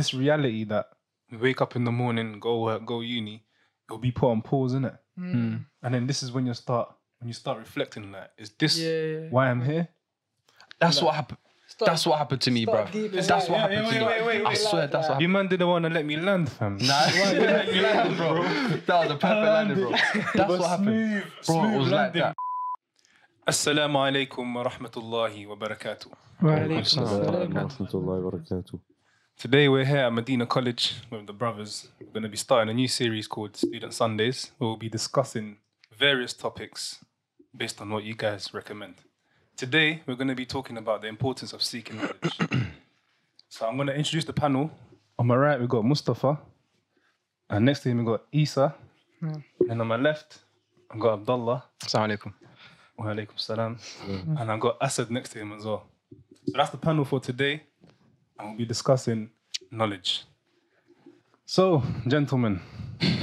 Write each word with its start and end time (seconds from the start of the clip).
this 0.00 0.14
reality 0.14 0.64
that 0.64 0.86
we 1.30 1.36
wake 1.36 1.60
up 1.60 1.76
in 1.76 1.84
the 1.84 1.92
morning, 1.92 2.40
go 2.40 2.62
work, 2.62 2.86
go 2.86 3.00
uni, 3.00 3.44
it'll 3.86 3.98
be 3.98 4.10
put 4.10 4.30
on 4.30 4.40
pause, 4.40 4.74
innit? 4.74 4.94
it. 4.94 5.20
Mm. 5.20 5.66
And 5.82 5.94
then 5.94 6.06
this 6.06 6.22
is 6.22 6.32
when 6.32 6.46
you 6.46 6.54
start 6.54 6.88
when 7.18 7.28
you 7.28 7.34
start 7.34 7.58
reflecting 7.58 8.10
like, 8.12 8.30
is 8.38 8.50
this 8.58 8.78
yeah. 8.78 9.28
why 9.28 9.50
I'm 9.50 9.62
here? 9.62 9.88
That's 10.80 10.96
like, 10.96 11.04
what 11.04 11.14
happened. 11.14 11.38
that's 11.78 12.06
what 12.06 12.16
happened 12.16 12.40
to 12.46 12.50
me, 12.50 12.64
bro. 12.64 12.86
That's 12.86 13.28
yeah, 13.28 13.36
what 13.36 13.60
happened 13.60 13.86
yeah, 13.86 13.98
to 13.98 14.04
wait, 14.06 14.20
me. 14.20 14.26
Wait, 14.26 14.38
wait, 14.38 14.46
I 14.46 14.54
swear, 14.54 14.82
like, 14.82 14.90
that's 14.90 15.02
what 15.02 15.02
happened. 15.02 15.22
You 15.22 15.28
man 15.28 15.48
didn't 15.48 15.68
want 15.68 15.84
to 15.84 15.90
let 15.90 16.06
me 16.06 16.16
land, 16.16 16.50
fam. 16.50 16.78
Nah, 16.78 17.06
let 17.14 17.68
me 17.72 17.80
land, 17.86 18.16
bro. 18.16 18.42
That 18.86 18.98
was 19.02 19.10
a 19.10 19.18
perfect 19.26 19.52
landing, 19.56 19.76
bro. 19.76 19.90
That's 20.34 20.58
what 20.60 20.68
happened, 20.68 21.24
bro. 21.46 21.64
It 21.74 21.78
was 21.78 21.90
like 21.90 22.12
that. 22.14 22.34
Assalamu 23.46 23.98
alaikum 24.06 24.54
wa 24.54 24.64
rahmatullahi 24.64 25.46
wa 25.46 25.56
barakatuh. 25.56 26.06
Wa 26.40 26.50
alaikum 26.52 27.02
wa 27.02 27.66
rahmatullahi 27.66 28.22
wa 28.22 28.30
barakatuh. 28.30 28.80
Today 29.40 29.70
we're 29.70 29.86
here 29.86 30.00
at 30.00 30.12
Medina 30.12 30.44
College 30.44 30.96
with 31.08 31.26
the 31.26 31.32
brothers. 31.32 31.88
We're 31.98 32.12
going 32.12 32.24
to 32.24 32.28
be 32.28 32.36
starting 32.36 32.68
a 32.68 32.74
new 32.74 32.86
series 32.86 33.26
called 33.26 33.56
Student 33.56 33.94
Sundays. 33.94 34.50
Where 34.58 34.68
we'll 34.68 34.76
be 34.76 34.90
discussing 34.90 35.56
various 35.96 36.34
topics 36.34 37.02
based 37.56 37.80
on 37.80 37.88
what 37.88 38.04
you 38.04 38.14
guys 38.14 38.52
recommend. 38.52 38.96
Today 39.56 40.02
we're 40.06 40.16
going 40.16 40.28
to 40.28 40.34
be 40.34 40.44
talking 40.44 40.76
about 40.76 41.00
the 41.00 41.08
importance 41.08 41.54
of 41.54 41.62
seeking 41.62 41.96
knowledge. 41.96 42.38
so 43.48 43.66
I'm 43.66 43.76
going 43.76 43.86
to 43.86 43.94
introduce 43.94 44.26
the 44.26 44.34
panel. 44.34 44.70
On 45.18 45.26
my 45.26 45.36
right 45.36 45.58
we've 45.58 45.70
got 45.70 45.86
Mustafa, 45.86 46.38
and 47.48 47.64
next 47.64 47.80
to 47.84 47.88
him 47.88 47.96
we've 47.96 48.06
got 48.08 48.24
Isa, 48.32 48.74
and 49.22 49.80
on 49.80 49.86
my 49.86 49.96
left 49.96 50.40
I've 50.90 51.00
got 51.00 51.14
Abdullah. 51.14 51.64
Assalamu 51.82 52.14
alaikum. 52.14 52.34
Wa 52.98 53.06
alaikum 53.06 53.40
salam. 53.40 53.78
Mm-hmm. 54.06 54.36
And 54.36 54.52
I've 54.52 54.60
got 54.60 54.76
Asad 54.82 55.10
next 55.10 55.30
to 55.30 55.38
him 55.38 55.54
as 55.54 55.64
well. 55.64 55.86
So 56.44 56.52
that's 56.56 56.72
the 56.72 56.76
panel 56.76 57.06
for 57.06 57.20
today. 57.20 57.62
And 58.38 58.48
we'll 58.48 58.58
be 58.58 58.64
discussing 58.64 59.28
knowledge. 59.70 60.24
So, 61.46 61.82
gentlemen, 62.06 62.60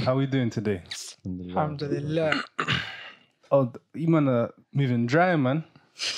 how 0.04 0.12
are 0.12 0.16
we 0.16 0.26
doing 0.26 0.50
today? 0.50 0.82
Alhamdulillah. 1.26 2.42
Oh, 3.50 3.64
th- 3.64 3.76
you 3.94 4.08
man 4.08 4.28
are 4.28 4.50
moving 4.74 5.06
dry, 5.06 5.34
man. 5.34 5.64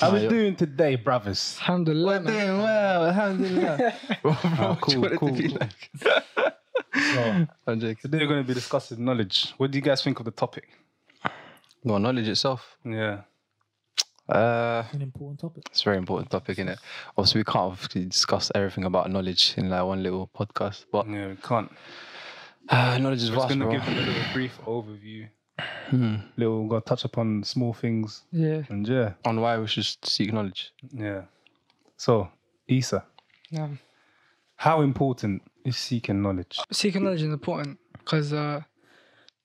How 0.01 0.11
we 0.11 0.19
yeah. 0.23 0.27
doing 0.29 0.53
today, 0.53 0.97
brothers? 0.97 1.55
Alhamdulillah. 1.61 2.19
man. 2.19 2.33
Doing 2.33 2.57
well, 2.57 3.05
alhamdulillah. 3.05 3.93
Bro, 4.21 4.35
Ah, 4.43 4.71
you 4.71 4.77
cool, 4.81 5.01
want 5.01 5.17
cool, 5.17 5.29
cool. 5.37 5.57
like? 5.61 6.55
So, 7.63 7.75
today 7.75 8.17
we're 8.19 8.27
going 8.27 8.43
to 8.43 8.47
be 8.47 8.53
discussing 8.53 9.05
knowledge. 9.05 9.53
What 9.55 9.71
do 9.71 9.77
you 9.77 9.81
guys 9.81 10.03
think 10.03 10.19
of 10.19 10.25
the 10.25 10.31
topic? 10.31 10.67
Well, 11.85 11.99
knowledge 11.99 12.27
itself. 12.27 12.75
Yeah. 12.83 13.21
Uh, 14.31 14.83
an 14.93 15.01
important 15.01 15.39
topic. 15.39 15.63
it's 15.69 15.81
a 15.81 15.85
very 15.85 15.97
important 15.97 16.29
topic, 16.29 16.57
isn't 16.57 16.69
it? 16.69 16.79
Obviously, 17.17 17.39
we 17.41 17.45
can't 17.45 17.57
obviously 17.71 18.05
discuss 18.05 18.51
everything 18.55 18.85
about 18.85 19.09
knowledge 19.11 19.53
in 19.57 19.69
like 19.69 19.83
one 19.83 20.01
little 20.03 20.29
podcast, 20.35 20.85
but 20.91 21.07
Yeah, 21.09 21.27
we 21.27 21.35
can't. 21.35 21.71
uh, 22.69 22.97
knowledge 22.97 23.23
is 23.23 23.29
We're 23.31 23.37
just 23.37 23.47
going 23.49 23.59
to 23.59 23.65
bro. 23.65 23.73
give 23.79 23.87
a 23.87 23.91
little 23.91 24.23
brief 24.33 24.59
overview. 24.65 25.27
Hmm. 25.89 26.15
Little, 26.37 26.67
going 26.67 26.81
to 26.81 26.87
touch 26.87 27.03
upon 27.05 27.43
small 27.43 27.73
things. 27.73 28.23
Yeah. 28.31 28.63
And 28.69 28.87
yeah, 28.87 29.13
On 29.25 29.39
why 29.41 29.57
we 29.59 29.67
should 29.67 29.85
seek 30.03 30.31
knowledge. 30.33 30.71
yeah. 30.93 31.23
So, 31.97 32.29
Isa, 32.67 33.03
yeah. 33.51 33.67
how 34.55 34.81
important 34.81 35.43
is 35.65 35.77
seeking 35.77 36.21
knowledge? 36.21 36.57
Seeking 36.71 37.03
knowledge 37.03 37.21
is 37.23 37.27
important 37.33 37.77
because, 37.93 38.33
uh, 38.33 38.61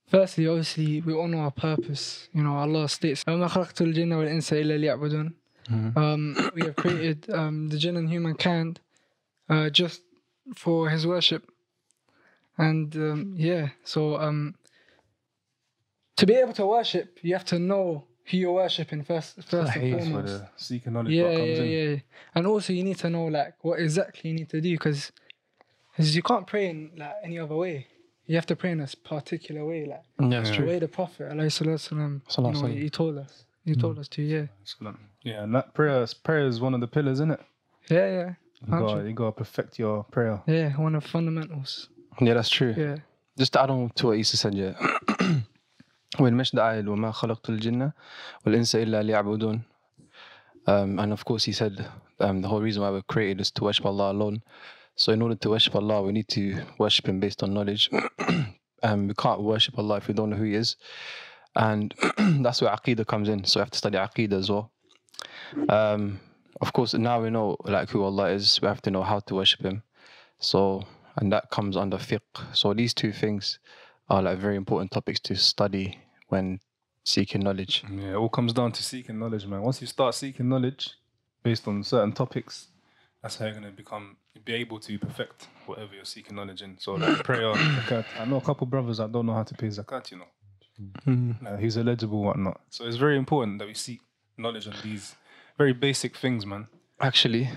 firstly, 0.07 0.47
obviously, 0.47 1.01
we 1.01 1.13
all 1.13 1.27
know 1.27 1.39
our 1.39 1.51
purpose. 1.51 2.29
You 2.33 2.43
know, 2.43 2.55
Allah 2.57 2.87
states, 2.89 3.23
وَمَا 3.25 3.47
خَلَقْتُ 3.49 3.81
الْجِنَّ 3.93 4.09
وَالْإِنسَ 4.13 4.51
إِلَّا 4.61 4.77
لِيَعْبُدُونَ 4.79 5.33
Mhm. 5.69 5.97
um, 5.97 6.51
We 6.55 6.61
have 6.63 6.75
created 6.75 7.29
um, 7.29 7.67
the 7.69 7.77
jinn 7.77 7.95
and 7.95 8.09
humankind 8.09 8.79
uh, 9.49 9.69
just 9.69 10.01
for 10.55 10.89
His 10.89 11.05
worship. 11.05 11.49
And 12.57 12.95
um, 12.95 13.33
yeah, 13.37 13.69
so 13.83 14.17
um, 14.17 14.55
to 16.17 16.25
be 16.25 16.33
able 16.33 16.53
to 16.53 16.65
worship, 16.65 17.19
you 17.21 17.33
have 17.33 17.45
to 17.45 17.59
know 17.59 18.05
who 18.25 18.37
you're 18.37 18.51
worshiping 18.53 19.03
first, 19.03 19.35
first 19.43 19.53
and 19.53 19.67
That's 19.67 19.77
where 19.77 19.99
foremost. 19.99 20.39
the 20.39 20.49
seeking 20.57 20.93
knowledge 20.93 21.13
yeah, 21.13 21.23
part 21.23 21.37
comes 21.37 21.57
yeah, 21.59 21.63
in. 21.63 21.89
yeah. 21.91 21.95
And 22.35 22.47
also, 22.47 22.73
you 22.73 22.83
need 22.83 22.97
to 22.99 23.09
know 23.09 23.25
like 23.25 23.53
what 23.63 23.79
exactly 23.79 24.29
you 24.31 24.35
need 24.35 24.49
to 24.49 24.61
do 24.61 24.71
because 24.73 25.11
you 25.97 26.21
can't 26.23 26.45
pray 26.47 26.69
in 26.69 26.91
like 26.97 27.15
any 27.23 27.39
other 27.39 27.55
way. 27.55 27.87
you 28.26 28.34
have 28.36 28.46
to 28.46 28.56
pray 28.56 28.72
in 28.72 28.80
a 28.80 28.88
particular 29.04 29.64
way, 29.64 29.86
like 29.86 30.02
yeah, 30.20 30.40
that's 30.40 30.50
true. 30.50 30.64
the 30.64 30.72
way 30.72 30.78
the 30.78 30.88
Prophet 30.88 31.30
والسلام, 31.32 32.20
you 32.38 32.62
know, 32.62 32.66
he 32.68 32.90
told 32.90 33.18
us. 33.18 33.44
He 33.64 33.72
mm. 33.72 33.80
told 33.80 33.98
us 33.98 34.08
to, 34.08 34.22
yeah. 34.22 34.46
Yeah, 35.22 35.42
and 35.42 35.54
that 35.54 35.74
prayer 35.74 36.06
prayer 36.22 36.46
is 36.46 36.60
one 36.60 36.74
of 36.74 36.80
the 36.80 36.86
pillars, 36.86 37.14
isn't 37.14 37.32
it? 37.32 37.40
Yeah, 37.90 38.10
yeah. 38.10 38.34
You 38.64 38.78
gotta, 38.78 39.08
you 39.08 39.12
gotta 39.12 39.32
perfect 39.32 39.78
your 39.78 40.04
prayer. 40.04 40.40
Yeah, 40.46 40.70
one 40.76 40.94
of 40.94 41.02
the 41.02 41.08
fundamentals. 41.08 41.88
Yeah, 42.20 42.34
that's 42.34 42.48
true. 42.48 42.74
Yeah. 42.76 42.96
Just 43.36 43.52
to 43.54 43.62
add 43.62 43.70
on 43.70 43.90
to 43.96 44.06
what 44.06 44.18
Isa 44.18 44.36
said, 44.36 44.54
yeah. 44.54 44.74
when 46.16 46.32
you 46.32 46.36
mentioned 46.36 46.58
the 46.58 46.62
ayah, 46.62 46.82
وَمَا 46.82 47.12
خَلَقْتُ 47.12 47.58
الْجِنَّ 47.58 47.92
وَالْإِنسَ 48.46 48.86
إِلَّا 48.86 49.02
لِيَعْبُدُونَ 49.04 49.62
um, 50.66 50.98
and 50.98 51.12
of 51.12 51.24
course, 51.24 51.44
he 51.44 51.52
said 51.52 51.86
um, 52.20 52.42
the 52.42 52.48
whole 52.48 52.60
reason 52.60 52.82
why 52.82 52.90
we're 52.90 53.02
created 53.02 53.40
is 53.40 53.50
to 53.52 53.64
worship 53.64 53.86
Allah 53.86 54.12
alone. 54.12 54.42
So 54.96 55.12
in 55.12 55.20
order 55.20 55.34
to 55.34 55.50
worship 55.50 55.74
Allah, 55.74 56.02
we 56.02 56.12
need 56.12 56.28
to 56.28 56.62
worship 56.78 57.08
Him 57.08 57.20
based 57.20 57.42
on 57.42 57.52
knowledge. 57.52 57.90
um, 58.82 59.08
we 59.08 59.14
can't 59.14 59.42
worship 59.42 59.78
Allah 59.78 59.98
if 59.98 60.08
we 60.08 60.14
don't 60.14 60.30
know 60.30 60.36
who 60.36 60.44
He 60.44 60.54
is. 60.54 60.76
And 61.54 61.94
that's 62.18 62.62
where 62.62 62.74
Aqidah 62.74 63.06
comes 63.06 63.28
in. 63.28 63.44
So 63.44 63.60
we 63.60 63.62
have 63.62 63.70
to 63.70 63.78
study 63.78 63.98
Aqidah 63.98 64.32
as 64.32 64.50
well. 64.50 64.72
Um, 65.68 66.20
of 66.60 66.72
course, 66.72 66.94
now 66.94 67.20
we 67.20 67.28
know 67.28 67.56
like 67.64 67.90
who 67.90 68.02
Allah 68.02 68.30
is. 68.30 68.60
We 68.62 68.68
have 68.68 68.82
to 68.82 68.90
know 68.90 69.02
how 69.02 69.20
to 69.20 69.34
worship 69.34 69.62
Him. 69.62 69.82
So, 70.38 70.84
and 71.16 71.30
that 71.30 71.50
comes 71.50 71.76
under 71.76 71.98
fiqh. 71.98 72.54
So 72.54 72.72
these 72.72 72.94
two 72.94 73.12
things 73.12 73.58
are 74.08 74.22
like 74.22 74.38
very 74.38 74.56
important 74.56 74.92
topics 74.92 75.20
to 75.20 75.36
study 75.36 75.98
when 76.28 76.60
seeking 77.04 77.42
knowledge. 77.42 77.84
Yeah, 77.90 78.12
it 78.12 78.14
all 78.14 78.28
comes 78.30 78.52
down 78.52 78.72
to 78.72 78.82
seeking 78.82 79.18
knowledge, 79.18 79.46
man. 79.46 79.62
Once 79.62 79.80
you 79.80 79.86
start 79.86 80.14
seeking 80.14 80.48
knowledge 80.48 80.90
based 81.42 81.68
on 81.68 81.82
certain 81.84 82.12
topics, 82.12 82.68
that's 83.22 83.36
how 83.36 83.46
you're 83.46 83.54
going 83.54 83.64
to 83.64 83.70
become, 83.70 84.16
be 84.44 84.54
able 84.54 84.78
to 84.80 84.98
perfect 84.98 85.48
whatever 85.66 85.94
you're 85.94 86.04
seeking 86.04 86.36
knowledge 86.36 86.62
in. 86.62 86.76
So, 86.78 86.94
like 86.94 87.24
prayer, 87.24 87.52
zakat. 87.54 88.04
I 88.18 88.24
know 88.24 88.36
a 88.36 88.40
couple 88.40 88.66
brothers 88.66 88.98
that 88.98 89.10
don't 89.12 89.26
know 89.26 89.34
how 89.34 89.42
to 89.42 89.54
pay 89.54 89.68
zakat, 89.68 90.10
you 90.10 90.18
know. 90.18 90.24
Hmm. 91.04 91.32
Like, 91.42 91.58
who's 91.60 91.76
eligible, 91.78 92.22
whatnot. 92.22 92.60
So, 92.70 92.86
it's 92.86 92.96
very 92.96 93.16
important 93.16 93.58
that 93.58 93.66
we 93.68 93.74
seek 93.74 94.00
knowledge 94.36 94.66
on 94.68 94.74
these 94.82 95.14
very 95.58 95.72
basic 95.72 96.16
things, 96.16 96.44
man. 96.46 96.68
Actually, 97.00 97.48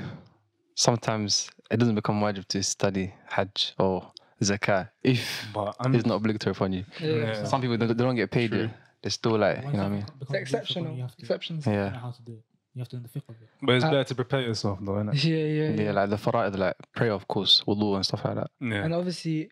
sometimes 0.75 1.49
it 1.71 1.77
doesn't 1.77 1.95
become 1.95 2.21
wajib 2.21 2.45
to 2.47 2.63
study 2.63 3.13
Hajj 3.29 3.73
or 3.77 4.11
zakat 4.41 4.89
if 5.03 5.45
But 5.53 5.75
I'm 5.79 5.93
it's 5.95 6.05
not 6.05 6.15
obligatory 6.15 6.51
upon 6.51 6.73
you. 6.73 6.85
yeah. 6.99 7.09
Yeah. 7.11 7.43
Some 7.45 7.61
people 7.61 7.77
they 7.77 7.85
they 7.87 7.93
don't 7.93 8.15
get 8.15 8.31
paid. 8.31 8.51
They're, 8.51 8.73
they're 9.01 9.11
still 9.11 9.37
like, 9.37 9.57
you 9.63 9.71
know 9.73 9.77
what 9.79 9.85
I 9.85 9.89
mean? 9.89 10.05
It's 10.21 10.33
exceptional. 10.33 11.09
Exceptions. 11.19 11.65
Yeah, 11.65 11.73
Yeah. 11.73 11.89
know 11.91 11.99
how 11.99 12.11
to 12.11 12.21
do 12.21 12.33
it. 12.33 12.43
You 12.79 12.83
have 12.83 12.89
to 12.91 12.95
know 12.95 13.01
the 13.03 13.09
fiqh 13.19 13.27
of 13.27 13.35
it. 13.41 13.49
But 13.61 13.75
it's 13.75 13.83
Uh, 13.83 13.91
better 13.91 14.03
to 14.05 14.15
prepare 14.15 14.41
yourself, 14.41 14.79
though, 14.81 14.93
innit? 14.93 15.21
yeah, 15.21 15.35
yeah. 15.59 15.83
Yeah, 15.83 15.91
like 15.91 16.09
the 16.09 16.15
fara'id, 16.15 16.57
like 16.57 16.77
prayer, 16.95 17.11
of 17.11 17.27
course, 17.27 17.61
wudu 17.67 17.95
and 17.97 18.05
stuff 18.05 18.23
like 18.23 18.35
that. 18.35 18.51
Yeah. 18.61 18.85
And 18.85 18.93
obviously, 18.93 19.51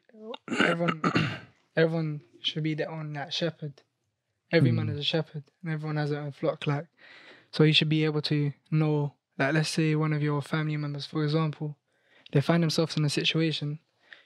everyone, 0.64 1.02
everyone 1.76 2.22
should 2.40 2.64
be 2.64 2.74
their 2.74 2.90
own 2.90 3.14
like 3.14 3.34
shepherd. 3.34 3.82
Every 4.50 4.72
man 4.72 4.88
is 4.88 4.98
a 4.98 5.04
shepherd, 5.04 5.44
and 5.62 5.74
everyone 5.74 5.98
has 5.98 6.10
their 6.12 6.22
own 6.22 6.32
flock. 6.32 6.66
Like, 6.68 6.88
so 7.52 7.64
you 7.66 7.74
should 7.74 7.90
be 7.90 8.06
able 8.06 8.22
to 8.22 8.54
know. 8.72 9.14
Like, 9.38 9.54
let's 9.56 9.70
say 9.70 9.94
one 9.96 10.14
of 10.14 10.22
your 10.24 10.42
family 10.42 10.78
members, 10.78 11.06
for 11.06 11.22
example, 11.26 11.76
they 12.32 12.40
find 12.40 12.64
themselves 12.64 12.96
in 12.96 13.04
a 13.04 13.10
situation, 13.10 13.80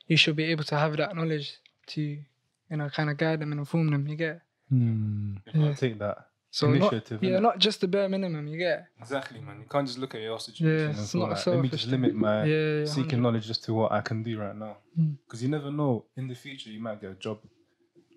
you 0.05 0.15
should 0.15 0.35
be 0.35 0.43
able 0.43 0.63
to 0.65 0.77
have 0.77 0.95
that 0.97 1.15
knowledge 1.15 1.57
to, 1.87 2.01
you 2.01 2.77
know, 2.77 2.87
kind 2.89 3.09
of 3.09 3.17
guide 3.17 3.39
them 3.39 3.51
and 3.51 3.59
inform 3.61 3.89
them. 3.89 4.07
You 4.07 4.15
get 4.15 4.41
You 4.69 5.37
Yeah. 5.47 5.51
can't 5.53 5.77
take 5.77 5.97
that 5.97 6.27
so 6.53 6.67
not, 6.67 6.75
initiative. 6.75 7.23
yeah, 7.23 7.39
not 7.39 7.57
just 7.59 7.79
the 7.81 7.87
bare 7.87 8.09
minimum. 8.09 8.45
You 8.47 8.57
get 8.57 8.87
Exactly, 8.99 9.39
man. 9.39 9.59
You 9.61 9.65
can't 9.69 9.87
just 9.87 9.97
look 9.97 10.13
at 10.15 10.21
your 10.21 10.37
situation 10.39 10.67
Yeah, 10.67 10.89
it's 11.01 11.13
feel 11.13 11.21
not 11.21 11.29
like, 11.31 11.47
let 11.47 11.61
me 11.61 11.69
just 11.69 11.87
limit 11.87 12.13
my 12.13 12.43
yeah, 12.43 12.79
yeah, 12.79 12.85
seeking 12.85 13.21
100. 13.21 13.21
knowledge 13.21 13.47
just 13.47 13.63
to 13.63 13.73
what 13.73 13.91
I 13.91 14.01
can 14.01 14.21
do 14.21 14.37
right 14.37 14.55
now. 14.55 14.77
Mm. 14.99 15.15
Because 15.25 15.41
you 15.41 15.49
never 15.49 15.71
know, 15.71 16.05
in 16.17 16.27
the 16.27 16.35
future, 16.35 16.69
you 16.69 16.81
might 16.81 16.99
get 16.99 17.11
a 17.11 17.15
job, 17.15 17.39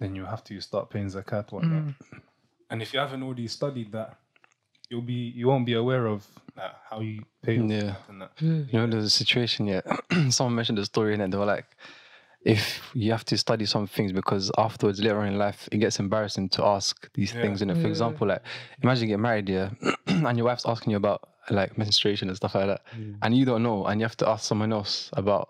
then 0.00 0.17
you 0.17 0.25
have 0.25 0.43
to 0.44 0.61
start 0.61 0.91
paying 0.91 1.06
zakat, 1.06 1.53
whatnot. 1.53 1.85
Mm. 1.85 1.94
And 2.70 2.82
if 2.82 2.93
you 2.93 2.99
haven't 2.99 3.23
already 3.23 3.47
studied 3.47 3.93
that, 3.93 4.19
you'll 4.91 5.00
be 5.03 5.32
you 5.35 5.47
won't 5.47 5.64
be 5.64 5.75
aware 5.75 6.06
of 6.06 6.26
like, 6.56 6.73
how 6.91 7.00
you 7.00 7.23
pay 7.43 7.55
your 7.55 7.67
Yeah. 7.67 7.94
and 8.09 8.20
that. 8.23 8.32
You 8.41 8.67
know, 8.73 8.87
there's 8.88 9.05
a 9.05 9.11
situation, 9.11 9.67
yeah. 9.67 9.82
Someone 10.31 10.56
mentioned 10.56 10.79
the 10.79 10.85
story 10.85 11.14
in 11.14 11.20
it. 11.20 11.31
They 11.31 11.38
were 11.38 11.47
like, 11.47 11.67
if 12.44 12.91
you 12.94 13.11
have 13.11 13.25
to 13.26 13.37
study 13.38 13.64
some 13.67 13.87
things 13.87 14.12
because 14.12 14.50
afterwards, 14.58 15.00
later 15.00 15.19
on 15.20 15.29
in 15.29 15.38
life, 15.38 15.69
it 15.73 15.79
gets 15.79 15.99
embarrassing 15.99 16.50
to 16.50 16.64
ask 16.64 17.11
these 17.14 17.32
Yeah. 17.32 17.41
things. 17.43 17.62
In 17.62 17.70
it, 17.70 17.76
for 17.79 17.88
Yeah. 17.88 17.94
example, 17.94 18.29
like 18.29 18.43
imagine 18.82 19.08
you 19.08 19.14
get 19.14 19.20
married, 19.20 19.49
yeah, 19.49 19.70
and 20.06 20.37
your 20.38 20.46
wife's 20.46 20.67
asking 20.67 20.91
you 20.93 20.96
about 20.99 21.20
like 21.50 21.76
menstruation 21.79 22.29
and 22.29 22.37
stuff 22.37 22.55
like 22.55 22.67
that, 22.67 22.82
and 23.23 23.37
you 23.37 23.44
don't 23.44 23.62
know, 23.62 23.87
and 23.87 24.00
you 24.00 24.05
have 24.05 24.17
to 24.19 24.29
ask 24.29 24.44
someone 24.44 24.73
else 24.73 25.11
about 25.14 25.49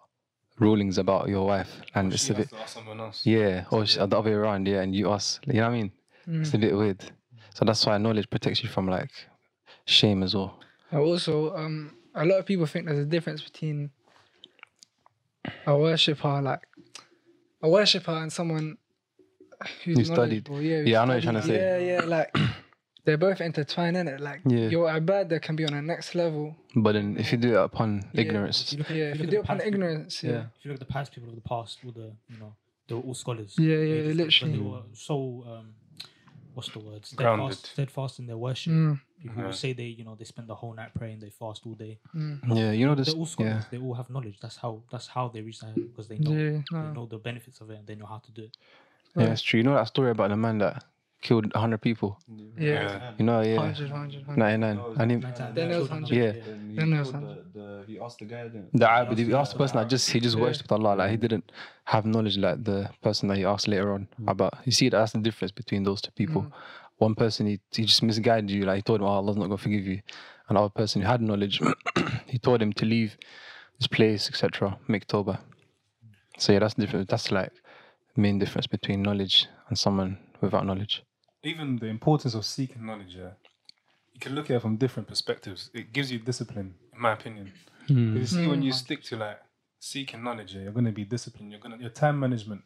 rulings 0.59 0.99
about 0.99 1.29
your 1.29 1.47
wife, 1.47 1.81
and 1.95 2.13
She 2.13 2.15
it's 2.15 2.31
a 2.31 2.35
bit, 2.35 2.49
to 2.51 2.57
ask 2.59 2.75
someone 2.75 3.01
else. 3.01 3.27
yeah, 3.27 3.65
or 3.71 3.85
sh- 3.87 3.97
the 3.97 4.03
other 4.05 4.21
way 4.23 4.33
around, 4.33 4.67
yeah, 4.69 4.81
and 4.83 4.95
you 4.95 5.11
ask, 5.11 5.45
you 5.47 5.55
know 5.55 5.63
what 5.63 5.75
I 5.75 5.79
mean? 5.81 5.93
It's 6.27 6.55
a 6.55 6.59
bit 6.59 6.77
weird. 6.77 7.05
So 7.55 7.65
that's 7.65 7.85
why 7.87 7.99
knowledge 7.99 8.29
protects 8.31 8.63
you 8.63 8.69
from 8.69 8.87
like 8.89 9.11
shame 9.85 10.23
as 10.23 10.35
well. 10.35 10.59
And 10.91 11.01
also, 11.01 11.55
um, 11.57 11.97
a 12.15 12.25
lot 12.25 12.39
of 12.39 12.47
people 12.47 12.67
think 12.67 12.87
there's 12.87 12.99
a 12.99 13.05
difference 13.05 13.43
between 13.43 13.91
a 15.67 15.77
worshipper, 15.77 16.41
like 16.43 16.63
a 17.63 17.69
worshipper 17.69 18.13
and 18.13 18.33
someone 18.33 18.77
who's 19.85 19.99
Who 19.99 20.05
studied. 20.05 20.49
knowledgeable. 20.49 20.63
Yeah, 20.63 20.83
who 20.83 20.91
Yeah, 20.91 21.03
I 21.03 21.05
know 21.05 21.15
what 21.15 21.23
you're 21.25 21.33
trying 21.33 21.43
to 21.43 21.49
say. 21.49 21.57
Yeah, 21.87 22.01
yeah, 22.01 22.05
like 22.05 22.37
they're 23.05 23.17
both 23.19 23.41
intertwined 23.41 23.97
in 23.97 24.09
it. 24.09 24.21
Like 24.21 24.41
Yeah. 24.47 24.69
your 24.69 24.89
ibadah 24.89 25.41
can 25.43 25.57
be 25.57 25.65
on 25.65 25.75
a 25.75 25.83
next 25.83 26.15
level. 26.15 26.57
But 26.75 26.93
then 26.93 27.17
if 27.19 27.33
you 27.33 27.39
do 27.39 27.55
it 27.55 27.63
upon 27.63 28.05
Yeah. 28.13 28.21
ignorance, 28.23 28.73
You 28.73 28.79
look 28.79 28.91
at- 28.91 28.97
Yeah, 28.97 29.05
you 29.05 29.11
if 29.13 29.21
you 29.21 29.27
do 29.27 29.37
it 29.39 29.41
upon 29.45 29.59
people- 29.59 29.73
ignorance, 29.73 30.23
yeah. 30.23 30.31
Yeah. 30.33 30.45
If 30.59 30.65
you 30.65 30.71
look 30.73 30.81
at 30.81 30.87
the 30.87 30.93
past 30.93 31.13
people 31.13 31.29
of 31.31 31.35
the 31.37 31.41
past, 31.49 31.79
all 31.85 31.93
the 31.93 32.13
you 32.29 32.39
know, 32.41 32.55
they 32.89 32.95
were 32.95 33.03
all 33.03 33.15
scholars. 33.15 33.55
Yeah, 33.59 33.77
They 33.77 33.89
yeah, 33.97 34.03
just- 34.05 34.17
literally. 34.17 34.53
They 34.59 34.65
were 34.65 34.83
so 34.93 35.45
um, 35.47 35.75
what's 36.55 36.69
the 36.71 36.79
word? 36.81 37.03
Grounded. 37.17 37.53
Steadfast, 37.57 37.73
steadfast 37.73 38.19
in 38.19 38.27
their 38.27 38.37
worship. 38.39 38.73
Mm, 38.73 39.01
People 39.25 39.39
Yeah. 39.39 39.45
will 39.45 39.49
uh-huh. 39.53 39.65
say 39.65 39.73
they, 39.73 39.91
you 39.99 40.05
know, 40.05 40.15
they 40.21 40.27
spend 40.27 40.49
the 40.49 40.55
whole 40.55 40.75
night 40.75 40.93
praying, 40.95 41.19
they 41.21 41.31
fast 41.31 41.63
all 41.67 41.73
day. 41.87 41.99
mm. 42.15 42.39
yeah, 42.61 42.73
you 42.73 42.85
know 42.87 42.95
this. 42.95 43.09
They're 43.09 43.17
all 43.17 43.25
scholars. 43.35 43.65
Yeah, 43.65 43.71
They 43.71 43.79
all 43.79 43.95
have 43.95 44.11
knowledge. 44.11 44.39
That's 44.45 44.59
how. 44.59 44.83
That's 44.93 45.07
how 45.07 45.29
they 45.29 45.41
reach 45.41 45.61
that 45.61 45.75
because 45.75 46.09
they 46.09 46.19
know. 46.19 46.33
Yeah, 46.33 46.61
They 46.71 46.93
know 46.97 47.07
the 47.07 47.17
benefits 47.29 47.59
of 47.63 47.71
it 47.71 47.79
and 47.79 47.87
they 47.87 47.95
know 47.95 48.05
how 48.15 48.19
to 48.19 48.31
do 48.39 48.43
it. 48.49 48.55
yeah, 49.17 49.33
it's 49.33 49.41
true. 49.41 49.59
You 49.61 49.65
know 49.65 49.75
that 49.81 49.89
story 49.89 50.11
about 50.11 50.29
the 50.29 50.37
man 50.37 50.59
that 50.59 50.85
killed 51.23 51.51
hundred 51.55 51.81
people. 51.81 52.11
Yeah. 52.59 53.13
You 53.19 53.25
know, 53.25 53.41
yeah, 53.41 53.57
100, 53.57 53.91
100, 53.91 54.27
100. 54.27 54.37
ninety 54.37 54.59
nine. 54.59 54.79
And 55.01 55.11
he, 55.11 55.17
Nine 55.17 55.33
times 55.35 55.55
Then 55.55 55.69
they 55.71 55.77
it 55.77 55.81
was 55.81 55.89
hundred. 55.89 56.11
Yeah. 56.11 56.33
Then 56.33 56.69
he, 56.71 56.77
Then 56.77 56.91
there 56.91 56.99
was 57.01 57.11
told 57.11 57.25
some- 57.25 57.37
the, 57.55 57.59
the, 57.61 57.85
he 57.87 57.99
asked 57.99 58.19
the 58.19 58.27
guy, 58.27 58.43
didn't 58.43 58.79
the 58.79 58.91
abd, 58.91 59.19
he 59.19 59.33
asked 59.33 59.53
the 59.53 59.59
person 59.59 59.77
that 59.79 59.89
just 59.89 60.11
he 60.11 60.21
just 60.21 60.37
Yeah. 60.37 60.43
worshipped 60.43 60.71
Allah. 60.71 60.95
Like 60.97 61.11
he 61.11 61.17
didn't 61.17 61.51
have 61.85 62.05
knowledge 62.05 62.37
like 62.37 62.63
the 62.63 62.91
person 63.03 63.29
that 63.29 63.39
he 63.39 63.45
asked 63.47 63.69
later 63.69 63.95
on 63.95 64.07
mm. 64.21 64.31
about. 64.31 64.53
You 64.67 64.73
see, 64.73 64.91
that's 64.91 65.13
the 65.13 65.19
difference 65.21 65.53
between 65.53 65.83
those 65.85 66.01
two 66.03 66.11
people. 66.13 66.43
Mm. 66.43 66.53
One 66.99 67.15
person 67.15 67.47
he, 67.47 67.61
he 67.73 67.85
just 67.85 68.03
misguided 68.03 68.51
you. 68.51 68.65
Like 68.65 68.77
he 68.77 68.83
told 68.83 69.01
him, 69.01 69.07
"Oh, 69.07 69.11
Allah's 69.11 69.37
not 69.37 69.45
gonna 69.45 69.59
forgive 69.59 69.87
you." 69.87 70.01
Another 70.49 70.69
person 70.69 71.03
who 71.03 71.09
had 71.09 71.23
knowledge, 71.23 71.61
he 72.27 72.39
told 72.39 72.61
him 72.63 72.73
to 72.75 72.85
leave 72.85 73.17
this 73.79 73.87
place, 73.87 74.29
etc. 74.29 74.79
Make 74.89 75.07
tawbah. 75.07 75.41
So 76.39 76.53
yeah, 76.53 76.59
that's 76.61 76.75
the 76.75 76.83
difference. 76.83 77.07
That's 77.09 77.31
like 77.31 77.53
main 78.17 78.39
difference 78.39 78.67
between 78.67 79.03
knowledge 79.03 79.47
and 79.69 79.79
someone 79.79 80.19
without 80.41 80.67
knowledge. 80.67 81.03
Even 81.43 81.77
the 81.79 81.87
importance 81.87 82.35
of 82.35 82.45
seeking 82.45 82.87
knowledge, 82.87 83.17
yeah. 83.17 83.31
You 84.13 84.21
can 84.21 84.35
look 84.35 84.51
at 84.51 84.57
it 84.57 84.63
from 84.63 84.77
different 84.77 85.09
perspectives. 85.09 85.71
It 85.75 85.93
gives 85.93 86.11
you 86.13 86.19
discipline, 86.19 86.75
in 86.95 87.01
my 87.01 87.13
opinion. 87.13 87.53
Hmm. 87.89 88.13
'Cause 88.13 88.21
You 88.21 88.27
see, 88.27 88.47
when 88.47 88.63
you 88.63 88.71
hmm. 88.73 88.77
stick 88.77 89.03
to 89.05 89.17
like 89.17 89.41
seeking 89.81 90.23
knowledge, 90.23 90.55
yeah, 90.55 90.63
you're 90.63 90.73
gonna 90.73 90.93
be 90.93 91.05
disciplined. 91.05 91.51
You're 91.51 91.61
gonna 91.61 91.79
your 91.79 91.91
time 91.91 92.19
management 92.21 92.63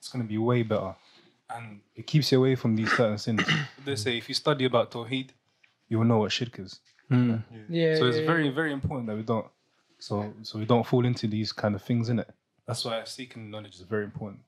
is 0.00 0.08
gonna 0.08 0.24
be 0.24 0.38
way 0.38 0.62
better, 0.62 0.94
and 1.56 1.80
it 1.94 2.06
keeps 2.06 2.32
you 2.32 2.38
away 2.38 2.54
from 2.54 2.76
these 2.76 2.90
certain 2.92 3.18
sins. 3.18 3.42
they 3.84 3.96
say 3.96 4.18
if 4.18 4.28
you 4.28 4.34
study 4.34 4.64
about 4.64 4.90
tawheed, 4.90 5.30
you 5.88 5.98
will 5.98 6.04
know 6.04 6.18
what 6.18 6.32
shirk 6.32 6.58
is. 6.58 6.80
Mm. 7.10 7.42
Yeah. 7.68 7.96
So 7.96 8.06
it's 8.06 8.18
yeah, 8.18 8.26
very, 8.26 8.48
very 8.50 8.72
important 8.72 9.06
that 9.08 9.16
we 9.16 9.22
don't, 9.22 9.46
so 9.98 10.32
so 10.42 10.58
we 10.58 10.64
don't 10.64 10.86
fall 10.86 11.04
into 11.04 11.26
these 11.26 11.52
kind 11.52 11.74
of 11.74 11.82
things 11.82 12.08
in 12.08 12.18
it. 12.20 12.30
That's 12.66 12.84
why 12.84 13.02
seeking 13.04 13.50
knowledge 13.50 13.74
is 13.74 13.80
very 13.82 14.04
important. 14.04 14.40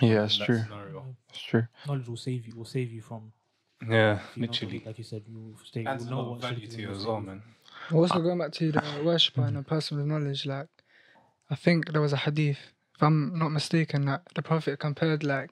Yeah, 0.00 0.24
it's 0.24 0.36
true. 0.36 0.58
scenario. 0.58 1.04
It's 1.30 1.42
true. 1.42 1.66
Knowledge 1.86 2.08
will 2.08 2.16
save 2.16 2.46
you. 2.46 2.54
Will 2.56 2.64
save 2.64 2.92
you 2.92 3.02
from. 3.02 3.32
Yeah, 3.88 4.20
if 4.30 4.36
you 4.36 4.42
know 4.42 4.46
literally. 4.48 4.80
Tawheed, 4.80 4.86
like 4.86 4.98
you 4.98 5.04
said, 5.04 5.22
you 5.26 5.34
will 5.34 5.58
stay. 5.64 5.84
Adds 5.84 6.04
you 6.04 6.10
will 6.10 6.16
know 6.16 6.22
lot 6.22 6.30
what 6.32 6.40
value 6.42 6.60
shirk 6.60 6.68
is 6.68 6.74
to 6.74 6.80
you 6.80 6.88
and 6.88 6.96
as 6.96 7.06
well, 7.06 7.20
man. 7.20 7.42
Also 7.92 8.20
going 8.20 8.38
back 8.38 8.52
to 8.52 8.70
the 8.70 8.82
worshipper 9.04 9.42
and 9.42 9.56
a 9.56 9.62
person 9.62 9.96
with 9.96 10.06
knowledge, 10.06 10.46
like 10.46 10.68
I 11.48 11.56
think 11.56 11.90
there 11.90 12.00
was 12.00 12.12
a 12.12 12.16
hadith, 12.16 12.58
if 13.00 13.04
I'm 13.04 13.38
not 13.38 13.48
mistaken, 13.48 14.04
that 14.04 14.20
the 14.34 14.42
Prophet 14.42 14.78
compared 14.78 15.24
like 15.24 15.48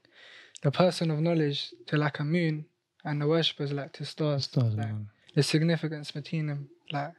the 0.61 0.71
person 0.71 1.11
of 1.11 1.19
knowledge 1.21 1.73
to 1.87 1.97
like 1.97 2.19
a 2.19 2.25
moon 2.25 2.67
and 3.07 3.23
the 3.23 3.27
worshippers 3.27 3.73
like 3.73 3.93
to 3.95 4.05
stars. 4.05 4.51
like, 4.55 4.89
the 5.35 5.43
significance 5.43 6.11
between 6.11 6.47
them, 6.49 6.69
like 6.93 7.15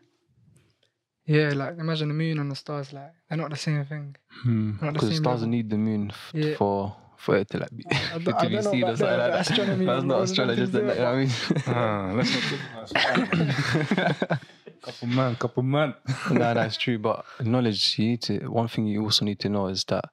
yeah, 1.26 1.50
like 1.56 1.80
imagine 1.80 2.10
the 2.10 2.14
moon 2.14 2.38
and 2.38 2.52
the 2.52 2.56
stars, 2.56 2.94
like 2.94 3.12
they're 3.28 3.40
not 3.40 3.50
the 3.50 3.56
same 3.56 3.84
thing. 3.86 4.16
Not 4.46 4.80
the 4.80 4.92
Because 4.94 5.10
the 5.10 5.16
stars 5.16 5.40
level. 5.42 5.48
need 5.48 5.68
the 5.72 5.78
moon 5.78 6.12
f- 6.12 6.31
Yeah. 6.36 6.56
for 6.58 6.96
for 7.18 7.36
it 7.38 7.50
to 7.50 7.58
like 7.58 7.76
be, 7.76 7.84
I 7.90 8.20
don't- 8.20 8.26
to 8.26 8.36
I 8.38 8.48
be 8.48 8.62
seen 8.62 8.84
or 8.84 8.96
something 8.98 9.18
like 9.18 9.31
that. 9.31 9.50
astronomy 9.50 9.86
That's 9.88 10.04
not 10.06 10.16
all 10.18 10.22
astrologers, 10.24 10.70
those 10.72 10.81
you 10.81 10.88
know 10.88 11.06
what 11.06 11.16
I 11.16 11.20
mean? 11.22 11.31
Ah, 11.68 12.12
let's 12.14 12.31
not 12.36 12.44
talk 12.44 12.62
about 12.70 13.98
that. 13.98 14.42
couple 14.81 15.08
man, 15.08 15.36
couple 15.36 15.64
man. 15.64 15.94
no, 16.31 16.54
that's 16.54 16.78
true. 16.78 16.98
But 17.00 17.26
knowledge, 17.44 17.98
you 18.00 18.10
need 18.10 18.22
to. 18.24 18.40
One 18.48 18.68
thing 18.68 18.88
you 18.88 19.04
also 19.04 19.26
need 19.26 19.40
to 19.40 19.50
know 19.50 19.68
is 19.68 19.84
that 19.86 20.06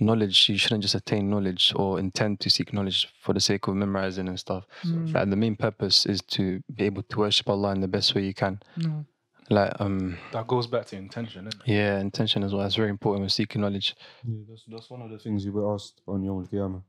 knowledge, 0.00 0.48
you 0.48 0.58
shouldn't 0.58 0.82
just 0.82 0.94
attain 0.94 1.30
knowledge 1.30 1.72
or 1.76 1.98
intend 1.98 2.40
to 2.40 2.50
seek 2.50 2.72
knowledge 2.72 3.08
for 3.20 3.32
the 3.32 3.40
sake 3.40 3.66
of 3.68 3.74
memorizing 3.76 4.28
and 4.28 4.38
stuff. 4.38 4.64
Like 4.84 5.30
the 5.30 5.36
main 5.36 5.56
purpose 5.56 6.06
is 6.06 6.20
to 6.22 6.62
be 6.74 6.84
able 6.84 7.02
to 7.04 7.18
worship 7.18 7.48
Allah 7.48 7.72
in 7.72 7.80
the 7.80 7.88
best 7.88 8.14
way 8.14 8.24
you 8.24 8.34
can. 8.34 8.60
No. 8.76 9.04
Like 9.50 9.72
um, 9.80 10.18
That 10.32 10.46
goes 10.46 10.66
back 10.66 10.86
to 10.86 10.96
intention, 10.96 11.46
isn't 11.46 11.62
it? 11.62 11.68
yeah, 11.70 11.98
intention 11.98 12.42
as 12.42 12.54
well. 12.54 12.64
It's 12.64 12.76
very 12.76 12.88
important 12.90 13.20
when 13.22 13.28
seeking 13.28 13.60
knowledge. 13.60 13.94
Yeah, 14.24 14.38
that's 14.48 14.64
that's 14.66 14.88
one 14.90 15.02
of 15.02 15.10
the 15.10 15.18
things 15.18 15.44
you 15.44 15.52
were 15.52 15.74
asked 15.74 16.00
on 16.08 16.22
Yom 16.22 16.38
Al 16.40 16.46
Qiyamah. 16.46 16.82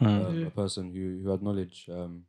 Mm. 0.00 0.26
Um, 0.26 0.46
A 0.46 0.50
person 0.50 0.92
who, 0.94 1.20
who 1.22 1.30
had 1.30 1.42
knowledge. 1.42 1.86
Um, 1.90 2.22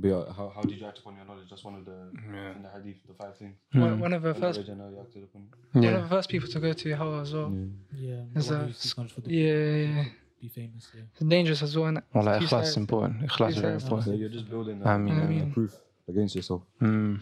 be, 0.00 0.12
uh, 0.12 0.32
how, 0.32 0.52
how 0.54 0.62
did 0.62 0.78
you 0.80 0.86
act 0.86 0.98
upon 0.98 1.16
your 1.16 1.24
knowledge? 1.24 1.48
That's 1.50 1.64
one 1.64 1.74
of 1.74 1.84
the 1.84 1.98
Yeah. 2.32 2.56
in 2.56 2.62
the 2.62 2.68
hadith, 2.70 2.98
the 3.08 3.14
five 3.14 3.36
things. 3.36 3.56
One, 3.72 3.98
one 4.00 4.12
of 4.12 4.22
the 4.22 4.28
Your 4.28 4.34
first 4.34 4.58
knowledge 4.58 4.68
and 4.68 4.80
how 4.80 4.88
you 4.88 5.00
acted 5.00 5.22
upon 5.24 5.42
it. 5.42 5.74
one 5.74 5.82
Yeah. 5.84 5.90
of 5.98 6.02
the 6.04 6.08
first 6.08 6.28
people 6.28 6.48
to 6.48 6.60
go 6.60 6.72
to 6.72 6.96
hell 6.96 7.20
as 7.20 7.32
well. 7.34 7.50
Yeah. 7.52 7.66
Yeah, 8.10 8.38
Is 8.38 8.46
the 8.48 8.54
one 8.54 8.60
that- 8.62 8.66
who 8.68 8.72
seeks 8.74 8.96
knowledge 8.96 9.12
for 9.12 9.20
the 9.22 9.30
Yeah, 9.30 9.44
yeah, 9.44 9.96
yeah. 9.96 10.04
be 10.40 10.48
famous. 10.48 10.84
Yeah. 10.94 11.02
It's 11.14 11.24
dangerous 11.36 11.62
as 11.62 11.76
well. 11.76 11.86
innit? 11.90 12.02
Well, 12.14 12.24
like 12.24 12.40
Two 12.40 12.46
ikhlas 12.46 12.62
is 12.62 12.66
sides. 12.68 12.76
important. 12.76 13.14
Ikhlas 13.28 13.48
is 13.50 13.54
Two 13.56 13.60
very 13.62 13.72
sides. 13.74 13.84
important. 13.84 14.06
So 14.06 14.12
you're 14.20 14.28
just 14.38 14.48
building 14.48 14.86
I 14.86 14.94
a, 14.94 14.98
mean, 14.98 15.14
I 15.18 15.24
a 15.24 15.28
mean- 15.28 15.52
proof 15.52 15.72
against 16.06 16.36
yourself. 16.36 16.62
Mm. 16.80 17.20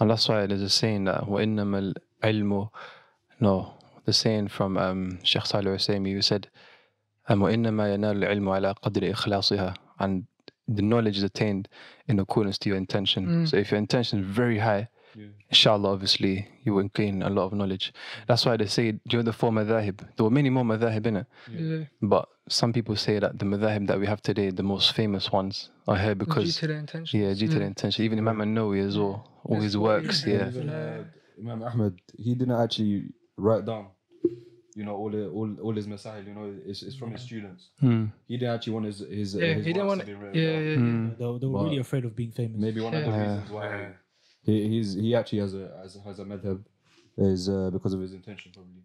And 0.00 0.10
that's 0.10 0.28
why 0.28 0.46
there's 0.46 0.62
a 0.62 0.68
saying 0.70 1.04
that 1.04 1.24
وَإِنَّمَا 1.24 1.94
الْعِلْمُ 2.22 2.70
No, 3.40 3.74
the 4.04 4.12
saying 4.12 4.48
from 4.48 4.78
um, 4.78 5.18
Sheikh 5.24 5.44
Salih 5.46 5.70
Husseini 5.72 6.12
who 6.12 6.22
said 6.22 6.48
um, 7.28 7.40
وَإِنَّمَا 7.40 7.84
يَنَالُ 7.96 8.16
الْعِلْمُ 8.24 8.46
عَلَى 8.48 8.74
قَدْرِ 8.82 9.12
إِخْلَاصِهَا 9.14 9.74
And 9.98 10.26
the 10.67 10.81
knowledge 10.81 11.17
is 11.17 11.23
attained 11.23 11.67
in 12.07 12.19
accordance 12.19 12.57
to 12.59 12.69
your 12.69 12.77
intention. 12.77 13.25
Mm. 13.27 13.47
So 13.49 13.57
if 13.57 13.71
your 13.71 13.77
intention 13.77 14.19
is 14.19 14.25
very 14.25 14.59
high, 14.59 14.89
Yeah. 15.15 15.27
inshallah, 15.49 15.89
obviously, 15.93 16.47
you 16.65 16.73
will 16.73 16.89
gain 16.93 17.23
a 17.23 17.29
lot 17.29 17.45
of 17.45 17.53
knowledge. 17.53 17.93
That's 18.27 18.45
why 18.45 18.57
they 18.57 18.65
say, 18.65 18.91
during 18.91 19.01
you 19.11 19.17
know 19.19 19.23
the 19.23 19.33
four 19.33 19.51
madhahib? 19.51 19.97
There 20.15 20.23
were 20.25 20.29
many 20.39 20.49
more 20.49 20.63
madhahib 20.65 21.05
in 21.07 21.15
it. 21.17 21.27
Yeah. 21.49 21.85
But 22.01 22.27
some 22.49 22.73
people 22.73 22.95
say 22.97 23.19
that 23.19 23.39
the 23.39 23.45
madhahib 23.45 23.87
that 23.87 23.97
we 23.99 24.07
have 24.07 24.21
today, 24.21 24.49
the 24.49 24.63
most 24.63 24.93
famous 24.93 25.31
ones, 25.31 25.69
are 25.87 25.97
here 25.97 26.15
Due 26.15 26.25
because 26.25 26.57
to 26.57 26.67
the 26.67 26.73
intention. 26.73 27.19
yeah, 27.21 27.33
due 27.33 27.47
to 27.47 27.59
the 27.59 27.65
intention. 27.65 28.03
Even 28.03 28.19
Imam 28.19 28.41
An-Nawawi 28.41 28.85
as 28.85 28.97
well, 28.97 29.17
all 29.45 29.59
his 29.61 29.77
works, 29.77 30.25
yeah. 30.27 30.51
Imam 31.39 31.63
Ahmed, 31.63 31.93
he 32.17 32.35
didn't 32.35 32.59
actually 32.59 33.05
write 33.37 33.65
down, 33.65 33.87
you 34.75 34.83
know, 34.83 34.95
all 34.95 35.09
the 35.09 35.27
all, 35.29 35.49
all 35.63 35.73
his 35.73 35.87
masail. 35.87 36.25
You 36.27 36.33
know, 36.33 36.53
it's, 36.65 36.81
it's 36.83 36.95
from 36.95 37.11
his 37.11 37.21
students. 37.21 37.69
Hmm. 37.79 38.05
He 38.27 38.37
didn't 38.37 38.55
actually 38.55 38.73
want 38.73 38.85
his 38.87 38.99
his. 38.99 39.35
uh, 39.35 39.39
Yeah, 39.39 39.53
his 39.53 39.65
he 39.65 39.73
didn't 39.73 39.87
want. 39.87 39.99
to 40.01 40.05
be 40.05 40.11
Yeah, 40.13 40.17
written 40.19 40.41
yeah, 40.41 40.51
down. 40.51 40.63
yeah. 40.69 40.75
Hmm. 40.75 41.09
They, 41.19 41.25
were- 41.25 41.39
they 41.39 41.47
were 41.47 41.63
really 41.63 41.77
afraid 41.77 42.05
of 42.05 42.15
being 42.15 42.31
famous. 42.31 42.59
Maybe 42.59 42.81
one 42.81 42.93
of 42.93 43.03
the 43.05 43.09
Yeah. 43.11 43.21
reasons 43.33 43.49
why 43.51 43.93
he 44.43 44.67
he's 44.69 44.93
he 44.93 45.15
actually 45.15 45.39
has 45.39 45.53
a 45.53 45.65
has 45.81 45.95
a, 45.95 46.01
has 46.01 46.19
a 46.19 46.25
madhab 46.25 46.59
is 47.17 47.47
uh, 47.49 47.69
because 47.71 47.93
of 47.93 48.01
his 48.01 48.13
intention 48.13 48.51
probably. 48.53 48.83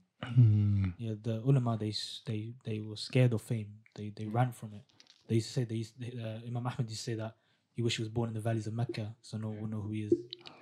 Yeah, 0.98 1.14
the 1.22 1.40
ulama 1.44 1.76
they 1.78 1.92
they 2.26 2.54
they 2.64 2.78
were 2.80 2.96
scared 2.96 3.32
of 3.32 3.42
fame. 3.42 3.70
They 3.96 4.10
they 4.14 4.26
ran 4.26 4.52
from 4.52 4.74
it. 4.74 4.82
They 5.26 5.36
used 5.36 5.48
to 5.48 5.52
say 5.54 5.64
they, 5.64 5.76
used, 5.76 5.94
they 6.00 6.12
uh, 6.20 6.38
Imam 6.46 6.66
Ahmad 6.66 6.88
used 6.88 7.04
to 7.04 7.10
say 7.10 7.14
that 7.14 7.34
he 7.74 7.82
wished 7.82 7.96
he 7.98 8.02
was 8.02 8.08
born 8.08 8.28
in 8.30 8.34
the 8.34 8.40
valleys 8.40 8.66
of 8.66 8.74
Mecca, 8.74 9.14
so 9.22 9.38
no 9.38 9.48
one 9.48 9.60
will 9.60 9.68
know 9.68 9.80
who 9.80 9.90
he 9.92 10.02
is. 10.02 10.12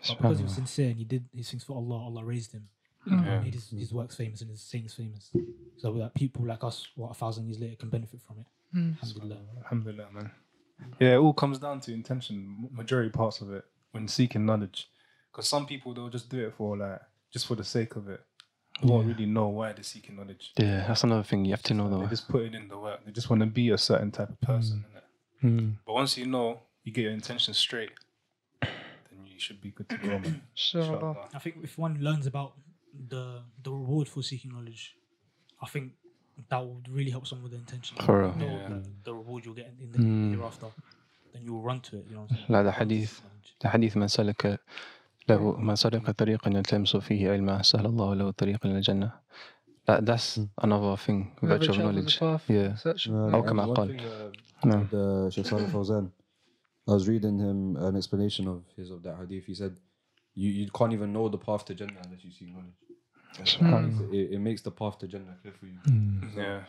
But 0.07 0.19
because 0.19 0.39
he 0.39 0.45
was 0.45 0.55
sincere 0.55 0.89
and 0.91 0.99
he 0.99 1.05
did 1.05 1.25
his 1.35 1.51
things 1.51 1.65
for 1.65 1.75
Allah, 1.77 1.97
Allah 2.05 2.25
raised 2.25 2.53
him. 2.53 2.69
Yeah. 3.07 3.41
Made 3.41 3.55
his, 3.55 3.71
his 3.71 3.93
works 3.93 4.17
famous 4.17 4.41
and 4.43 4.51
his 4.51 4.61
sayings 4.61 4.95
famous. 4.95 5.31
So 5.79 5.93
that 5.95 6.15
people 6.15 6.45
like 6.45 6.63
us, 6.65 6.87
what 6.95 7.11
a 7.11 7.15
thousand 7.15 7.47
years 7.47 7.59
later, 7.59 7.77
can 7.77 7.89
benefit 7.89 8.21
from 8.27 8.39
it. 8.41 8.47
Mm. 8.77 8.97
Alhamdulillah. 9.03 9.41
Alhamdulillah, 9.65 10.07
man. 10.13 10.31
Yeah, 11.01 11.15
it 11.15 11.19
all 11.19 11.33
comes 11.33 11.59
down 11.59 11.81
to 11.81 11.93
intention. 11.93 12.69
Majority 12.73 13.11
parts 13.11 13.41
of 13.41 13.53
it 13.53 13.65
when 13.93 14.07
seeking 14.09 14.45
knowledge, 14.45 14.89
because 15.33 15.49
some 15.49 15.67
people 15.67 15.95
they'll 15.95 16.09
just 16.11 16.29
do 16.29 16.47
it 16.47 16.55
for 16.55 16.77
like 16.77 17.01
just 17.33 17.47
for 17.47 17.55
the 17.55 17.65
sake 17.65 17.97
of 17.97 18.09
it. 18.09 18.21
They 18.83 18.89
won't 18.89 19.09
really 19.09 19.27
know 19.27 19.49
why 19.49 19.73
they're 19.73 19.83
seeking 19.83 20.15
knowledge. 20.17 20.53
Yeah, 20.57 20.85
that's 20.87 21.03
another 21.03 21.25
thing 21.25 21.45
you 21.45 21.51
have 21.53 21.63
to 21.65 21.75
know 21.75 21.89
They 21.89 21.97
though. 21.97 22.07
just 22.07 22.29
put 22.29 22.43
it 22.43 22.55
in 22.55 22.69
the 22.69 22.79
work. 22.79 23.01
They 23.05 23.11
just 23.11 23.29
want 23.29 23.41
to 23.41 23.47
be 23.47 23.71
a 23.71 23.79
certain 23.79 24.13
type 24.13 24.29
of 24.29 24.41
person. 24.41 24.85
innit? 24.95 25.03
Hmm. 25.41 25.71
But 25.85 25.95
once 25.95 26.17
you 26.17 26.27
know, 26.27 26.61
you 26.85 26.93
get 26.93 27.03
your 27.03 27.13
intention 27.13 27.55
straight, 27.55 27.91
then 28.61 29.27
you 29.27 29.41
should 29.41 29.61
be 29.61 29.71
good 29.71 29.89
to 29.89 29.97
go, 29.99 30.07
man. 30.21 30.43
Inshallah. 30.55 30.85
Inshallah. 30.95 31.17
I 31.35 31.39
think 31.41 31.57
if 31.65 31.77
one 31.77 31.99
learns 32.01 32.27
about 32.27 32.53
the 33.10 33.42
the 33.66 33.72
reward 33.72 34.08
for 34.08 34.22
seeking 34.24 34.52
knowledge, 34.56 34.96
I 35.62 35.68
think 35.68 35.86
that 36.50 36.62
would 36.68 36.88
really 36.90 37.12
help 37.12 37.26
someone 37.28 37.44
with 37.44 37.54
the 37.54 37.60
intention. 37.66 37.98
For 38.06 38.16
real. 38.22 38.36
Know 38.36 38.46
Yeah. 38.48 38.70
the, 38.70 38.80
the 39.08 39.14
reward 39.14 39.46
you'll 39.46 39.56
get 39.62 39.68
in 39.84 39.92
the 39.92 39.98
Mm. 40.00 40.32
hereafter, 40.36 40.68
then 41.34 41.42
you 41.46 41.54
will 41.54 41.62
run 41.70 41.80
to 41.88 41.98
it. 42.00 42.06
You 42.10 42.16
know 42.16 42.22
what 42.22 42.32
I'm 42.32 42.38
saying? 42.38 42.50
Like 42.54 42.64
the 42.70 42.72
Run 42.72 42.74
to 42.74 42.96
hadith. 42.96 43.10
seek 43.10 43.24
knowledge. 43.24 43.50
The 43.62 43.70
hadith 43.74 43.96
من 44.02 44.08
سلك 44.08 44.60
له 45.30 45.58
من 45.58 45.76
سلك 45.76 46.10
طريقا 46.12 46.50
يلتمس 46.52 46.96
فيه 46.98 47.32
علما 47.32 47.62
سهل 47.62 47.86
الله 47.86 48.14
له 48.14 48.32
طريقا 48.32 48.70
إلى 48.70 48.78
الجنة. 48.78 49.12
That, 49.86 50.06
that's 50.06 50.40
another 50.62 50.96
thing, 50.96 51.32
Whoever 51.42 51.58
virtue 51.60 51.72
of 51.72 51.76
travels 51.78 51.96
knowledge. 51.96 52.14
the 52.16 52.20
path, 52.20 52.50
Yeah. 52.50 52.76
search- 52.76 53.08
Uh, 53.10 53.34
أو 53.34 53.42
and 53.42 53.50
كما 53.50 53.66
one 53.66 53.76
قال. 53.76 53.88
thing, 53.88 54.00
uh, 54.00 54.66
No. 54.66 54.78
with, 54.80 54.94
uh, 54.94 55.30
Sheikh 55.30 55.46
Salih 55.46 55.68
Fawzan, 55.68 56.12
I 56.88 56.92
was 56.94 57.08
reading 57.08 57.38
him 57.40 57.76
an 57.78 57.96
explanation 57.96 58.48
of 58.48 58.64
his 58.78 58.90
of 58.92 59.04
that 59.04 59.16
hadith. 59.20 59.46
He 59.46 59.54
said, 59.54 59.76
"You 60.41 60.49
you 60.61 60.71
can't 60.79 60.93
even 60.99 61.11
know 61.17 61.27
the 61.35 61.39
path 61.49 61.63
to 61.67 61.73
Jannah 61.79 62.01
unless 62.05 62.23
you 62.27 62.33
see 62.39 62.47
knowledge." 62.55 62.79
Mm. 63.61 64.13
It, 64.19 64.27
it 64.35 64.41
makes 64.49 64.63
the 64.69 64.71
path 64.81 64.97
to 65.01 65.07
Jannah 65.13 65.37
clear 65.43 65.55
for 65.61 65.67
you. 65.67 65.79
Yeah. 66.37 66.61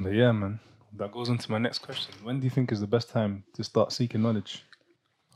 But 0.00 0.12
yeah, 0.20 0.32
man. 0.32 0.60
That 0.96 1.10
goes 1.12 1.28
into 1.28 1.50
my 1.50 1.58
next 1.58 1.78
question. 1.78 2.14
When 2.22 2.38
do 2.40 2.44
you 2.44 2.50
think 2.50 2.70
is 2.72 2.80
the 2.80 2.86
best 2.96 3.10
time 3.10 3.44
to 3.54 3.64
start 3.64 3.92
seeking 3.92 4.22
knowledge? 4.22 4.64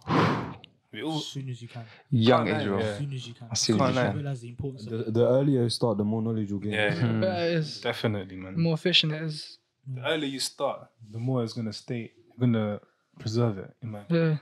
As 0.07 1.27
soon 1.27 1.49
as 1.51 1.61
you 1.63 1.69
can. 1.69 1.85
Young 2.11 2.47
Can't 2.47 2.61
age, 2.63 2.67
bro. 2.67 2.79
yeah. 2.79 2.85
As 2.85 2.99
soon 2.99 3.13
as 3.13 3.29
you 3.29 3.35
can. 3.35 3.49
As 3.53 3.61
soon 3.61 3.81
as 3.81 3.95
you 3.95 4.01
You 4.01 4.07
can. 4.09 4.17
realize 4.17 4.41
the 4.41 4.49
importance 4.49 4.87
of 4.87 4.91
The, 4.91 4.99
it. 5.01 5.15
the 5.15 5.27
earlier 5.29 5.63
you 5.63 5.69
start, 5.69 5.99
the 5.99 6.05
more 6.05 6.23
knowledge 6.23 6.49
you'll 6.51 6.61
gain. 6.61 6.73
yeah, 6.73 6.95
yeah, 6.95 7.01
Hmm. 7.07 7.21
Better 7.21 7.45
it 7.47 7.53
is, 7.61 7.81
definitely, 7.81 8.37
the 8.37 8.43
man. 8.43 8.59
more 8.67 8.75
efficient 8.75 9.13
it 9.13 9.23
is. 9.23 9.59
The 9.97 10.03
earlier 10.13 10.31
you 10.37 10.41
start, 10.41 10.81
the 11.15 11.19
more 11.19 11.43
it's 11.45 11.53
gonna 11.53 11.73
stay. 11.73 12.03
You're 12.29 12.41
gonna 12.47 12.81
preserve 13.19 13.59
it, 13.59 13.71
in 13.83 13.91
my 13.91 14.03
Yeah. 14.09 14.37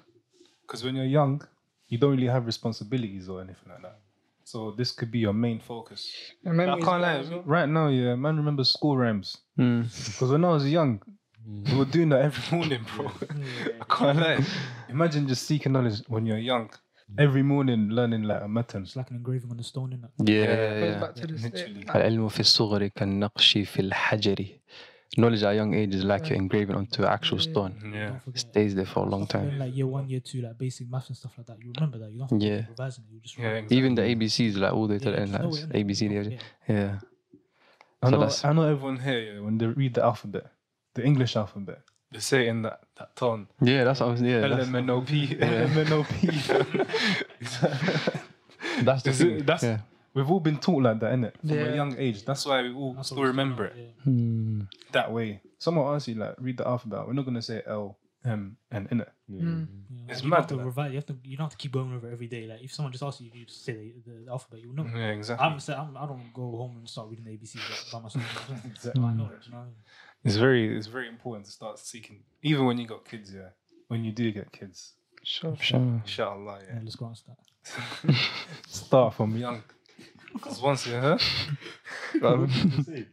Because 0.66 0.84
when 0.84 0.96
you're 0.96 1.06
young, 1.22 1.42
you 1.88 1.98
don't 1.98 2.12
really 2.12 2.28
have 2.28 2.46
responsibilities 2.46 3.28
or 3.30 3.42
anything 3.42 3.70
like 3.74 3.82
that. 3.82 4.00
So 4.44 4.72
this 4.72 4.92
could 4.92 5.12
be 5.12 5.20
your 5.20 5.34
main 5.34 5.60
focus. 5.60 6.02
And 6.46 6.54
I 6.54 6.58
memories 6.66 6.84
can't 6.86 7.02
better 7.02 7.20
as 7.20 7.30
lie. 7.30 7.36
well. 7.36 7.44
Right 7.46 7.70
now, 7.70 7.88
yeah, 7.90 8.16
man, 8.16 8.38
remember 8.38 8.64
school 8.64 8.98
rhymes. 8.98 9.38
Mm. 9.60 9.84
Because 10.08 10.32
when 10.32 10.44
I 10.46 10.50
was 10.50 10.66
young, 10.70 11.02
we 11.72 11.78
were 11.78 11.86
doing 11.86 12.10
that 12.10 12.22
every 12.22 12.58
morning, 12.58 12.82
bro. 12.96 13.12
I 13.82 13.86
can't 13.96 14.18
lie. 14.20 14.40
Imagine 14.90 15.28
just 15.28 15.44
seeking 15.48 15.72
knowledge 15.74 16.00
when 16.08 16.26
you're 16.26 16.38
young. 16.54 16.70
Every 17.18 17.44
morning 17.44 17.90
learning 17.90 18.24
like 18.24 18.42
a 18.42 18.48
matan. 18.48 18.84
It's 18.84 18.96
like 18.96 19.10
an 19.12 19.18
engraving 19.18 19.52
on 19.52 19.58
the 19.58 19.64
stone, 19.64 19.90
innit? 19.92 20.12
Yeah, 20.30 20.36
Yeah, 20.36 20.52
yeah, 20.54 20.80
Goes 20.80 20.94
yeah. 20.94 21.00
back 21.02 21.16
to 21.16 21.28
the 21.28 21.34
Literally. 21.34 21.82
state. 21.82 21.96
العلم 21.96 22.28
في 22.30 22.40
الصغر 22.40 22.88
كالنقش 22.88 23.58
في 23.58 23.80
الحجر. 23.82 24.46
Knowledge 25.19 25.43
at 25.45 25.53
a 25.53 25.55
young 25.55 25.73
age 25.75 25.95
is 25.95 26.05
like 26.05 26.29
you're 26.29 26.37
engraving 26.37 26.77
onto 26.77 27.03
an 27.03 27.09
actual 27.09 27.39
stone. 27.39 27.91
Yeah. 27.95 28.19
Don't. 28.25 28.39
Stays 28.39 28.75
there 28.75 28.85
for 28.85 29.07
a 29.07 29.09
long 29.09 29.25
Stuff 29.27 29.41
like 29.43 29.51
time. 29.51 29.59
Like 29.61 29.77
year 29.77 29.87
one, 29.87 30.09
year 30.11 30.21
two, 30.21 30.43
like 30.43 30.59
basic 30.59 30.91
maths 30.91 31.09
and 31.09 31.17
stuff 31.17 31.33
like 31.39 31.47
that. 31.47 31.59
You 31.63 31.73
remember 31.75 31.99
that. 31.99 32.11
You 32.13 32.19
don't 32.19 32.31
have 32.31 32.43
Yeah. 32.43 32.59
keep 32.61 32.69
revising 32.71 33.05
it. 33.09 33.13
You 33.15 33.21
just 33.21 33.39
Yeah, 33.39 33.49
exactly. 33.53 33.77
Even 33.79 33.95
the 33.95 34.03
ABCs, 34.03 34.57
like 34.59 34.73
all 34.75 34.87
the 34.87 34.95
way 34.95 34.99
to 34.99 35.11
Yeah, 35.11 35.11
oh, 35.11 35.17
the 35.17 35.21
end, 35.23 35.33
just 35.53 35.63
like 35.69 35.75
it. 35.75 35.87
ABC, 35.87 36.09
Don't 36.09 36.31
yeah. 36.33 36.39
yeah. 36.69 36.99
I 38.03 38.11
know, 38.11 38.19
that's- 38.19 38.45
I 38.45 38.53
know 38.53 38.63
everyone 38.63 38.99
here, 38.99 39.19
yeah, 39.35 39.41
when 39.41 39.57
they 39.59 39.67
read 39.67 39.95
the 39.95 40.03
alphabet, 40.05 40.53
the 40.95 41.03
English 41.05 41.35
alphabet, 41.37 41.81
they 42.13 42.19
say 42.21 42.47
it 42.47 42.51
in 42.51 42.63
that, 42.63 42.81
that 42.99 43.17
tone. 43.17 43.49
Yeah, 43.63 43.85
that's 43.85 44.01
what 44.01 44.09
I 44.09 44.13
was, 44.13 44.21
yeah. 44.23 44.41
That's, 44.47 44.69
LMNOP, 44.69 45.39
LMNOP. 45.41 46.11
that's 48.85 49.03
the 49.03 49.13
thing. 49.13 49.39
that's- 49.39 49.63
yeah. 49.63 49.79
We've 50.17 50.31
all 50.31 50.41
been 50.41 50.57
taught 50.59 50.83
like 50.83 50.99
that, 51.01 51.13
innit? 51.13 51.39
From 51.41 51.51
Yeah. 51.51 51.65
a 51.73 51.75
young 51.77 51.95
age. 51.99 52.25
That's 52.25 52.47
why 52.47 52.63
we 52.63 52.73
all 52.73 52.95
That's 52.95 53.09
still 53.11 53.23
remember 53.23 53.67
it 53.67 53.73
about, 53.73 53.85
yeah. 53.85 54.03
Hmm. 54.05 54.61
that 54.93 55.13
way. 55.13 55.43
Someone 55.59 55.95
asks 55.95 56.09
you, 56.09 56.15
like, 56.15 56.35
read 56.39 56.57
the 56.57 56.67
alphabet. 56.67 57.07
We're 57.07 57.13
not 57.13 57.27
going 57.27 57.35
to 57.35 57.43
say 57.43 57.63
L, 57.67 57.99
M, 58.25 58.57
N, 58.73 58.89
innit? 58.91 59.11
Mm. 59.31 59.67
Yeah, 59.91 60.13
It's 60.13 60.23
you 60.23 60.31
mad, 60.31 60.37
Have 60.39 60.47
to 60.49 60.57
revise, 60.57 60.91
you 60.93 60.97
have 60.97 61.07
to. 61.07 61.17
You 61.23 61.37
don't 61.37 61.45
have 61.45 61.53
to 61.53 61.57
keep 61.59 61.73
going 61.73 61.93
over 61.95 62.09
every 62.11 62.29
day. 62.29 62.47
Like 62.47 62.63
if 62.63 62.73
someone 62.73 62.93
just 62.93 63.05
asks 63.05 63.21
you, 63.21 63.31
you 63.35 63.45
just 63.45 63.63
say 63.65 63.75
the, 63.75 63.93
the, 64.11 64.25
the 64.25 64.31
alphabet. 64.31 64.61
You 64.63 64.73
know. 64.73 64.87
Yeah, 64.95 65.11
exactly. 65.11 65.45
haven't 65.45 65.61
said. 65.61 65.77
I'm, 65.77 65.97
I 65.97 66.07
don't 66.07 66.33
go 66.33 66.43
home 66.63 66.77
and 66.79 66.89
start 66.89 67.09
reading 67.11 67.25
the 67.27 67.33
ABC 67.33 67.57
by 67.93 68.01
myself. 68.01 68.25
Exactly. 68.65 69.03
I 69.05 69.13
know 69.15 69.27
it. 69.27 69.45
You 69.47 69.53
know. 69.53 69.59
what 69.59 69.63
I 69.63 69.67
mean? 69.67 69.75
It's 70.25 70.37
very, 70.37 70.77
it's 70.77 70.87
very 70.87 71.09
important 71.09 71.45
to 71.47 71.53
start 71.53 71.79
seeking, 71.79 72.23
even 72.43 72.65
when 72.67 72.79
you 72.79 72.87
got 72.87 73.05
kids. 73.05 73.33
Yeah, 73.35 73.51
when 73.89 74.03
you 74.05 74.13
do 74.13 74.31
get 74.33 74.51
kids, 74.51 74.95
Sure. 75.23 75.57
Sure. 75.61 75.79
inshallah. 75.81 76.61
Yeah, 76.67 76.75
Yeah, 76.75 76.81
let's 76.85 76.97
go 76.97 77.07
on 77.07 77.15
to 77.15 77.23
that. 77.29 78.15
start 78.69 79.15
from 79.15 79.37
young. 79.37 79.63
Because 80.37 80.61
once 80.61 80.87
you, 80.87 80.99
huh? 80.99 81.19
Oh, 82.23 82.27
oh, 82.27 82.45
I 82.45 82.83
think 82.83 83.07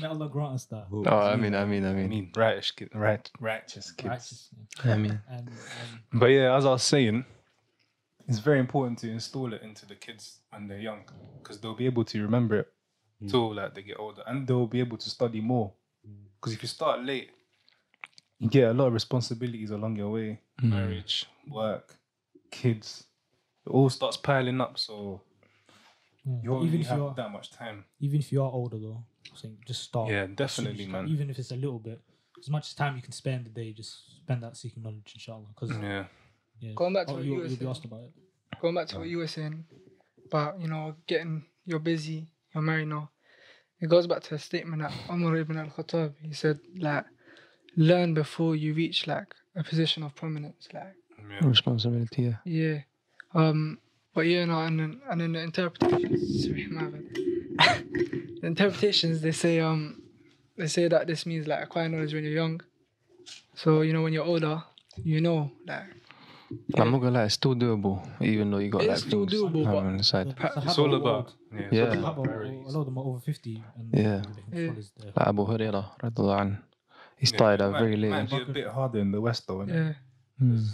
may 0.00 0.06
Allah 0.06 0.28
grant 0.28 0.54
us 0.54 0.64
that. 0.66 0.86
Oh, 0.92 1.04
I 1.04 1.36
mean, 1.36 1.54
I 1.54 1.64
mean, 1.64 1.84
I 1.84 1.90
I 1.90 1.94
mean, 1.94 2.08
mean, 2.08 2.30
righteous, 2.36 2.70
kid, 2.70 2.90
right, 2.94 3.28
righteous 3.40 3.90
kids. 3.90 4.08
Righteous, 4.08 4.48
I 4.84 4.96
mean. 4.96 5.20
yeah. 5.28 5.36
And, 5.36 5.48
um, 5.48 6.00
But 6.12 6.26
yeah, 6.26 6.56
as 6.56 6.64
I 6.64 6.70
was 6.70 6.82
saying, 6.82 7.24
it's 8.28 8.38
very 8.38 8.60
important 8.60 8.98
to 9.00 9.10
install 9.10 9.52
it 9.52 9.62
into 9.62 9.86
the 9.86 9.94
kids 9.94 10.38
when 10.50 10.68
they're 10.68 10.78
young, 10.78 11.04
because 11.42 11.60
they'll 11.60 11.74
be 11.74 11.86
able 11.86 12.04
to 12.04 12.22
remember 12.22 12.60
it 12.60 12.68
mm. 13.22 13.30
till 13.30 13.54
like 13.54 13.74
they 13.74 13.82
get 13.82 13.98
older, 13.98 14.22
and 14.26 14.46
they'll 14.46 14.66
be 14.66 14.80
able 14.80 14.96
to 14.98 15.10
study 15.10 15.40
more. 15.40 15.72
Mm. 16.08 16.14
Because 16.40 16.52
if 16.54 16.62
you 16.62 16.68
start 16.68 17.04
late, 17.04 17.30
you 18.38 18.48
get 18.48 18.70
a 18.70 18.72
lot 18.72 18.86
of 18.86 18.92
responsibilities 18.92 19.70
along 19.70 19.96
your 19.96 20.10
way: 20.10 20.40
mm. 20.62 20.70
marriage, 20.70 21.26
work, 21.48 21.96
kids. 22.50 23.04
It 23.66 23.70
all 23.70 23.90
starts 23.90 24.16
piling 24.16 24.60
up, 24.60 24.78
so 24.78 25.20
yeah. 26.28 26.34
you 26.42 26.48
But 26.50 26.54
don't 26.54 26.66
even 26.66 26.70
really 26.72 26.80
if 26.80 26.86
you 26.86 26.92
have 26.92 27.02
are, 27.02 27.14
that 27.14 27.30
much 27.32 27.50
time. 27.50 27.84
even 28.00 28.18
if 28.20 28.32
you 28.32 28.42
are 28.42 28.50
older 28.50 28.78
though, 28.78 29.04
I 29.32 29.36
think 29.36 29.64
just 29.66 29.82
start. 29.82 30.10
Yeah, 30.10 30.22
as 30.22 30.26
soon 30.26 30.32
as 30.32 30.36
definitely, 30.36 30.84
you 30.84 30.92
can, 30.92 31.04
man. 31.04 31.08
Even 31.08 31.30
if 31.30 31.38
it's 31.38 31.50
a 31.52 31.56
little 31.56 31.78
bit, 31.78 32.00
as 32.38 32.48
much 32.50 32.76
time 32.76 32.96
you 32.96 33.02
can 33.02 33.12
spend 33.12 33.46
in 33.46 33.52
the 33.52 33.60
day, 33.60 33.72
just 33.72 34.16
spend 34.22 34.42
that 34.42 34.56
seeking 34.56 34.82
knowledge, 34.82 35.10
inshallah. 35.14 35.46
Because 35.54 35.70
Yeah, 35.76 36.04
yeah, 36.60 36.72
Going 36.74 36.94
back 36.94 37.06
to 37.06 37.12
oh, 37.12 37.16
what 37.16 37.24
you, 37.24 37.34
you 37.34 37.40
were 37.40 37.48
saying. 37.48 37.70
asked 37.70 37.84
about 37.84 38.00
it. 38.02 38.12
Going 38.60 38.74
back 38.74 38.88
to 38.88 38.98
what 38.98 39.08
you 39.08 39.18
were 39.18 39.26
saying 39.26 39.64
about, 40.26 40.60
you 40.60 40.68
know, 40.68 40.94
getting, 41.06 41.44
you're 41.64 41.78
busy, 41.78 42.28
you're 42.54 42.62
married 42.62 42.88
now. 42.88 43.10
It 43.80 43.88
goes 43.88 44.06
back 44.08 44.22
to 44.24 44.34
a 44.34 44.38
statement 44.38 44.82
that 44.82 44.92
Umar 45.08 45.36
ibn 45.36 45.56
al-Khattab, 45.56 46.14
he 46.20 46.32
said, 46.32 46.58
like, 46.78 47.04
learn 47.76 48.12
before 48.14 48.56
you 48.56 48.74
reach, 48.74 49.06
like, 49.06 49.34
a 49.54 49.62
position 49.62 50.02
of 50.02 50.14
prominence. 50.16 50.68
Like, 50.74 50.94
yeah. 51.30 51.46
Responsibility, 51.46 52.22
yeah. 52.22 52.36
yeah. 52.44 52.78
Um, 53.34 53.78
but 54.18 54.26
you 54.26 54.44
know, 54.50 54.60
and 54.66 54.80
then, 54.80 55.00
and 55.10 55.20
then 55.20 55.30
the 55.32 55.40
interpretations, 55.48 56.42
sorry, 56.44 56.66
my 56.76 56.84
bad. 56.90 57.04
the 58.42 58.46
interpretations, 58.52 59.20
they 59.20 59.30
say, 59.30 59.60
um, 59.60 60.02
they 60.56 60.66
say 60.66 60.88
that 60.88 61.06
this 61.06 61.24
means, 61.24 61.46
like, 61.46 61.62
acquire 61.62 61.88
knowledge 61.88 62.12
when 62.14 62.24
you're 62.24 62.32
young. 62.42 62.60
So, 63.54 63.82
you 63.86 63.92
know, 63.92 64.02
when 64.02 64.12
you're 64.12 64.24
older, 64.34 64.56
you 65.04 65.20
know, 65.20 65.52
like, 65.70 65.84
I'm 66.76 66.90
not 66.90 66.98
gonna 67.02 67.18
lie, 67.18 67.24
it's 67.30 67.34
still 67.34 67.54
doable, 67.54 67.96
even 68.20 68.50
though 68.50 68.58
you 68.58 68.70
got 68.70 68.82
It's 68.82 68.88
like 68.88 68.98
still 69.08 69.24
doable, 69.34 69.64
but- 69.66 69.76
on 69.76 69.96
the 69.98 70.02
side. 70.02 70.26
The 70.34 70.46
It's 70.46 70.56
Sahaba 70.56 70.78
all 70.78 70.94
about 70.94 71.14
old. 71.14 71.34
yeah. 71.52 71.60
it's 71.60 71.72
Yeah. 71.76 71.82
all 71.84 71.94
Sahaba 71.94 71.98
about 71.98 72.16
were- 72.18 72.24
priorities. 72.26 72.66
a 72.66 72.70
lot 72.74 72.80
of 72.80 72.86
them 72.86 72.98
are 72.98 73.04
over 73.10 73.20
50. 73.20 73.64
And 73.78 73.86
Yeah. 73.94 74.22
they 74.26 74.42
can 74.42 74.50
Yeah. 74.52 74.66
follow 74.66 74.76
this 74.80 74.90
there. 74.98 75.12
Like 75.16 75.26
Abu 75.32 75.42
Hurairah, 75.50 75.86
radiallahu 76.02 76.40
anhu, 76.42 76.56
he 77.20 77.26
Yeah, 77.26 77.34
started 77.36 77.60
it 77.62 77.66
out 77.66 77.72
very 77.84 77.96
late. 78.02 78.10
Might 78.10 78.30
be 78.30 78.42
a 78.42 78.54
bit 78.60 78.66
harder 78.78 78.98
in 78.98 79.10
the 79.12 79.20
West, 79.20 79.46
though. 79.46 79.58
innit? 79.62 79.74
yeah. 79.78 79.92
Hmm. 80.40 80.64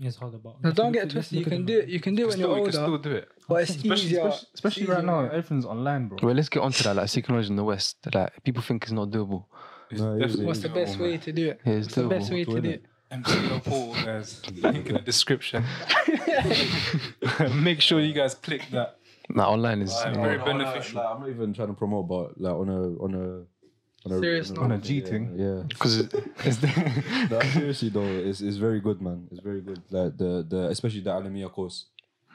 Yeah, 0.00 0.08
it's 0.08 0.16
hard 0.16 0.32
about. 0.34 0.62
Now, 0.64 0.70
don't 0.70 0.92
get 0.92 1.04
it 1.04 1.10
twisted. 1.10 1.38
You 1.38 1.44
can 1.44 1.66
do 1.66 1.78
it. 1.80 1.88
You 1.88 2.00
can 2.00 2.14
do 2.14 2.22
it 2.24 2.28
when 2.30 2.38
you're 2.40 2.48
you 2.48 2.54
can 2.54 2.60
older, 2.60 2.72
still 2.72 2.98
do 2.98 3.12
it. 3.12 3.28
but 3.46 3.56
it's 3.62 3.70
Especially, 3.76 4.06
easier. 4.06 4.20
especially, 4.28 4.48
especially 4.54 4.82
it's 4.84 4.90
right 4.92 5.04
now, 5.04 5.20
everything's 5.26 5.66
online, 5.66 6.08
bro. 6.08 6.18
Well, 6.22 6.34
let's 6.34 6.48
get 6.48 6.60
onto 6.62 6.82
that. 6.84 6.96
Like, 6.96 7.08
seeking 7.10 7.34
knowledge 7.34 7.50
in 7.50 7.56
the 7.56 7.64
West, 7.64 7.98
like 8.14 8.42
people 8.42 8.62
think 8.62 8.82
it's 8.84 8.92
not 8.92 9.10
doable. 9.10 9.44
It's 9.90 10.00
No, 10.00 10.16
it 10.16 10.22
is, 10.24 10.36
What's 10.38 10.60
the 10.60 10.70
oh 10.70 10.74
best 10.74 10.98
way 10.98 11.18
to 11.18 11.32
do 11.32 11.48
it? 11.50 11.60
Yeah, 11.66 11.72
it's 11.74 11.86
What's 11.88 11.94
the 11.96 12.08
best 12.08 12.32
way 12.32 12.44
to 12.46 12.60
do 12.62 12.68
it. 12.70 12.82
it? 12.82 12.84
MCO 13.12 13.64
poll, 13.64 13.92
guys. 13.94 14.40
Link 14.62 14.86
in 14.86 14.94
the 14.94 15.00
description. 15.00 15.64
Make 17.54 17.80
sure 17.80 18.00
you 18.00 18.12
guys 18.14 18.34
click 18.34 18.62
that. 18.70 18.96
Nah, 19.28 19.50
online 19.50 19.82
is. 19.82 19.92
Alright, 19.92 20.14
yeah. 20.16 20.22
very 20.22 20.38
No, 20.38 20.44
no, 20.44 20.58
beneficial. 20.64 20.96
Like, 21.02 21.08
I'm 21.14 21.20
not 21.20 21.28
even 21.28 21.52
trying 21.52 21.68
to 21.68 21.74
promote, 21.74 22.08
but 22.08 22.40
like 22.40 22.54
on 22.54 22.68
a 22.68 22.82
on 23.04 23.14
a 23.14 23.26
on 24.06 24.12
a 24.12 24.18
Serious 24.20 24.50
On 24.52 24.64
a 24.72 24.76
note. 24.76 24.82
G 24.82 24.94
yeah, 25.00 25.06
thing. 25.06 25.34
Yeah. 25.38 25.62
Because 25.68 25.98
it's 26.00 26.62
no, 27.30 27.40
seriously 27.52 27.88
though, 27.90 28.02
it's, 28.02 28.40
it's 28.40 28.56
very 28.56 28.80
good, 28.80 29.00
man. 29.02 29.28
It's 29.30 29.40
very 29.40 29.60
good. 29.60 29.82
Like 29.90 30.16
the 30.16 30.46
the 30.48 30.68
especially 30.68 31.00
the 31.00 31.10
Alamia 31.10 31.50
course, 31.50 31.86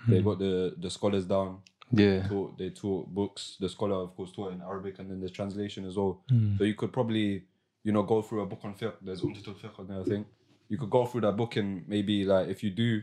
they 0.07 0.22
got 0.22 0.39
the 0.39 0.75
the 0.77 0.89
scholars 0.89 1.25
down. 1.25 1.60
yeah. 1.91 2.27
Taught, 2.27 2.57
they 2.57 2.69
taught 2.69 3.13
books. 3.13 3.57
The 3.60 3.69
scholar, 3.69 3.95
of 3.95 4.15
course, 4.15 4.31
taught 4.31 4.53
in 4.53 4.62
Arabic, 4.62 5.00
and 5.00 5.10
then 5.10 5.19
the 5.22 5.29
translation 5.29 5.86
as 5.86 5.95
well. 5.98 6.22
Hmm. 6.29 6.57
So 6.57 6.63
you 6.63 6.75
could 6.75 6.91
probably, 6.93 7.43
you 7.84 7.91
know, 7.91 8.03
go 8.03 8.22
through 8.22 8.41
a 8.41 8.45
book 8.45 8.60
on 8.63 8.74
fiqh. 8.75 8.93
There's 9.01 9.22
Umdatul 9.22 9.55
Fiqh 9.55 9.79
on 9.79 9.88
there, 9.88 10.00
I 10.00 10.03
think. 10.03 10.27
You 10.67 10.77
could 10.77 10.89
go 10.89 11.05
through 11.05 11.22
that 11.22 11.38
book 11.38 11.55
and 11.57 11.88
maybe 11.88 12.25
like 12.25 12.48
if 12.48 12.63
you 12.63 12.72
do, 12.72 13.01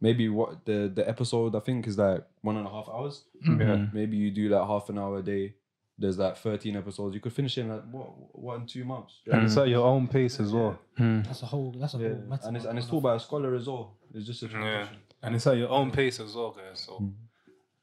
maybe 0.00 0.28
what 0.28 0.64
the 0.64 0.90
the 0.94 1.06
episode 1.08 1.54
I 1.54 1.60
think 1.60 1.86
is 1.86 1.96
like 1.98 2.24
one 2.42 2.56
and 2.56 2.66
a 2.66 2.70
half 2.70 2.88
hours. 2.88 3.24
Yeah. 3.42 3.86
Maybe 3.92 4.16
you 4.16 4.30
do 4.30 4.48
like 4.48 4.66
half 4.66 4.88
an 4.88 4.98
hour 4.98 5.18
a 5.18 5.22
day. 5.22 5.54
There's 5.96 6.18
like 6.18 6.36
13 6.36 6.76
episodes. 6.76 7.14
You 7.14 7.20
could 7.20 7.32
finish 7.32 7.56
in 7.58 7.68
like 7.68 7.84
what 7.90 8.08
what 8.34 8.60
in 8.60 8.66
two 8.66 8.84
months. 8.84 9.20
And 9.30 9.44
it's 9.44 9.54
mm. 9.54 9.62
at 9.62 9.68
your 9.68 9.86
own 9.86 10.08
pace 10.08 10.40
as 10.40 10.52
well. 10.52 10.78
Hmm. 10.96 11.22
That's 11.22 11.42
a 11.42 11.46
whole. 11.46 11.72
That's 11.78 11.94
a 11.94 11.98
Yeah, 11.98 12.08
whole. 12.08 12.16
matter 12.28 12.48
and 12.48 12.56
it's 12.56 12.64
of- 12.64 12.70
and 12.70 12.78
it's 12.78 12.88
taught 12.88 13.02
by 13.02 13.14
a 13.14 13.20
scholar 13.20 13.54
as 13.54 13.66
well. 13.68 13.96
It's 14.12 14.26
just 14.26 14.42
a 14.42 14.48
Yeah. 14.48 14.88
And 15.22 15.34
it's 15.36 15.46
at 15.46 15.56
your 15.56 15.70
own 15.70 15.90
pace 15.90 16.20
as 16.20 16.34
well, 16.34 16.50
guys. 16.50 16.80
So 16.80 16.98
mm. 16.98 17.12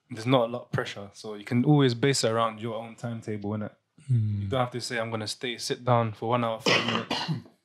there's 0.09 0.25
not 0.25 0.49
a 0.49 0.51
lot 0.51 0.61
of 0.63 0.71
pressure. 0.71 1.09
So 1.13 1.35
you 1.35 1.45
can 1.45 1.63
always 1.65 1.93
base 1.93 2.23
it 2.23 2.31
around 2.31 2.61
your 2.61 2.75
own 2.75 2.95
timetable, 2.95 3.51
innit? 3.51 3.71
You 4.09 4.17
hmm. 4.17 4.49
don't 4.49 4.59
have 4.59 4.71
to 4.71 4.81
say, 4.81 4.99
I'm 4.99 5.09
going 5.09 5.21
to 5.21 5.27
stay, 5.27 5.57
sit 5.57 5.85
down 5.85 6.11
for 6.11 6.29
one 6.29 6.43
hour, 6.43 6.59
30 6.59 6.85
minutes. 6.85 7.15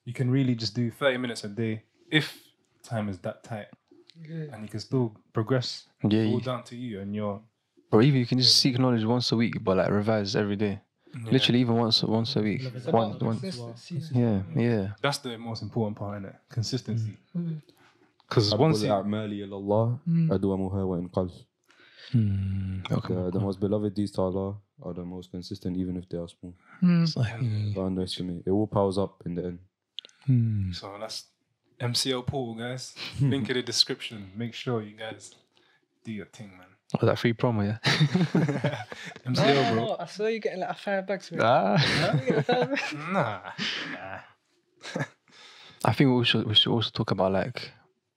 You 0.04 0.12
can 0.12 0.30
really 0.30 0.54
just 0.54 0.74
do 0.74 0.90
30 0.90 1.18
minutes 1.18 1.42
a 1.42 1.48
day 1.48 1.82
if 2.10 2.38
time 2.84 3.08
is 3.08 3.18
that 3.18 3.42
tight. 3.42 3.66
Yeah. 4.22 4.44
And 4.52 4.62
you 4.62 4.68
can 4.68 4.80
still 4.80 5.16
progress. 5.32 5.88
Yeah, 6.02 6.20
It's 6.20 6.32
all 6.32 6.38
you- 6.38 6.44
down 6.44 6.62
to 6.64 6.76
you 6.76 7.00
and 7.00 7.14
your. 7.14 7.42
Or 7.91 8.01
even 8.01 8.19
you 8.19 8.25
can 8.25 8.37
just 8.39 8.57
seek 8.57 8.79
knowledge 8.79 9.03
once 9.03 9.31
a 9.31 9.35
week, 9.35 9.61
but 9.63 9.77
like 9.77 9.89
revise 9.89 10.35
every 10.35 10.55
day. 10.55 10.79
Literally, 11.29 11.59
even 11.59 11.75
once 11.75 12.03
once 12.03 12.35
a 12.37 12.41
week. 12.41 12.61
It's 12.63 12.85
One, 12.87 13.11
about 13.11 13.21
one. 13.21 13.39
consistency. 13.39 13.99
Yeah, 14.15 14.41
yeah. 14.55 14.87
That's 15.01 15.17
the 15.17 15.37
most 15.37 15.61
important 15.61 15.97
part, 15.97 16.21
innit? 16.23 16.35
Consistency. 16.49 17.17
Mm. 17.37 17.61
Because 18.29 18.55
once 18.55 18.81
you. 18.81 18.89
أعمالي 18.91 19.43
إلى 19.43 19.55
الله 19.55 19.99
Mm. 20.07 20.31
أدومها 20.31 20.83
وإن 20.83 21.07
قل. 21.11 21.29
Hmm. 22.11 22.81
Okay. 22.91 23.13
The, 23.13 23.31
the 23.31 23.39
most 23.39 23.59
beloved 23.59 23.93
deeds 23.93 24.11
to 24.11 24.21
Allah 24.21 24.55
are 24.81 24.93
the 24.93 25.03
most 25.05 25.31
consistent, 25.31 25.77
even 25.77 25.95
if 25.97 26.07
they 26.09 26.17
are 26.17 26.27
small. 26.27 26.53
Mm. 26.81 27.73
Don't 27.75 27.85
underestimate. 27.87 28.43
It 28.45 28.49
all 28.51 28.67
powers 28.67 28.97
up 28.97 29.21
in 29.25 29.35
the 29.35 29.43
end. 29.45 29.59
Hmm. 30.25 30.71
So 30.71 30.95
that's 30.99 31.25
MCL 31.79 32.25
pool, 32.25 32.55
guys. 32.55 32.95
Link 33.21 33.49
in 33.49 33.55
the 33.55 33.63
description. 33.63 34.31
Make 34.35 34.53
sure 34.53 34.81
you 34.81 34.95
guys 34.97 35.35
do 36.05 36.11
your 36.11 36.25
thing, 36.27 36.51
man. 36.57 36.67
Was 36.99 37.07
that 37.09 37.19
free 37.19 37.33
promo? 37.33 37.63
Yeah. 37.63 37.79
No, 39.25 39.31
MCO, 39.31 39.55
no, 39.55 39.73
bro. 39.73 39.85
no, 39.85 39.95
I 39.99 40.05
saw 40.07 40.25
you 40.27 40.39
getting 40.39 40.59
like 40.59 40.77
five 40.77 41.07
bags. 41.07 41.29
for 41.29 41.35
it. 41.35 41.41
ah. 41.41 41.77
You 42.13 42.19
getting 42.19 42.43
five 42.43 42.69
bags? 42.69 42.93
Nah. 42.93 43.39
nah. 43.93 44.19
I 45.85 45.93
think 45.93 46.09
we 46.15 46.25
should 46.25 46.45
we 46.47 46.53
should 46.53 46.71
also 46.71 46.91
talk 46.93 47.11
about 47.11 47.31
like 47.31 47.71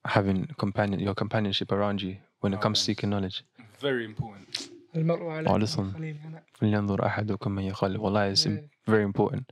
having 0.04 0.46
companion 0.58 1.00
your 1.00 1.14
companionship 1.14 1.72
around 1.72 2.02
you 2.02 2.16
when 2.40 2.52
it 2.52 2.56
Oh, 2.56 2.60
comes 2.60 2.78
yes. 2.78 2.84
to 2.86 2.90
seeking 2.92 3.10
knowledge. 3.10 3.44
Very 3.80 4.04
important. 4.04 4.68
المرء 4.96 5.22
على 5.30 5.48
Oh, 5.48 5.52
دين 5.56 5.60
listen. 5.66 5.92
خليله، 5.92 6.18
أنا- 6.24 6.58
فلينظر 6.60 7.06
أحدكم 7.06 7.50
من 7.54 7.62
يخالف. 7.62 8.00
Wallah, 8.00 8.30
it's 8.30 8.46
Yeah. 8.46 8.60
very 8.86 9.02
important. 9.02 9.50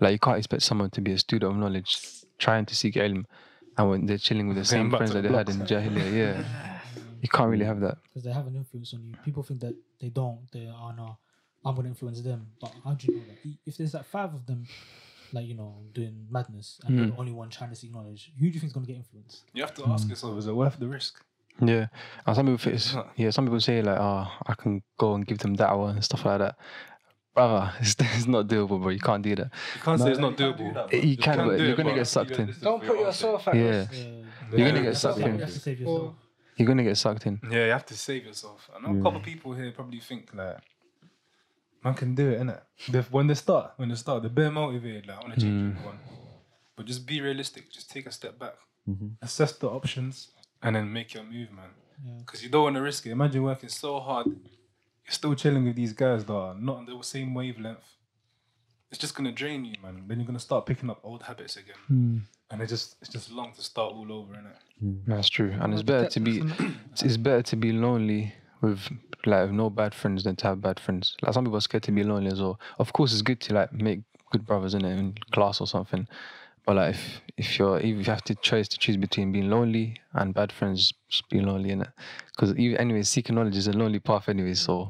Like 0.00 0.12
you 0.12 0.18
can't 0.18 0.38
expect 0.38 0.62
someone 0.62 0.90
to 0.90 1.00
be 1.00 1.12
a 1.12 1.18
student 1.18 1.50
of 1.52 1.56
knowledge, 1.58 1.96
trying 2.38 2.64
to 2.66 2.74
seek 2.74 2.94
ilm, 2.96 3.24
and 3.76 3.90
when 3.90 4.06
they're 4.06 4.16
chilling 4.18 4.48
with 4.48 4.56
the 4.56 4.62
Going 4.62 4.84
same 4.84 4.90
back 4.90 4.98
friends 4.98 5.12
to 5.12 5.16
that 5.16 5.22
the 5.22 5.28
they 5.28 5.36
had 5.36 5.48
in 5.50 5.56
blocks. 5.58 5.72
Jahiliyyah. 5.72 6.36
Yeah, 6.44 6.73
you 7.21 7.29
can't 7.29 7.49
really 7.49 7.65
mm. 7.65 7.67
have 7.67 7.79
that. 7.81 7.97
because 8.03 8.23
they 8.23 8.31
have 8.31 8.47
an 8.47 8.55
influence 8.55 8.93
on 8.93 9.03
you. 9.05 9.13
People 9.23 9.43
think 9.43 9.61
that 9.61 9.75
they 9.99 10.09
don't. 10.09 10.39
They 10.51 10.67
are 10.67 10.93
not. 10.95 11.17
I'm 11.65 11.75
gonna 11.75 11.89
influence 11.89 12.21
them, 12.21 12.47
but 12.61 12.71
how 12.83 12.93
do 12.93 13.07
you 13.07 13.17
know 13.17 13.23
that? 13.27 13.57
If 13.65 13.77
there's 13.77 13.93
like 13.95 14.05
five 14.05 14.33
of 14.33 14.45
them, 14.45 14.67
like 15.33 15.47
you 15.47 15.55
know, 15.55 15.81
doing 15.93 16.27
madness, 16.29 16.79
and 16.85 16.95
you're 16.95 17.07
mm. 17.07 17.15
the 17.15 17.19
only 17.19 17.31
one 17.31 17.49
trying 17.49 17.71
to 17.71 17.75
seek 17.75 17.91
knowledge, 17.91 18.31
who 18.39 18.47
do 18.47 18.53
you 18.53 18.59
think 18.59 18.69
is 18.69 18.73
gonna 18.73 18.85
get 18.85 18.97
influenced? 18.97 19.43
You 19.53 19.63
have 19.63 19.73
to 19.75 19.85
ask 19.87 20.05
mm. 20.05 20.11
yourself, 20.11 20.37
is 20.37 20.47
it 20.47 20.55
worth 20.55 20.79
the 20.79 20.87
risk? 20.87 21.23
Yeah, 21.61 21.87
and 22.27 22.35
some 22.35 22.45
people 22.45 22.57
think 22.57 22.75
it's, 22.75 22.95
yeah, 23.15 23.29
some 23.29 23.45
people 23.45 23.59
say 23.61 23.81
like, 23.81 23.97
oh, 23.97 24.27
I 24.45 24.53
can 24.55 24.83
go 24.97 25.15
and 25.15 25.25
give 25.25 25.37
them 25.39 25.55
da'wah 25.55 25.91
and 25.91 26.03
stuff 26.03 26.25
like 26.25 26.39
that. 26.39 26.57
Brother, 27.33 27.73
it's, 27.79 27.95
it's 27.99 28.27
not 28.27 28.47
doable, 28.47 28.81
bro. 28.81 28.89
You 28.89 28.99
can't 28.99 29.23
do 29.23 29.35
that. 29.35 29.51
You 29.75 29.81
can't 29.81 30.01
say 30.01 30.11
it's 30.11 30.19
not 30.19 30.37
doable. 30.37 30.93
You 30.93 31.17
can, 31.17 31.35
can't 31.35 31.49
but 31.49 31.57
do 31.57 31.63
you're 31.63 31.73
it, 31.73 31.77
gonna 31.77 31.89
but 31.89 31.95
get 31.95 32.07
sucked 32.07 32.31
in. 32.31 32.53
Don't 32.61 32.83
put 32.83 32.99
yourself 32.99 33.47
at 33.47 33.55
Yeah. 33.55 33.61
risk. 33.63 33.91
Uh, 33.93 34.57
You're 34.57 34.69
gonna 34.69 34.83
get 34.83 34.97
sucked 34.97 35.19
in. 35.19 35.39
have 35.39 36.13
to 36.57 36.63
save 36.63 36.63
yourself. 36.63 36.63
Or 36.63 36.63
You're 36.63 36.67
gonna 36.67 36.83
get 36.83 36.97
sucked 36.97 37.25
in. 37.25 37.39
Yeah, 37.51 37.65
you 37.65 37.71
have 37.71 37.85
to 37.85 37.93
save 37.93 38.25
yourself. 38.25 38.69
I 38.75 38.79
know 38.79 38.99
a 38.99 39.03
couple 39.03 39.19
people 39.19 39.53
here 39.53 39.71
probably 39.71 39.99
think 39.99 40.33
like, 40.33 40.57
man 41.83 41.93
can 41.93 42.15
do 42.15 42.29
it, 42.31 42.41
innit? 42.41 42.61
They, 42.89 42.99
when 42.99 43.27
they 43.27 43.35
start, 43.35 43.73
when 43.77 43.89
they 43.89 43.95
start, 43.95 44.23
they're 44.23 44.29
bare 44.29 44.51
motivated, 44.51 45.07
like, 45.07 45.17
I 45.17 45.21
want 45.21 45.33
to 45.35 45.41
change 45.41 45.77
mm. 45.77 45.85
one. 45.85 45.99
But 46.75 46.85
just 46.87 47.05
be 47.05 47.21
realistic. 47.21 47.71
Just 47.71 47.89
take 47.89 48.05
a 48.05 48.11
step 48.11 48.37
back, 48.37 48.55
mm-hmm. 48.89 49.09
assess 49.21 49.53
the 49.53 49.69
options, 49.69 50.31
and 50.61 50.75
then 50.75 50.91
make 50.91 51.13
your 51.13 51.23
move, 51.23 51.51
man. 51.51 51.69
Yeah. 52.05 52.13
Because 52.19 52.43
you 52.43 52.49
don't 52.49 52.63
want 52.63 52.75
to 52.75 52.81
risk 52.81 53.05
it. 53.05 53.11
Imagine 53.11 53.43
working 53.43 53.69
so 53.69 53.99
hard, 53.99 54.27
you're 54.27 55.11
still 55.11 55.35
chilling 55.35 55.63
with 55.63 55.75
these 55.75 55.93
guys 55.93 56.25
that 56.25 56.33
are 56.33 56.55
not 56.55 56.77
on 56.77 56.85
the 56.85 57.01
same 57.01 57.33
wavelength. 57.33 57.85
It's 58.89 58.99
just 58.99 59.15
gonna 59.15 59.31
drain 59.31 59.65
you, 59.65 59.75
man. 59.81 60.03
Then 60.07 60.19
you're 60.19 60.27
gonna 60.27 60.39
start 60.39 60.65
picking 60.65 60.89
up 60.89 60.99
old 61.03 61.23
habits 61.23 61.57
again, 61.57 61.75
hmm. 61.87 62.17
And 62.51 62.61
it 62.61 62.67
just 62.67 62.95
it's 63.01 63.09
just 63.11 63.31
long 63.31 63.51
to 63.53 63.61
start 63.61 63.93
all 63.93 64.11
over, 64.11 64.33
innit? 64.33 64.55
Mm. 64.83 64.99
That's 65.07 65.29
true, 65.29 65.53
and 65.59 65.73
it's 65.73 65.83
better 65.83 66.09
to 66.09 66.19
be 66.19 66.37
it's- 66.37 67.03
it's 67.03 67.17
better 67.17 67.41
to 67.43 67.55
be 67.55 67.71
lonely 67.71 68.33
with 68.61 68.79
like 69.25 69.51
no 69.51 69.69
bad 69.69 69.93
friends 69.95 70.23
than 70.23 70.35
to 70.37 70.47
have 70.47 70.61
bad 70.61 70.79
friends. 70.79 71.15
Like 71.21 71.33
some 71.33 71.45
people 71.45 71.57
are 71.57 71.61
scared 71.61 71.83
to 71.83 71.91
be 71.91 72.03
lonely 72.03 72.31
as 72.31 72.39
well. 72.41 72.59
Of 72.79 72.93
course, 72.93 73.11
it's 73.13 73.21
good 73.21 73.39
to 73.41 73.53
like 73.53 73.73
make 73.73 74.01
good 74.31 74.45
brothers 74.45 74.73
in 74.73 74.85
it 74.85 74.97
in 74.97 75.13
class 75.31 75.61
or 75.61 75.67
something. 75.67 76.07
But 76.65 76.75
like 76.77 76.95
if 76.95 77.21
if 77.37 77.59
you're 77.59 77.77
if 77.77 77.85
you 77.85 78.03
have 78.05 78.23
to 78.23 78.35
choose 78.35 78.67
to 78.69 78.77
choose 78.77 78.97
between 78.97 79.31
being 79.31 79.49
lonely 79.49 79.97
and 80.13 80.33
bad 80.33 80.51
friends, 80.51 80.93
just 81.09 81.29
be 81.29 81.39
lonely 81.39 81.69
in 81.71 81.81
it. 81.81 81.89
Because 82.35 82.55
even 82.57 82.77
anyway, 82.79 83.03
seeking 83.03 83.35
knowledge 83.35 83.57
is 83.57 83.67
a 83.67 83.73
lonely 83.73 83.99
path 83.99 84.29
anyway. 84.29 84.53
So, 84.55 84.89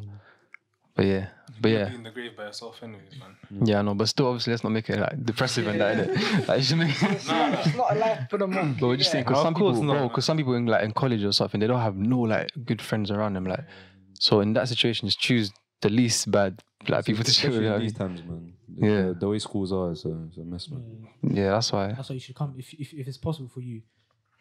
but 0.95 1.05
yeah, 1.05 1.27
but 1.61 1.71
yeah. 1.71 1.89
be 1.89 1.95
in 1.95 2.03
the 2.03 2.11
grave 2.11 2.35
by 2.35 2.45
yourself, 2.45 2.81
anyways, 2.83 3.19
man. 3.19 3.65
Yeah, 3.67 3.79
I 3.79 3.81
know, 3.81 3.93
but 3.95 4.07
still, 4.07 4.27
obviously, 4.27 4.51
let's 4.51 4.63
not 4.63 4.71
make 4.71 4.89
it 4.89 4.99
like 4.99 5.23
depressive 5.25 5.67
and 5.67 5.79
that, 5.79 6.09
innit? 6.09 6.47
Like, 6.47 6.59
it 6.59 6.63
should 6.63 6.77
make, 6.77 6.89
it's, 6.89 7.27
not, 7.27 7.65
it's 7.65 7.75
not 7.75 7.95
a 7.95 7.99
life 7.99 8.29
for 8.29 8.37
the 8.37 8.47
monk. 8.47 8.79
but 8.79 8.87
we're 8.87 8.97
just 8.97 9.11
saying 9.11 9.23
because 9.23 9.41
some 9.41 9.53
course 9.53 9.75
people, 9.75 9.83
not, 9.83 9.97
bro, 9.97 10.07
because 10.09 10.25
some 10.25 10.37
people 10.37 10.55
in 10.55 10.65
like 10.65 10.83
in 10.83 10.91
college 10.91 11.23
or 11.23 11.31
something, 11.31 11.59
they 11.59 11.67
don't 11.67 11.81
have 11.81 11.95
no 11.95 12.19
like 12.19 12.51
good 12.65 12.81
friends 12.81 13.11
around 13.11 13.33
them. 13.33 13.45
Like, 13.45 13.65
so 14.19 14.39
in 14.41 14.53
that 14.53 14.67
situation, 14.67 15.07
just 15.07 15.19
choose 15.19 15.51
the 15.81 15.89
least 15.89 16.31
bad 16.31 16.61
like 16.87 17.05
people 17.05 17.23
to 17.23 17.31
chill 17.33 17.51
with. 17.51 17.61
You 17.61 17.67
know 17.67 17.67
in 17.67 17.73
what 17.73 17.79
I 17.79 17.83
these 17.83 17.99
mean? 17.99 18.07
times, 18.07 18.23
man. 18.23 18.53
Yeah. 18.75 19.01
The, 19.07 19.17
the 19.19 19.29
way 19.29 19.39
schools 19.39 19.71
are, 19.71 19.91
it's 19.91 20.05
a, 20.05 20.17
it's 20.27 20.37
a 20.37 20.43
mess, 20.43 20.69
man. 20.69 21.07
Yeah. 21.23 21.43
Yeah, 21.43 21.51
that's 21.51 21.71
why. 21.71 21.87
That's 21.93 22.09
why 22.09 22.13
you 22.13 22.19
should 22.19 22.35
come 22.35 22.53
if, 22.57 22.73
if 22.73 22.93
if 22.93 23.07
it's 23.07 23.17
possible 23.17 23.49
for 23.49 23.61
you, 23.61 23.81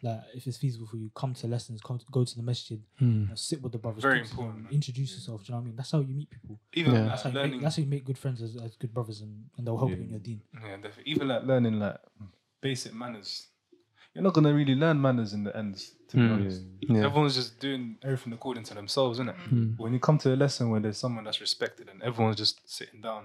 like 0.05 0.21
if 0.33 0.45
it's 0.47 0.57
feasible 0.57 0.87
for 0.87 0.97
you, 0.97 1.09
come 1.15 1.33
to 1.33 1.47
lessons, 1.47 1.81
come 1.81 1.97
to, 1.99 2.05
go 2.11 2.23
to 2.23 2.35
the 2.35 2.43
masjid, 2.43 2.79
Hmm. 2.99 3.05
you 3.23 3.27
know, 3.29 3.35
sit 3.35 3.61
with 3.61 3.71
the 3.71 3.77
brothers, 3.77 4.01
Very 4.03 4.19
talk 4.19 4.29
to 4.29 4.35
them, 4.35 4.39
important, 4.45 4.63
man. 4.65 4.73
introduce 4.73 5.11
yourself. 5.15 5.39
Do 5.43 5.45
you 5.47 5.51
know 5.51 5.57
what 5.57 5.61
I 5.63 5.65
mean? 5.67 5.75
That's 5.75 5.91
how 5.91 5.99
you 5.99 6.13
meet 6.21 6.29
people. 6.29 6.59
Even 6.73 6.93
Yeah. 6.93 7.05
That's 7.09 7.23
how 7.23 7.29
you 7.29 7.33
make, 7.35 7.43
learning, 7.43 7.61
that's 7.61 7.75
how 7.77 7.81
you 7.83 7.89
make 7.89 8.05
good 8.05 8.17
friends 8.17 8.41
as, 8.41 8.55
as 8.57 8.75
good 8.77 8.93
brothers, 8.93 9.21
and, 9.21 9.33
and 9.57 9.65
they'll 9.67 9.77
help 9.77 9.89
you 9.91 9.97
in 9.97 10.09
your 10.09 10.19
deen. 10.19 10.41
yeah, 10.53 10.75
definitely. 10.77 11.11
Even 11.11 11.27
like 11.27 11.43
learning 11.43 11.79
like 11.79 11.97
basic 12.61 12.93
manners. 12.93 13.47
You're 14.13 14.23
not 14.23 14.33
gonna 14.33 14.53
really 14.53 14.75
learn 14.75 15.01
manners 15.01 15.33
in 15.33 15.43
the 15.43 15.53
end, 15.57 15.75
to 16.09 16.15
be 16.17 16.23
Mm. 16.23 16.31
honest. 16.33 16.61
Yeah. 16.81 17.05
Everyone's 17.05 17.35
just 17.35 17.59
doing 17.59 17.97
everything 18.01 18.31
according 18.31 18.63
to 18.69 18.73
themselves, 18.73 19.19
isn't 19.19 19.29
it? 19.29 19.77
When 19.77 19.91
you 19.91 19.99
come 19.99 20.17
to 20.19 20.33
a 20.33 20.37
lesson 20.37 20.69
where 20.69 20.79
there's 20.79 20.97
someone 20.97 21.25
that's 21.25 21.41
respected 21.41 21.89
and 21.89 22.01
everyone's 22.01 22.37
just 22.37 22.61
sitting 22.65 23.01
down, 23.01 23.23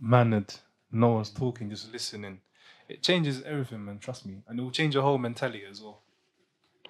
mannered, 0.00 0.54
no 0.90 1.08
one's 1.10 1.30
talking, 1.30 1.68
just 1.70 1.92
listening, 1.92 2.40
it 2.87 3.01
changes 3.01 3.41
everything, 3.43 3.85
man. 3.85 3.99
Trust 3.99 4.25
me, 4.25 4.43
and 4.47 4.59
it 4.59 4.61
will 4.61 4.71
change 4.71 4.93
your 4.93 5.03
whole 5.03 5.17
mentality 5.17 5.63
as 5.69 5.81
well. 5.81 6.01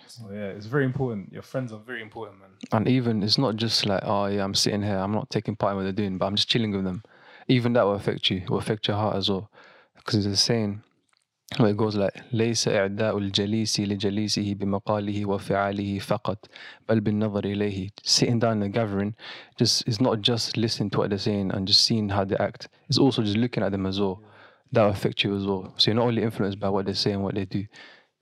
So 0.07 0.29
yeah, 0.31 0.47
it's 0.47 0.65
very 0.65 0.83
important. 0.83 1.31
Your 1.31 1.41
friends 1.41 1.71
are 1.71 1.79
very 1.79 2.01
important, 2.01 2.39
man. 2.39 2.49
And 2.71 2.87
even 2.87 3.23
it's 3.23 3.37
not 3.37 3.55
just 3.55 3.85
like, 3.85 4.01
oh 4.03 4.25
yeah, 4.25 4.43
I'm 4.43 4.55
sitting 4.55 4.81
here, 4.81 4.97
I'm 4.97 5.13
not 5.13 5.29
taking 5.29 5.55
part 5.55 5.71
in 5.71 5.77
what 5.77 5.83
they're 5.83 5.91
doing, 5.91 6.17
but 6.17 6.25
I'm 6.25 6.35
just 6.35 6.49
chilling 6.49 6.71
with 6.71 6.83
them. 6.83 7.03
Even 7.47 7.73
that 7.73 7.83
will 7.83 7.95
affect 7.95 8.29
you, 8.29 8.43
will 8.49 8.57
affect 8.57 8.87
your 8.87 8.97
heart 8.97 9.15
as 9.15 9.29
well. 9.29 9.49
Because 9.95 10.23
there's 10.23 10.33
a 10.33 10.37
saying 10.37 10.83
where 11.57 11.69
it 11.69 11.77
goes 11.77 11.95
like, 11.95 12.13
ليس 12.31 12.67
إعداء 12.67 13.17
الجليس 13.17 13.79
لجليسه 13.79 14.53
بمقاله 14.53 15.25
وفعاله 15.25 15.99
فقط 15.99 16.45
بل 16.89 16.99
بالنظر 16.99 17.45
إليه. 17.45 17.89
Sitting 18.03 18.39
down 18.39 18.57
in 18.57 18.63
a 18.63 18.69
gathering, 18.69 19.15
just 19.57 19.87
it's 19.87 20.01
not 20.01 20.21
just 20.21 20.57
listening 20.57 20.89
to 20.89 20.97
what 20.99 21.09
they're 21.09 21.19
saying 21.19 21.51
and 21.51 21.67
just 21.67 21.83
seeing 21.83 22.09
how 22.09 22.25
they 22.25 22.37
act. 22.37 22.69
It's 22.89 22.97
also 22.97 23.21
just 23.21 23.37
looking 23.37 23.63
at 23.63 23.71
them 23.71 23.85
as 23.85 23.99
well. 23.99 24.21
that 24.72 24.82
will 24.84 24.90
affect 24.90 25.22
you 25.24 25.36
as 25.36 25.44
well. 25.46 25.72
So 25.76 25.90
you're 25.90 25.96
not 25.96 26.06
only 26.06 26.22
influenced 26.22 26.58
by 26.58 26.68
what 26.68 26.86
they 26.86 26.92
say 26.94 27.12
and 27.12 27.22
what 27.22 27.34
they 27.34 27.44
do. 27.44 27.64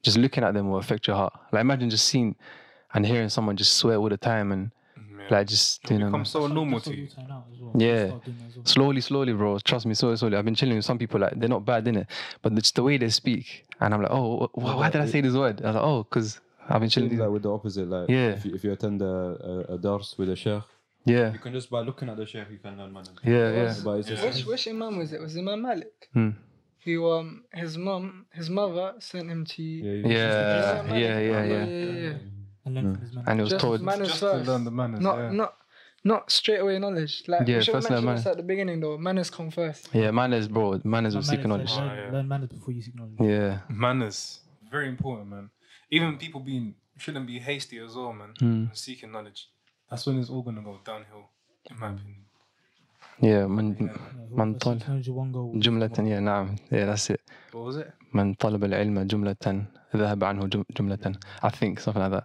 Just 0.03 0.19
looking 0.19 0.45
at 0.45 0.53
them 0.55 0.69
will 0.71 0.79
affect 0.79 1.07
your 1.07 1.17
heart. 1.17 1.33
Like 1.53 1.63
imagine 1.63 1.89
just 1.91 2.07
seeing 2.07 2.37
and 2.93 3.07
hearing 3.07 3.29
someone 3.31 3.57
just 3.57 3.75
swear 3.79 3.97
all 3.97 4.09
the 4.11 4.17
time 4.19 4.53
and 4.53 4.71
Yeah. 5.19 5.27
like 5.31 5.47
just 5.49 5.81
It'll 5.85 5.95
you 5.95 5.99
know 6.01 6.07
become 6.07 6.25
so 6.27 6.47
normal 6.47 6.81
to 6.81 6.91
you. 6.95 7.03
you 7.05 7.09
turn 7.09 7.31
out 7.31 7.45
as 7.53 7.59
well. 7.61 7.73
Yeah. 7.79 8.07
Start 8.09 8.25
doing 8.25 8.37
that 8.41 8.49
as 8.51 8.57
well. 8.57 8.65
slowly, 8.67 9.01
slowly, 9.01 9.33
bro. 9.33 9.59
Trust 9.61 9.87
me, 9.87 9.95
slowly, 9.95 10.17
slowly. 10.19 10.37
I've 10.37 10.45
been 10.45 10.55
chilling 10.55 10.77
with 10.77 10.85
some 10.85 10.99
people 10.99 11.19
like 11.21 11.33
they're 11.41 11.49
not 11.49 11.65
bad, 11.65 11.87
innit? 11.87 12.07
But 12.43 12.53
it's 12.59 12.71
the 12.73 12.83
way 12.83 12.99
they 12.99 13.09
speak, 13.09 13.65
and 13.81 13.95
I'm 13.95 14.03
like, 14.03 14.11
oh, 14.13 14.47
wh- 14.47 14.59
why, 14.59 14.75
why 14.75 14.91
did 14.91 15.01
I 15.01 15.07
say 15.07 15.23
this 15.23 15.33
word? 15.35 15.63
I 15.63 15.69
was 15.69 15.75
like, 15.77 15.85
oh, 15.85 16.03
because 16.05 16.41
I've 16.69 16.81
been 16.83 16.91
chilling. 16.91 17.09
With 17.11 17.21
like 17.21 17.31
with 17.31 17.43
the 17.43 17.53
opposite, 17.53 17.89
like 17.89 18.09
Yeah. 18.11 18.31
if, 18.33 18.45
you, 18.45 18.55
if 18.55 18.63
you 18.65 18.73
attend 18.73 19.01
a, 19.01 19.07
a, 19.07 19.75
a 19.75 19.79
dars 19.79 20.15
with 20.19 20.29
a 20.29 20.37
sheikh, 20.37 20.63
yeah, 21.05 21.33
you 21.33 21.39
can 21.39 21.53
just 21.53 21.71
by 21.71 21.81
looking 21.81 22.09
at 22.09 22.17
the 22.17 22.27
sheikh, 22.27 22.49
you 22.51 22.59
can 22.59 22.77
learn 22.79 22.93
manners. 22.93 23.11
yeah, 23.25 23.51
yeah. 23.51 23.75
But 23.85 23.99
it's 24.01 24.09
just 24.09 24.25
Which 24.25 24.47
which 24.47 24.69
imam 24.69 24.99
was 24.99 25.13
it? 25.13 25.21
Was 25.21 25.37
Imam 25.37 25.63
Malik? 25.63 26.09
Hmm. 26.13 26.31
Who 26.85 27.11
um 27.13 27.45
his 27.53 27.79
mum 27.79 28.27
his 28.33 28.51
mother 28.51 28.95
sent 28.99 29.31
him 29.31 29.45
to 29.47 29.63
yeah, 29.63 29.93
you- 29.93 30.09
Yeah, 30.09 30.87
yeah, 30.95 31.21
yeah, 31.21 31.45
yeah. 31.45 31.65
yeah, 31.65 31.93
yeah. 32.07 32.13
And 32.67 32.75
learn 32.75 32.95
his. 32.97 33.11
And 33.27 33.41
it 33.41 33.43
was 33.43 33.51
Just 33.51 33.61
told, 33.63 33.81
manners 33.83 34.09
Just 34.09 34.21
first. 34.21 34.45
to 34.45 34.51
learn 34.51 34.65
the 34.65 34.71
manners. 34.71 35.01
Not 35.01 35.17
yeah. 35.19 35.31
not 35.31 35.55
not 36.07 36.31
straight 36.31 36.59
away 36.61 36.79
knowledge. 36.79 37.23
Like 37.27 37.49
Yeah, 37.49 37.57
we 37.57 37.63
should 37.63 37.75
have 37.75 37.85
first 37.85 37.91
learn 37.91 38.01
this 38.05 38.25
manners. 38.25 38.27
at 38.27 38.37
the 38.37 38.43
beginning 38.43 38.81
though. 38.81 38.99
Manners 38.99 39.31
come 39.31 39.51
first. 39.51 39.89
yeah, 39.95 40.11
manners, 40.11 40.49
bro. 40.49 40.81
Manners 40.85 41.15
of 41.15 41.27
Learn 41.27 41.31
seeking 41.37 41.49
knowledge. 41.49 41.73
Learn, 41.77 41.89
Oh, 41.91 41.95
yeah. 42.05 42.11
learn 42.13 42.29
manners 42.29 42.49
before 42.51 42.73
you 42.75 42.83
seek 42.83 42.95
knowledge. 42.95 43.17
Yeah, 43.21 43.61
manners 43.71 44.41
very 44.71 44.89
important 44.89 45.29
man 45.29 45.51
even 45.91 46.17
people 46.19 46.41
being 46.41 46.75
shouldn't 46.99 47.27
be 47.27 47.39
hasty 47.39 47.79
as 47.79 47.95
well 47.95 48.13
man 48.13 48.31
Hmm. 48.41 48.65
seeking 48.73 49.13
knowledge 49.13 49.49
that's 49.90 50.06
when 50.06 50.20
it's 50.20 50.30
all 50.30 50.42
gonna 50.42 50.62
go 50.62 50.80
downhill 50.86 51.26
in 51.72 51.80
my 51.80 51.90
opinion 51.90 52.26
yeah. 53.22 53.48
من 53.48 53.76
Yeah, 53.76 53.88
whoever 53.88 54.36
من 54.36 54.54
seeks 54.54 54.64
طلب 54.64 54.80
knowledge 54.80 55.10
one 55.10 55.32
goal. 55.32 55.60
جملة 55.60 55.90
yeah 55.98 56.20
نعم 56.20 56.56
yeah 56.72 56.86
that's 56.86 57.10
it 57.10 57.22
what 57.54 57.66
was 57.66 57.76
it 57.78 57.92
من 58.14 58.34
طلب 58.34 58.64
العلم 58.64 59.02
جملة 59.08 59.66
ذهب 59.96 60.24
عنه 60.24 60.48
جم- 60.48 60.64
جملة 60.78 61.14
I 61.44 61.50
think 61.50 61.80
something 61.80 62.02
like 62.02 62.12
that 62.12 62.24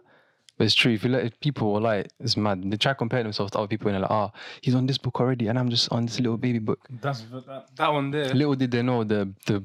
but 0.59 0.65
it's 0.67 0.75
true 0.75 0.93
if 0.93 1.03
you 1.05 1.11
let 1.11 1.25
if 1.27 1.33
people 1.41 1.75
are 1.77 1.81
like 1.81 2.07
it's 2.21 2.37
mad 2.37 2.63
they 2.71 2.77
try 2.77 2.93
to 2.93 2.99
compare 3.05 3.23
themselves 3.23 3.51
to 3.53 3.59
other 3.59 3.67
people 3.69 3.89
and 3.89 3.95
they're 3.95 4.09
like 4.09 4.11
ah 4.11 4.31
he's 4.63 4.75
on 4.75 4.87
this 4.87 4.99
book 4.99 5.17
already 5.21 5.49
and 5.49 5.59
I'm 5.59 5.69
just 5.77 5.87
on 5.97 6.03
this 6.07 6.19
little 6.21 6.37
baby 6.47 6.61
book 6.69 6.81
that's 7.05 7.21
that, 7.51 7.65
that 7.77 7.89
one 7.99 8.11
there 8.11 8.33
Little 8.41 8.55
did 8.63 8.71
they 8.71 8.83
know 8.83 9.03
the 9.13 9.21
the 9.49 9.57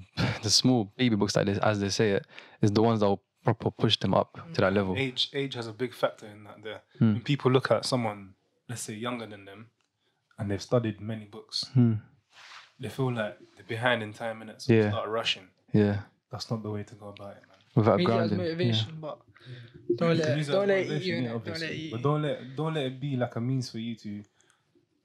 the 0.45 0.49
small 0.49 0.81
baby 0.97 1.15
books 1.15 1.33
that 1.35 1.45
they, 1.47 1.55
as 1.71 1.79
they 1.83 1.89
say 1.99 2.07
it 2.17 2.23
is 2.63 2.71
the 2.71 2.81
ones 2.89 2.99
that 3.01 3.07
will 3.12 3.23
proper 3.44 3.70
push 3.70 3.96
them 3.98 4.14
up 4.14 4.30
to 4.54 4.61
that 4.62 4.72
level. 4.72 4.94
age 4.96 5.28
age 5.35 5.54
has 5.54 5.66
a 5.66 5.72
big 5.72 5.92
factor 5.94 6.26
in 6.26 6.44
that 6.44 6.62
there 6.62 6.80
Hmm. 6.98 7.12
when 7.14 7.22
people 7.22 7.50
look 7.50 7.70
at 7.70 7.85
someone 7.85 8.35
let's 8.68 8.83
say 8.83 8.94
younger 8.94 9.26
than 9.26 9.44
them 9.44 9.66
and 10.38 10.50
they've 10.50 10.62
studied 10.62 11.00
many 11.00 11.24
books 11.26 11.64
Hmm. 11.74 11.94
they 12.80 12.88
feel 12.88 13.12
like 13.12 13.37
they're 13.54 13.66
behind 13.76 14.02
in 14.02 14.12
time 14.12 14.38
minutes 14.38 14.64
so 14.66 14.72
Yeah. 14.72 14.83
they 14.85 14.90
start 14.90 15.09
rushing 15.09 15.46
Yeah, 15.72 15.96
that's 16.30 16.50
not 16.50 16.62
the 16.62 16.70
way 16.70 16.83
to 16.85 16.94
go 16.94 17.09
about 17.09 17.37
it 17.38 17.42
man 17.50 17.59
without 17.76 18.00
Use 18.00 18.09
it 18.09 18.12
as 18.12 18.16
grounding. 18.16 18.38
motivation, 18.38 18.92
but 19.00 19.18
don't 19.96 20.16
let 20.16 20.38
it, 20.38 20.46
don't 20.46 20.68
let 20.68 20.78
it 20.87 21.02
you. 21.02 21.14
yeah. 21.16 21.28
Don't 21.33 21.46
let 21.46 21.62
it 21.62 21.90
but 21.92 22.02
don't 22.02 22.22
let 22.22 22.37
don't 22.57 22.74
let 22.74 22.85
it 22.90 22.96
be 23.00 23.16
like 23.16 23.35
a 23.37 23.40
means 23.40 23.66
for 23.70 23.78
you 23.78 23.94
to 24.04 24.11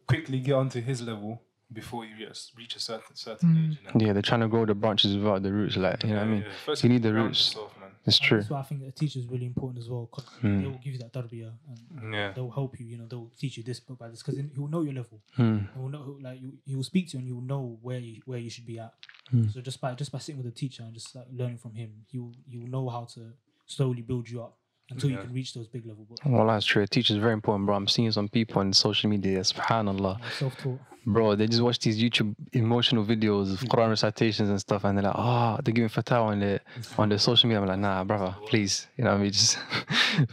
quickly 0.08 0.40
get 0.40 0.54
onto 0.54 0.82
his 0.82 1.02
level 1.02 1.42
before 1.72 2.04
you 2.04 2.16
reach, 2.18 2.52
reach 2.58 2.76
a 2.76 2.80
certain 2.80 3.16
certain 3.16 3.50
age. 3.64 3.78
You 3.78 3.84
know? 3.86 3.92
Yeah. 3.96 4.08
yeah, 4.08 4.14
they're 4.14 4.24
trying 4.32 4.40
to 4.42 4.48
grow 4.48 4.66
the 4.66 4.74
branches 4.74 5.16
without 5.16 5.44
the 5.44 5.52
roots. 5.54 5.78
Like 5.78 6.04
you 6.04 6.10
know 6.10 6.16
what 6.16 6.24
I 6.24 6.26
mean. 6.26 6.46
First 6.66 6.84
You 6.84 6.90
need 6.90 7.04
the 7.04 7.14
roots. 7.14 7.40
yourself, 7.50 7.72
man. 7.79 7.79
It's 8.06 8.18
And 8.18 8.26
true. 8.28 8.38
That's 8.40 8.50
why 8.50 8.60
I 8.60 8.64
think 8.64 8.84
a 8.84 8.92
teacher 8.92 9.20
is 9.20 9.28
really 9.28 9.46
important 9.46 9.80
as 9.84 9.90
well. 9.90 10.08
'cause 10.08 10.26
Mm. 10.42 10.62
they 10.62 10.68
will 10.68 10.78
give 10.84 10.94
you 10.94 11.00
that 11.00 11.14
tarbiyah 11.14 11.54
and 11.68 12.14
Yeah. 12.14 12.32
they'll 12.34 12.50
help 12.50 12.80
you. 12.80 12.86
You 12.86 12.98
know, 12.98 13.08
they'll 13.08 13.32
teach 13.38 13.58
you 13.58 13.64
this 13.64 13.80
book 13.80 13.98
by 14.00 14.10
this 14.10 14.22
because 14.24 14.38
he 14.38 14.60
will 14.60 14.68
know 14.70 14.82
your 14.82 14.94
level. 14.94 15.22
Mm. 15.38 15.74
He 15.74 15.80
will 15.80 15.90
know 15.90 16.18
like 16.22 16.42
you, 16.42 16.58
he 16.66 16.76
will 16.76 16.84
speak 16.84 17.10
to 17.10 17.18
you 17.18 17.20
and 17.20 17.28
you 17.28 17.36
will 17.36 17.44
know 17.54 17.78
where 17.82 18.00
you, 18.00 18.22
where 18.26 18.40
you 18.40 18.50
should 18.50 18.66
be 18.66 18.80
at. 18.80 18.94
Mm. 19.34 19.52
So 19.54 19.62
just 19.62 19.80
by 19.82 19.94
just 19.96 20.12
by 20.12 20.20
sitting 20.20 20.42
with 20.42 20.52
a 20.52 20.56
teacher 20.56 20.84
and 20.84 20.94
just 20.94 21.14
like 21.16 21.28
learning 21.32 21.58
from 21.58 21.74
him, 21.76 22.06
he 22.12 22.18
will 22.20 22.34
he 22.48 22.58
will 22.58 22.68
know 22.68 22.90
how 22.90 23.06
to 23.16 23.34
slowly 23.66 24.02
build 24.02 24.28
you 24.30 24.42
up 24.42 24.58
until 24.92 25.10
Yeah. 25.12 25.18
you 25.18 25.24
can 25.26 25.34
reach 25.34 25.54
those 25.54 25.68
big 25.68 25.86
level. 25.86 26.06
But 26.10 26.26
Well, 26.26 26.48
that's 26.48 26.66
true. 26.66 26.82
A 26.82 26.88
teacher's 26.88 27.18
very 27.18 27.34
important, 27.34 27.68
bro. 27.68 27.76
I'm 27.76 27.88
seeing 27.88 28.12
some 28.12 28.28
people 28.28 28.60
on 28.60 28.74
social 28.74 29.08
media, 29.10 29.42
subhanAllah. 29.42 30.18
self 30.32 30.58
taught. 30.58 30.80
Bro, 31.06 31.36
they 31.36 31.48
just 31.48 31.62
watch 31.62 31.80
these 31.80 31.98
YouTube 32.02 32.36
emotional 32.52 33.06
videos 33.06 33.54
of 33.54 33.60
Quran 33.62 33.90
recitations 33.90 34.50
and 34.50 34.60
stuff, 34.60 34.84
and 34.84 34.98
they're 34.98 35.06
like, 35.06 35.16
ah, 35.16 35.58
they're 35.64 35.74
giving 35.74 35.90
fatwa 35.90 36.28
on 36.28 36.40
the 36.40 36.60
on 36.98 37.10
the 37.10 37.18
social 37.18 37.48
media. 37.48 37.62
I'm 37.62 37.68
like, 37.68 37.80
nah, 37.80 38.04
brother, 38.04 38.36
please, 38.48 38.88
you 38.98 39.04
know 39.06 39.12
what 39.12 39.20
I 39.20 39.24
mean? 39.24 39.32
Just, 39.32 39.58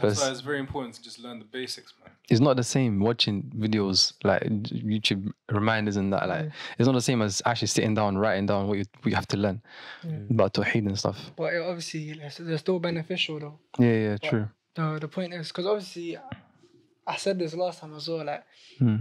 That's 0.01 0.21
why 0.21 0.29
it's 0.29 0.41
very 0.41 0.59
important 0.59 0.95
to 0.95 1.03
just 1.03 1.19
learn 1.19 1.39
the 1.39 1.45
basics, 1.45 1.93
man. 2.03 2.11
it's 2.29 2.41
not 2.41 2.57
the 2.57 2.63
same 2.63 2.99
watching 2.99 3.43
videos 3.57 4.13
like 4.23 4.43
YouTube 4.43 5.31
reminders 5.49 5.95
and 5.95 6.11
that. 6.11 6.27
Like, 6.27 6.51
it's 6.77 6.85
not 6.85 6.93
the 6.95 7.01
same 7.01 7.21
as 7.21 7.41
actually 7.45 7.69
sitting 7.69 7.93
down, 7.93 8.17
writing 8.17 8.45
down 8.45 8.67
what 8.67 8.77
you 8.77 8.83
what 9.01 9.09
you 9.09 9.15
have 9.15 9.27
to 9.29 9.37
learn 9.37 9.61
about 10.29 10.53
Tawheed 10.53 10.85
and 10.85 10.97
stuff. 10.99 11.31
But 11.37 11.55
obviously, 11.55 12.19
they're 12.39 12.57
still 12.57 12.79
beneficial 12.79 13.39
though. 13.39 13.59
Yeah, 13.79 13.93
yeah, 13.93 14.17
true. 14.17 14.49
The 14.75 14.97
the 14.99 15.07
point 15.07 15.33
is 15.33 15.47
because 15.47 15.65
obviously, 15.65 16.17
I 17.07 17.15
said 17.15 17.39
this 17.39 17.53
last 17.55 17.79
time 17.79 17.95
as 17.95 18.07
well. 18.09 18.25
Like 18.25 18.43
Hmm. 18.79 18.97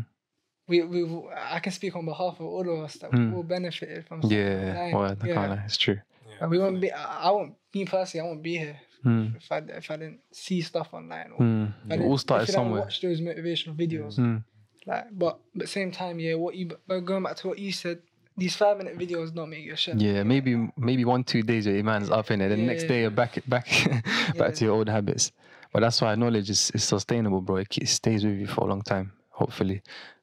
We 0.68 0.83
we 0.83 1.00
I 1.37 1.61
can 1.61 1.72
speak 1.72 1.94
on 1.96 2.05
behalf 2.05 2.35
of 2.40 2.46
all 2.46 2.61
of 2.68 2.85
us 2.85 2.94
that 2.94 3.11
Hmm. 3.11 3.31
we 3.31 3.37
all 3.37 3.42
benefited 3.42 4.07
from. 4.07 4.20
Yeah, 4.24 4.90
online. 4.90 4.92
well, 4.94 5.16
I 5.22 5.26
yeah. 5.26 5.35
can't 5.35 5.61
it's 5.64 5.76
true. 5.76 5.98
Like, 6.40 6.50
we 6.50 6.59
won't 6.59 6.81
be. 6.81 6.92
I 6.92 7.29
I 7.29 7.31
won't. 7.31 7.55
Me 7.74 7.85
personally, 7.85 8.26
I 8.26 8.29
won't 8.31 8.42
be 8.42 8.57
here 8.59 8.79
Mm. 9.05 9.37
if 9.37 9.52
I 9.52 9.59
if 9.59 9.90
I 9.90 9.96
didn't 9.96 10.20
see 10.33 10.61
stuff 10.62 10.88
online. 10.92 11.31
Or 11.33 11.40
Mm. 11.44 11.68
if 11.68 11.74
I 11.90 11.94
It 11.94 11.98
didn't- 11.98 12.07
all 12.11 12.18
started 12.18 12.42
if 12.42 12.48
I 12.48 12.52
didn't 12.52 12.64
somewhere. 12.64 12.81
Watch 12.83 13.00
those 13.00 13.20
motivational 13.20 13.76
videos. 13.76 14.18
Mm. 14.18 14.42
Like, 14.87 15.07
but 15.12 15.38
but 15.55 15.68
same 15.68 15.90
time, 15.92 16.18
yeah. 16.18 16.35
What 16.35 16.55
you 16.57 16.76
but 16.88 17.00
going 17.00 17.22
back 17.22 17.37
to 17.37 17.48
what 17.48 17.59
you 17.59 17.72
said, 17.72 17.98
these 18.37 18.57
five 18.57 18.76
minute 18.79 18.96
videos 18.98 19.33
don't 19.35 19.50
make 19.50 19.64
you 19.64 19.72
a 19.74 19.76
chef. 19.76 19.96
Yeah, 20.00 20.22
maybe 20.24 20.70
maybe 20.76 21.05
one 21.05 21.22
two 21.24 21.42
days 21.42 21.66
your 21.66 21.83
man's 21.85 22.11
up 22.11 22.31
in 22.31 22.40
it, 22.40 22.48
then 22.48 22.59
the 22.61 22.66
next 22.66 22.85
day 22.85 23.00
you're 23.02 23.11
back 23.11 23.33
back 23.48 23.66
back 24.37 24.37
Yeah. 24.37 24.50
to 24.50 24.64
your 24.64 24.74
old 24.74 24.88
habits. 24.88 25.33
But 25.72 25.81
that's 25.81 26.00
why 26.00 26.14
knowledge 26.14 26.48
is, 26.50 26.70
is 26.74 26.85
sustainable, 26.85 27.40
bro. 27.42 27.57
It, 27.57 27.79
it 27.79 27.88
stays 27.88 28.24
with 28.24 28.38
you 28.38 28.46
for 28.46 28.62
a 28.62 28.68
long 28.68 28.83
time, 28.83 29.12
hopefully. 29.31 29.83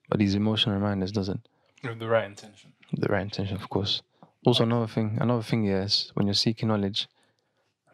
But 0.09 0.19
these 0.19 0.35
emotional 0.35 0.75
reminders 0.75 1.11
doesn't. 1.11 1.47
With 1.83 1.99
the 1.99 2.07
right 2.07 2.25
intention. 2.25 2.73
The 2.93 3.07
right 3.07 3.21
intention, 3.21 3.55
of 3.55 3.69
course. 3.69 4.01
Also, 4.45 4.63
another 4.63 4.87
thing, 4.87 5.17
another 5.21 5.43
thing, 5.43 5.63
yes, 5.63 6.11
when 6.13 6.27
you're 6.27 6.33
seeking 6.33 6.67
knowledge, 6.67 7.07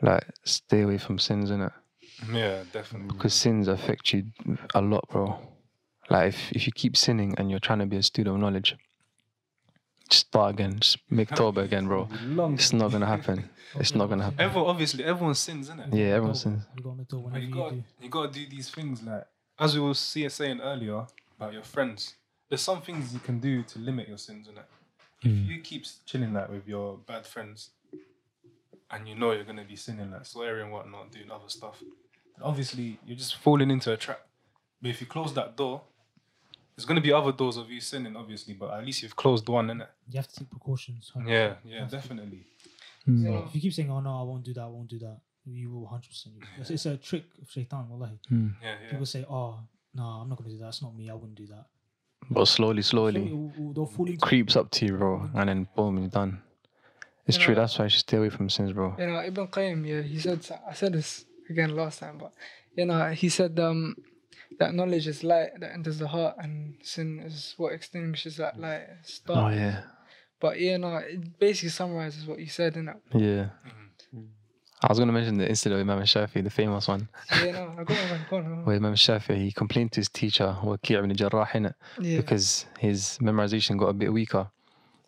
like 0.02 0.26
stay 0.44 0.82
away 0.82 0.98
from 0.98 1.20
sins, 1.20 1.52
innit? 1.52 1.72
Yeah, 2.32 2.64
definitely. 2.74 3.16
Because 3.16 3.34
sins 3.34 3.68
affect 3.68 4.14
you 4.14 4.26
a 4.74 4.82
lot, 4.82 5.08
bro. 5.10 5.40
Like 6.10 6.30
if, 6.30 6.52
if 6.52 6.66
you 6.66 6.74
keep 6.74 6.98
sinning 6.98 7.36
and 7.38 7.50
you're 7.52 7.60
trying 7.60 7.80
to 7.80 7.86
be 7.86 7.98
a 7.98 8.04
student 8.04 8.36
of 8.36 8.42
knowledge, 8.42 8.76
just 10.10 10.28
start 10.28 10.56
again, 10.56 10.80
just 10.80 10.98
make 11.10 11.30
Toba 11.30 11.62
again, 11.70 11.88
bro. 11.88 12.10
Long 12.24 12.56
It's 12.56 12.74
not 12.74 12.92
gonna 12.92 13.06
happen. 13.06 13.48
It's 13.76 13.94
not 13.94 14.10
gonna 14.10 14.24
happen. 14.24 14.42
Everyone, 14.42 14.70
obviously, 14.70 15.04
everyone 15.04 15.36
sins, 15.36 15.70
innit? 15.70 15.94
Yeah, 15.94 16.16
everyone 16.16 16.36
sins. 16.36 16.64
You 16.76 16.84
got 16.84 17.10
to 17.10 17.40
you 17.40 17.48
you, 17.48 17.54
got 17.54 17.70
do. 17.72 17.84
you 18.02 18.10
got 18.10 18.34
to 18.34 18.40
do 18.40 18.50
these 18.50 18.70
things 18.70 19.04
like 19.04 19.24
as 19.60 19.76
we 19.76 19.82
were 19.82 19.94
see, 19.94 20.28
saying 20.30 20.62
earlier 20.62 21.06
about 21.40 21.54
your 21.54 21.64
friends. 21.64 22.16
There's 22.50 22.62
some 22.62 22.82
things 22.82 23.14
you 23.14 23.20
can 23.20 23.40
do 23.40 23.64
to 23.64 23.80
limit 23.80 24.08
your 24.08 24.18
sins, 24.18 24.48
innit? 24.48 24.66
If 25.22 25.32
hmm. 25.32 25.50
you 25.50 25.62
keep 25.62 25.86
chilling 26.06 26.34
that 26.34 26.52
with 26.52 26.68
your 26.68 26.98
bad 26.98 27.26
friends, 27.26 27.70
and 28.92 29.08
you 29.08 29.16
know 29.16 29.32
you're 29.32 29.44
gonna 29.44 29.64
be 29.64 29.76
sinning 29.76 30.12
like 30.12 30.26
swearing 30.26 30.64
and 30.64 30.72
whatnot, 30.72 31.12
doing 31.12 31.32
other 31.32 31.48
stuff, 31.48 31.80
then 31.80 32.44
obviously 32.44 33.00
you're 33.06 33.18
just 33.18 33.36
falling 33.38 33.72
into 33.72 33.92
a 33.94 33.98
trap. 33.98 34.22
But 34.82 34.90
if 34.90 35.02
you 35.02 35.08
close 35.08 35.34
that 35.36 35.56
door, 35.56 35.82
there's 36.76 36.86
gonna 36.86 37.02
be 37.02 37.14
other 37.14 37.32
doors 37.32 37.58
of 37.58 37.70
you 37.70 37.80
sinning, 37.80 38.16
obviously. 38.16 38.54
But 38.54 38.74
at 38.74 38.86
least 38.86 39.04
you've 39.04 39.16
closed 39.16 39.48
one, 39.48 39.68
innit? 39.68 39.88
You 40.10 40.18
have 40.18 40.28
to 40.28 40.36
take 40.40 40.50
precautions. 40.50 41.12
100%. 41.16 41.30
Yeah, 41.30 41.54
yeah, 41.64 41.86
definitely. 41.86 42.46
Hmm. 43.06 43.26
Yeah. 43.26 43.46
If 43.46 43.56
you 43.56 43.62
keep 43.62 43.74
saying, 43.74 43.92
"Oh 43.92 44.00
no, 44.00 44.20
I 44.20 44.24
won't 44.24 44.44
do 44.44 44.54
that, 44.54 44.62
I 44.62 44.68
won't 44.68 44.90
do 44.90 45.00
that," 45.00 45.20
you 45.46 45.72
will 45.72 45.88
hundred 45.88 46.10
percent. 46.10 46.36
It's, 46.58 46.70
it's 46.70 46.86
a 46.86 46.98
trick 46.98 47.26
of 47.42 47.50
shaitan. 47.50 47.88
Wallahi. 47.90 48.20
Hmm. 48.28 48.50
Yeah, 48.62 48.76
yeah. 48.84 48.90
People 48.92 49.06
say, 49.06 49.26
"Oh 49.30 49.60
no, 49.94 50.04
I'm 50.04 50.30
not 50.30 50.38
gonna 50.38 50.50
do 50.52 50.58
that. 50.60 50.68
It's 50.70 50.82
not 50.82 50.96
me. 50.96 51.10
I 51.10 51.14
wouldn't 51.14 51.36
do 51.36 51.48
that." 51.48 51.66
But 52.30 52.46
slowly, 52.46 52.82
slowly, 52.82 53.28
it 53.28 53.32
will- 53.34 53.52
will- 53.58 53.74
they'll 53.74 53.86
fall 53.86 54.06
into 54.08 54.20
creeps 54.20 54.56
up 54.56 54.70
to 54.72 54.86
you, 54.86 54.98
bro, 54.98 55.30
and 55.34 55.50
then 55.50 55.68
boom, 55.76 55.98
you're 55.98 56.10
done. 56.10 56.42
It's 57.26 57.38
You 57.38 57.44
true. 57.44 57.56
know- 57.56 57.62
That's 57.62 57.78
why 57.78 57.86
you 57.86 57.90
should 57.90 58.00
stay 58.02 58.18
away 58.18 58.30
from 58.30 58.50
sins, 58.50 58.74
bro. 58.74 58.96
You 58.98 59.08
know, 59.08 59.20
Ibn 59.24 59.48
Qayyim, 59.48 59.88
yeah, 59.88 60.02
he 60.02 60.20
said, 60.20 60.46
I 60.68 60.74
said 60.74 60.94
this 60.94 61.26
again 61.50 61.76
last 61.76 62.00
time, 62.00 62.18
but, 62.18 62.34
you 62.76 62.86
know, 62.86 63.10
he 63.12 63.30
said 63.30 63.60
um, 63.60 63.96
that 64.60 64.74
knowledge 64.74 65.08
is 65.08 65.24
light 65.24 65.52
that 65.60 65.72
enters 65.74 66.00
the 66.00 66.08
heart 66.08 66.36
and 66.40 66.76
sin 66.84 67.20
is 67.20 67.54
what 67.58 67.74
extinguishes 67.74 68.38
that 68.38 68.60
light. 68.60 68.84
It's 69.02 69.22
Oh 69.28 69.50
yeah, 69.50 69.84
But, 70.40 70.60
you 70.60 70.78
know, 70.78 70.98
it 70.98 71.38
basically 71.40 71.70
summarizes 71.70 72.26
what 72.26 72.40
you 72.40 72.48
said, 72.48 72.74
innit? 72.76 73.00
yeah. 73.14 73.50
I 74.83 74.89
was 74.89 74.99
gonna 74.99 75.13
mention 75.13 75.39
the 75.39 75.49
incident 75.49 75.79
with 75.81 75.89
Imam 75.89 76.05
Shafi, 76.05 76.45
the 76.45 76.51
famous 76.51 76.89
one. 76.89 77.09
So, 77.31 77.45
you 77.47 77.53
know, 77.53 77.75
go 77.85 77.95
on, 77.95 78.27
go 78.29 78.37
on, 78.37 78.45
go 78.45 78.53
on. 78.59 78.65
Where 78.67 78.77
Imam 78.77 78.95
Shafi 78.95 79.37
he 79.37 79.51
complained 79.53 79.93
to 79.93 80.01
his 80.01 80.09
teacher, 80.11 80.57
Waqi' 80.63 80.99
ibn 80.99 81.15
Jarrah, 81.17 81.47
innit? 81.53 81.75
Yeah. 81.99 82.19
because 82.19 82.67
his 82.79 83.19
memorization 83.23 83.79
got 83.79 83.87
a 83.89 83.95
bit 83.95 84.13
weaker. 84.13 84.51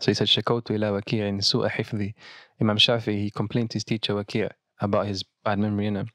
So 0.00 0.10
he 0.10 0.14
said, 0.14 0.28
شكوت 0.28 0.70
إلى 0.70 0.90
وكيع 1.02 1.40
سوء 1.40 1.68
حفظي. 1.68 2.14
Imam 2.60 2.78
Shafi, 2.78 3.12
he 3.24 3.30
complained 3.30 3.70
to 3.70 3.74
his 3.74 3.84
teacher 3.84 4.14
Waqi' 4.14 4.48
about 4.80 5.06
his 5.06 5.24
bad 5.44 5.58
memory, 5.58 5.88
innit? 5.88 6.08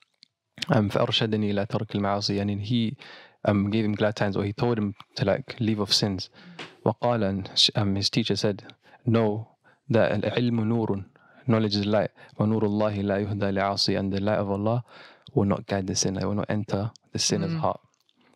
Um, 0.70 0.90
فأرشدني 0.90 1.52
إلى 1.52 1.68
ترك 1.68 1.96
المعاصي. 1.96 2.40
And 2.42 2.50
then 2.50 2.60
he 2.60 2.98
um, 3.46 3.70
gave 3.70 3.86
him 3.86 3.94
glad 3.94 4.16
times, 4.16 4.36
or 4.38 4.44
he 4.44 4.54
told 4.54 4.78
him 4.80 4.96
to 5.16 5.26
like 5.26 5.56
leave 5.60 5.80
off 5.80 5.94
sins. 5.94 6.30
وقال, 6.86 7.24
and 7.30 7.50
sh- 7.56 7.70
um, 7.76 7.96
his 7.96 8.10
teacher 8.10 8.36
said, 8.36 8.64
no, 9.06 9.50
that 9.90 10.12
العلم 10.24 10.64
نور. 10.64 11.06
Knowledge 11.48 11.76
is 11.76 11.86
light. 11.86 12.12
ونور 12.40 12.66
الله 12.66 13.02
لا 13.02 13.18
يهدى 13.18 13.52
لعاصي. 13.52 13.98
And 14.00 14.12
the 14.14 14.20
light 14.20 14.40
of 14.40 14.50
Allah 14.52 14.84
will 15.34 15.46
not 15.46 15.66
guide 15.68 15.88
the 15.88 15.96
sinner, 15.96 16.22
it 16.22 16.26
will 16.26 16.36
not 16.36 16.50
enter 16.50 16.92
the 17.14 17.20
sinner's 17.20 17.52
Mm. 17.54 17.60
heart. 17.60 17.80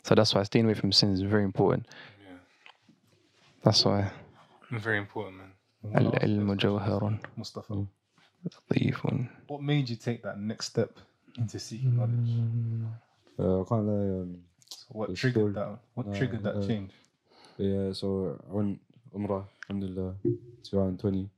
So 0.04 0.16
that's 0.16 0.34
why 0.36 0.44
staying 0.44 0.66
away 0.66 0.74
from 0.76 0.92
sins 0.92 1.20
is 1.20 1.26
very 1.30 1.44
important. 1.44 1.86
Yeah. 2.24 2.38
That's 3.64 3.84
why 3.86 4.12
Very 4.72 4.98
important, 4.98 5.38
man. 5.38 5.52
العلم 5.96 6.54
جوهر 6.58 7.20
Mustafa. 7.38 7.86
لطيف 8.46 9.06
What 9.48 9.62
made 9.62 9.90
you 9.90 9.96
take 9.96 10.22
that 10.24 10.40
next 10.40 10.66
step 10.68 11.00
into 11.38 11.60
seeking 11.60 11.96
knowledge? 11.98 12.32
Uh, 13.40 13.62
I 13.62 13.64
can't 13.70 13.86
lie. 13.86 14.22
Um, 14.22 14.44
So 14.70 14.88
what 14.98 15.10
The 15.10 15.16
triggered 15.16 15.52
story- 15.54 15.54
that? 15.54 15.80
What 15.96 16.08
uh, 16.08 16.14
triggered 16.18 16.44
that 16.44 16.56
uh, 16.58 16.68
change? 16.68 16.92
Yeah, 17.58 17.92
so 17.94 18.08
I 18.50 18.54
went 18.58 18.80
Umrah, 19.16 19.46
alhamdulillah, 19.70 20.16
2020. 20.64 21.30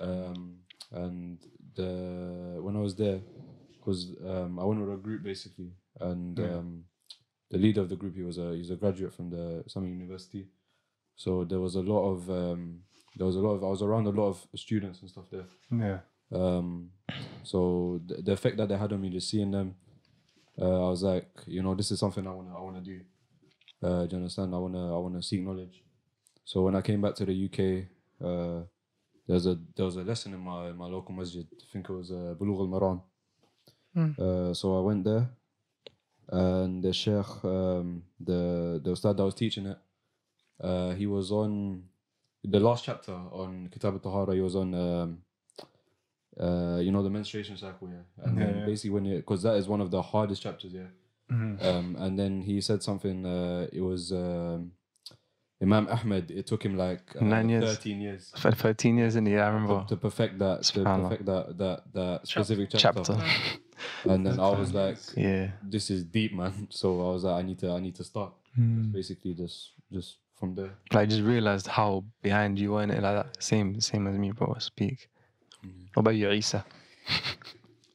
Um, 0.00 0.58
and 0.93 1.37
the, 1.75 2.59
when 2.61 2.75
I 2.75 2.79
was 2.79 2.95
there, 2.95 3.19
because 3.77 4.13
um, 4.25 4.59
I 4.59 4.63
went 4.63 4.79
with 4.81 4.93
a 4.93 4.97
group 4.97 5.23
basically, 5.23 5.71
and 5.99 6.37
Yeah. 6.39 6.57
um, 6.57 6.85
the 7.51 7.57
leader 7.57 7.81
of 7.81 7.89
the 7.89 7.95
group, 7.95 8.15
he 8.15 8.23
was 8.23 8.37
a 8.37 8.55
he's 8.55 8.71
a 8.71 8.75
graduate 8.75 9.13
from 9.13 9.29
the 9.29 9.63
Islamic 9.65 9.91
University. 9.91 10.47
So 11.15 11.43
there 11.43 11.59
was 11.59 11.75
a 11.75 11.81
lot 11.81 12.03
of 12.11 12.29
um, 12.29 12.79
there 13.17 13.27
was 13.27 13.35
a 13.35 13.39
lot 13.39 13.51
of 13.55 13.63
I 13.63 13.67
was 13.67 13.81
around 13.81 14.07
a 14.07 14.11
lot 14.11 14.29
of 14.29 14.45
students 14.55 15.01
and 15.01 15.09
stuff 15.09 15.25
there. 15.31 15.45
Yeah. 15.71 15.99
Um, 16.31 16.89
so 17.43 18.01
the, 18.07 18.21
the 18.23 18.31
effect 18.31 18.57
that 18.57 18.69
they 18.69 18.77
had 18.77 18.91
on 18.93 19.01
me, 19.01 19.09
just 19.09 19.29
seeing 19.29 19.51
them, 19.51 19.75
uh, 20.59 20.87
I 20.87 20.89
was 20.89 21.03
like, 21.03 21.29
you 21.45 21.61
know, 21.61 21.75
this 21.75 21.91
is 21.91 21.99
something 21.99 22.25
I 22.25 22.31
wanna 22.31 22.57
I 22.57 22.61
wanna 22.61 22.81
do. 22.81 23.01
Uh, 23.81 24.05
do 24.05 24.15
you 24.15 24.17
understand? 24.21 24.55
I 24.55 24.57
wanna 24.57 24.95
I 24.95 24.97
wanna 24.99 25.21
seek 25.21 25.41
knowledge. 25.43 25.83
So 26.45 26.61
when 26.63 26.75
I 26.75 26.81
came 26.81 27.01
back 27.01 27.15
to 27.15 27.25
the 27.25 27.33
UK, 27.47 27.87
uh, 28.25 28.63
there's 29.27 29.45
a 29.45 29.57
there 29.75 29.85
was 29.85 29.95
a 29.95 30.03
lesson 30.03 30.33
in 30.33 30.39
my 30.39 30.71
my 30.71 30.85
local 30.87 31.13
masjid. 31.15 31.45
I 31.51 31.65
think 31.71 31.89
it 31.89 31.93
was 31.93 32.11
uh, 32.11 32.35
Bulugh 32.39 32.59
al 32.59 32.67
Maram. 32.67 33.01
Mm. 33.95 34.19
Uh, 34.19 34.53
so 34.53 34.77
I 34.77 34.81
went 34.81 35.03
there, 35.03 35.29
and 36.29 36.83
the 36.83 36.93
sheikh, 36.93 37.43
um, 37.43 38.03
the 38.19 38.81
the 38.83 38.91
ustad 38.91 39.17
that 39.17 39.23
was 39.25 39.35
teaching 39.35 39.65
it, 39.67 39.77
uh, 40.61 40.91
he 40.95 41.05
was 41.07 41.31
on 41.31 41.83
the 42.43 42.59
last 42.59 42.83
chapter 42.85 43.13
on 43.13 43.69
Kitab 43.71 43.93
al-Tahara. 43.93 44.33
He 44.35 44.41
was 44.41 44.55
on. 44.55 44.73
Um, 44.73 45.17
uh, 46.39 46.79
you 46.81 46.91
know 46.91 47.03
the 47.03 47.09
menstruation 47.11 47.55
cycle, 47.57 47.87
yeah, 47.89 48.25
and 48.25 48.37
Yeah, 48.37 48.45
then 48.45 48.57
yeah. 48.59 48.65
basically 48.65 48.89
when 48.89 49.03
because 49.17 49.43
that 49.43 49.55
is 49.55 49.67
one 49.67 49.81
of 49.81 49.91
the 49.91 50.01
hardest 50.01 50.41
chapters, 50.41 50.73
yeah. 50.73 50.87
Mhm. 51.31 51.63
Um, 51.63 51.95
and 51.99 52.17
then 52.17 52.41
he 52.41 52.59
said 52.59 52.81
something. 52.81 53.23
Uh, 53.25 53.67
it 53.71 53.81
was 53.81 54.11
um, 54.11 54.71
Imam 55.63 55.87
Ahmed. 55.89 56.29
It 56.31 56.45
took 56.47 56.63
him 56.65 56.75
like 56.77 57.01
uh, 57.19 57.23
Nine 57.23 57.49
years. 57.49 57.63
thirteen 57.65 57.99
years 58.01 58.31
For 58.37 58.51
13 58.51 58.97
years 58.97 59.15
in 59.15 59.23
the 59.23 59.31
year, 59.31 59.43
I 59.43 59.47
remember. 59.49 59.85
to 59.87 59.95
perfect 59.97 60.37
that 60.39 60.63
to 60.63 60.83
perfect 60.83 61.25
that 61.25 61.57
that 61.57 61.79
that 61.93 62.27
specific 62.27 62.69
chapter. 62.69 63.01
Chapter. 63.03 63.17
And 64.05 64.25
then 64.25 64.39
I 64.39 64.49
was 64.61 64.73
like, 64.73 64.97
Yeah. 65.17 65.51
"This 65.73 65.89
is 65.89 66.03
deep, 66.03 66.31
man." 66.33 66.67
So 66.81 66.87
I 67.07 67.09
was 67.13 67.23
like, 67.23 67.35
"I 67.43 67.47
need 67.47 67.59
to, 67.59 67.71
I 67.71 67.79
need 67.79 67.95
to 67.95 68.03
start." 68.03 68.31
Hmm. 68.55 68.91
Basically, 68.91 69.33
just 69.33 69.71
just 69.91 70.17
from 70.39 70.55
there. 70.55 70.71
But 70.91 70.99
I 70.99 71.05
just 71.05 71.21
realized 71.33 71.67
how 71.67 72.03
behind 72.21 72.59
you 72.59 72.71
were 72.73 72.83
in 72.83 72.91
it 72.91 73.01
like 73.01 73.15
that. 73.19 73.43
Same, 73.43 73.79
same 73.81 74.07
as 74.07 74.15
me, 74.17 74.31
bro. 74.31 74.55
Speak. 74.59 75.09
Mm-hmm. 75.65 75.85
What 75.93 76.01
about 76.01 76.15
you, 76.15 76.29
Isa? 76.31 76.63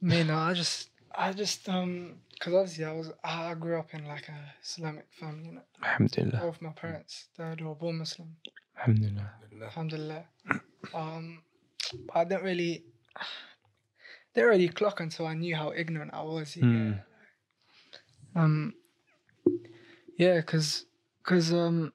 Me, 0.00 0.22
no, 0.24 0.36
I 0.36 0.52
just, 0.54 0.90
I 1.14 1.32
just, 1.32 1.68
um, 1.68 2.14
because 2.38 2.54
obviously 2.54 2.84
I 2.84 2.92
was, 2.92 3.10
I 3.24 3.54
grew 3.54 3.78
up 3.78 3.92
in 3.94 4.06
like 4.06 4.28
a 4.28 4.54
Islamic 4.62 5.06
family, 5.18 5.46
you 5.46 5.52
know. 5.52 5.62
Alhamdulillah. 5.82 6.40
Both 6.40 6.62
my 6.62 6.70
parents, 6.70 7.26
they 7.36 7.54
they 7.58 7.64
were 7.64 7.74
born 7.74 7.98
Muslim. 7.98 8.36
Alhamdulillah. 8.78 9.30
Alhamdulillah. 9.62 10.24
Um, 10.94 11.42
but 12.06 12.16
I 12.16 12.24
didn't 12.24 12.44
really, 12.44 12.84
didn't 14.34 14.50
really 14.50 14.68
clock 14.68 15.00
until 15.00 15.26
I 15.26 15.34
knew 15.34 15.56
how 15.56 15.72
ignorant 15.72 16.12
I 16.14 16.22
was. 16.22 16.56
you 16.56 16.62
Mm. 16.64 17.02
Um, 18.36 18.74
yeah, 20.16 20.40
cause, 20.42 20.84
cause 21.24 21.52
um, 21.52 21.92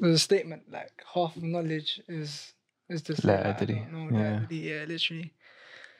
there's 0.00 0.16
a 0.16 0.18
statement 0.18 0.62
like 0.72 0.90
half 1.14 1.36
of 1.36 1.42
knowledge 1.42 2.00
is 2.08 2.52
is 2.88 3.02
just 3.02 3.24
La 3.24 3.34
like, 3.34 3.46
I 3.46 3.52
adri. 3.52 3.90
don't 3.92 4.10
know, 4.10 4.18
Yeah. 4.18 4.40
adri, 4.40 4.62
yeah, 4.62 4.84
literally. 4.88 5.34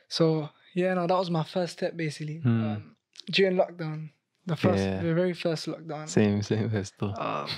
So 0.08 0.48
yeah, 0.74 0.94
no, 0.94 1.06
that 1.06 1.16
was 1.16 1.30
my 1.30 1.44
first 1.44 1.74
step 1.74 1.96
basically. 1.96 2.40
Mm. 2.44 2.76
Um, 2.76 2.91
during 3.30 3.56
lockdown, 3.56 4.10
the 4.46 4.56
first, 4.56 4.82
Yeah. 4.82 5.02
the 5.02 5.14
very 5.14 5.32
first 5.34 5.66
lockdown. 5.66 6.08
Same, 6.08 6.42
same 6.42 6.70
here 6.70 6.84
still. 6.84 7.14
Um, 7.20 7.48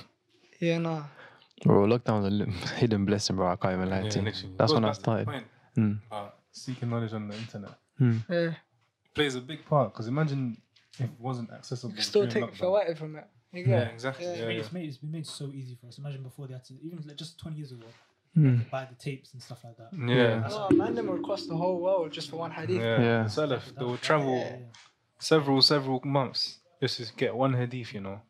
yeah, 0.59 0.77
no, 0.77 1.05
Bro, 1.63 1.87
lockdown 1.87 2.21
was 2.21 2.25
a 2.25 2.29
li- 2.29 2.51
hidden 2.77 3.05
blessing, 3.05 3.35
bro. 3.37 3.47
I 3.51 3.55
can't 3.55 3.73
even 3.75 3.89
lie 3.89 4.01
Yeah, 4.03 4.09
to 4.09 4.19
you. 4.19 4.25
literally. 4.25 4.55
That's 4.57 4.71
Goes 4.71 4.75
when 4.75 4.83
I 4.85 4.87
back 4.89 4.95
the 4.95 5.01
started. 5.01 5.25
point 5.27 5.45
Mm. 5.77 5.99
about 6.07 6.35
seeking 6.51 6.89
knowledge 6.89 7.11
on 7.13 7.27
the 7.27 7.35
internet 7.35 7.71
yeah. 8.29 8.53
plays 9.13 9.35
a 9.35 9.41
big 9.41 9.65
part 9.65 9.91
because 9.93 10.07
imagine 10.07 10.55
if 10.93 11.01
it 11.01 11.09
wasn't 11.19 11.51
accessible. 11.51 11.89
You 11.91 11.95
can 11.95 12.03
still 12.03 12.21
during 12.27 12.33
take 12.33 12.43
lockdown. 12.53 12.57
for 12.57 12.65
away 12.67 12.93
from 12.95 13.15
it. 13.17 13.25
You 13.51 13.63
Yeah, 13.65 13.79
exactly. 13.89 14.25
Yeah. 14.25 14.31
Yeah, 14.35 14.37
It's 14.37 14.47
made, 14.47 14.53
yeah. 14.55 14.59
it's, 14.61 14.71
made, 14.73 14.87
it's 14.89 14.97
been 14.97 15.11
made 15.11 15.25
so 15.27 15.51
easy 15.53 15.75
for 15.79 15.87
us. 15.87 15.97
Imagine 15.97 16.23
before 16.23 16.47
they 16.47 16.53
had 16.53 16.63
to, 16.65 16.73
even 16.83 17.01
like 17.07 17.17
just 17.17 17.37
20 17.39 17.57
years 17.57 17.71
ago, 17.71 17.87
Mm. 18.37 18.69
buy 18.69 18.83
the 18.85 18.95
tapes 18.95 19.31
and 19.33 19.41
stuff 19.41 19.63
like 19.63 19.77
that. 19.77 19.89
Yeah. 19.93 20.45
Oh, 20.51 20.69
man, 20.71 20.93
them 20.93 21.07
will 21.07 21.19
cross 21.21 21.45
the 21.47 21.55
whole 21.55 21.79
world 21.81 22.11
just 22.11 22.29
for 22.29 22.35
one 22.37 22.51
hadith. 22.51 22.81
Yeah. 22.81 23.01
Yeah. 23.01 23.23
The 23.23 23.29
Salaf, 23.29 23.73
they 23.77 23.85
will 23.85 23.97
travel 23.97 24.35
Yeah, 24.37 24.57
yeah. 24.57 24.65
Several, 25.19 25.61
several 25.61 26.01
months 26.03 26.59
just 26.81 26.97
to 26.97 27.13
get 27.15 27.35
one 27.35 27.53
hadith, 27.53 27.93
you 27.93 28.01
know. 28.01 28.21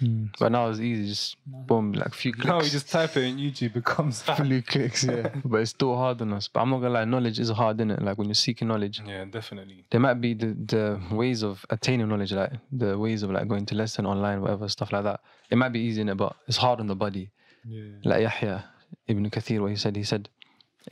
Mm. 0.00 0.30
But 0.38 0.50
now 0.50 0.68
it's 0.68 0.80
easy, 0.80 1.06
just 1.06 1.36
boom, 1.46 1.92
like 1.92 2.12
few 2.14 2.32
clicks. 2.32 2.46
Now 2.46 2.60
you 2.60 2.70
just 2.70 2.90
type 2.90 3.16
it 3.16 3.22
in 3.24 3.36
YouTube, 3.36 3.76
it 3.76 3.84
comes 3.84 4.24
out. 4.28 4.44
few 4.44 4.60
clicks, 4.62 5.04
yeah. 5.04 5.28
but 5.44 5.58
it's 5.58 5.70
still 5.70 5.94
hard 5.96 6.20
on 6.22 6.32
us. 6.32 6.48
But 6.48 6.60
I'm 6.60 6.70
not 6.70 6.78
gonna 6.78 6.94
lie, 6.94 7.04
knowledge 7.04 7.38
is 7.38 7.50
hard, 7.50 7.76
innit? 7.76 8.02
Like 8.02 8.18
when 8.18 8.26
you're 8.26 8.34
seeking 8.34 8.66
knowledge, 8.68 9.00
Yeah, 9.06 9.24
definitely. 9.26 9.84
there 9.90 10.00
might 10.00 10.14
be 10.14 10.34
the, 10.34 10.46
the 10.66 11.00
ways 11.14 11.42
of 11.44 11.64
attaining 11.70 12.08
knowledge, 12.08 12.32
like 12.32 12.50
the 12.72 12.98
ways 12.98 13.22
of 13.22 13.30
like 13.30 13.46
going 13.46 13.66
to 13.66 13.74
lesson 13.76 14.06
online, 14.06 14.40
whatever 14.40 14.68
stuff 14.68 14.92
like 14.92 15.04
that. 15.04 15.20
It 15.50 15.56
might 15.56 15.68
be 15.72 15.80
easy, 15.80 16.02
innit? 16.02 16.16
But 16.16 16.34
it's 16.48 16.56
hard 16.56 16.80
on 16.80 16.88
the 16.88 16.96
body. 16.96 17.30
Yeah. 17.64 17.84
Like 18.02 18.22
Yahya 18.22 18.64
ibn 19.06 19.30
Kathir, 19.30 19.60
what 19.60 19.70
he 19.70 19.76
said, 19.76 19.94
he 19.94 20.02
said, 20.02 20.28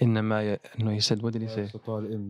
إنما 0.02 0.54
ي... 0.54 0.60
no, 0.80 0.90
he 0.92 1.00
said, 1.00 1.22
what 1.22 1.34
did 1.34 1.42
he 1.42 1.48
say? 1.48 1.70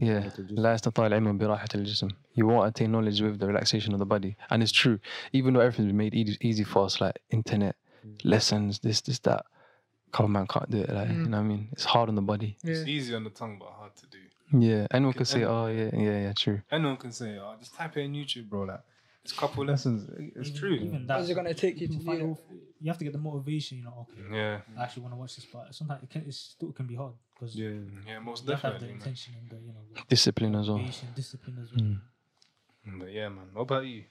Yeah, 0.01 0.29
لا 0.49 0.73
يستطيع 0.73 1.05
العلم 1.07 1.37
براحة 1.37 1.67
الجسم. 1.75 2.07
You 2.35 2.45
won't 2.45 2.67
attain 2.67 2.91
knowledge 2.91 3.21
with 3.21 3.39
the 3.39 3.47
relaxation 3.47 3.93
of 3.93 3.99
the 3.99 4.05
body, 4.05 4.35
and 4.51 4.61
it's 4.61 4.71
true. 4.71 4.99
Even 5.33 5.53
though 5.53 5.61
everything's 5.61 5.87
been 5.87 5.97
made 5.97 6.13
easy, 6.13 6.37
easy 6.41 6.63
for 6.63 6.85
us, 6.85 7.01
like 7.01 7.17
internet, 7.31 7.75
lessons, 8.23 8.79
this, 8.79 9.01
this, 9.01 9.19
that. 9.19 9.45
Common 10.11 10.31
man 10.31 10.47
can't 10.47 10.69
do 10.69 10.77
it. 10.79 10.89
Like 10.89 11.09
you 11.09 11.15
know 11.15 11.37
what 11.37 11.43
I 11.43 11.53
mean? 11.53 11.67
It's 11.73 11.83
hard 11.83 12.07
on 12.07 12.15
the 12.15 12.21
body. 12.21 12.55
Yeah. 12.63 12.71
It's 12.75 12.87
easy 12.87 13.13
on 13.15 13.23
the 13.25 13.31
tongue, 13.31 13.57
but 13.59 13.67
hard 13.79 13.93
to 13.97 14.05
do. 14.07 14.19
Yeah, 14.67 14.87
anyone 14.91 15.13
could 15.13 15.27
say, 15.27 15.41
anyone- 15.41 15.55
oh 15.55 15.67
yeah, 15.79 15.89
yeah, 16.07 16.17
yeah, 16.25 16.33
true. 16.43 16.61
Anyone 16.71 16.97
can 16.97 17.11
say, 17.11 17.37
oh, 17.37 17.53
just 17.59 17.73
type 17.75 17.97
it 17.97 18.01
in 18.01 18.13
YouTube, 18.13 18.47
bro. 18.47 18.61
Like, 18.63 18.79
it's 19.23 19.33
a 19.33 19.35
couple 19.35 19.65
lessons. 19.65 19.99
It's 20.39 20.49
Even- 20.49 20.59
true. 20.59 20.75
Even 20.75 21.07
that. 21.07 21.13
How's 21.17 21.29
it 21.29 21.33
gonna 21.33 21.53
take 21.53 21.81
you 21.81 21.87
to 21.87 21.93
people 21.93 22.05
do 22.13 22.19
find 22.19 22.21
that? 22.21 22.31
off- 22.33 22.59
You 22.79 22.87
have 22.91 22.99
to 22.99 23.03
get 23.07 23.13
the 23.13 23.23
motivation, 23.29 23.73
you 23.79 23.83
know, 23.87 24.07
okay, 24.07 24.21
Yeah. 24.39 24.61
I 24.77 24.83
actually 24.83 25.03
want 25.05 25.13
to 25.15 25.19
watch 25.23 25.35
this, 25.35 25.47
but 25.51 25.73
sometimes 25.79 26.03
it, 26.03 26.09
can, 26.13 26.21
it 26.29 26.33
still 26.33 26.71
can 26.71 26.85
be 26.91 26.95
hard 26.95 27.13
because 27.40 27.54
Yeah. 27.56 27.70
Yeah, 28.06 28.18
most 28.18 28.44
you 28.46 28.50
have 28.52 28.60
the 28.62 28.68
definitely. 28.68 28.88
Man. 28.88 28.96
intention 28.96 29.34
and 29.40 29.50
the, 29.50 29.56
you 29.66 29.72
know, 29.72 29.80
the 29.94 30.02
Discipline 30.08 30.54
as 30.54 30.68
well. 30.68 30.84
discipline 31.14 31.58
as 31.62 31.72
well. 31.72 31.84
Mm. 31.84 32.00
But 33.00 33.12
yeah, 33.12 33.28
man. 33.28 33.46
What 33.52 33.62
about 33.62 33.86
you? 33.86 34.04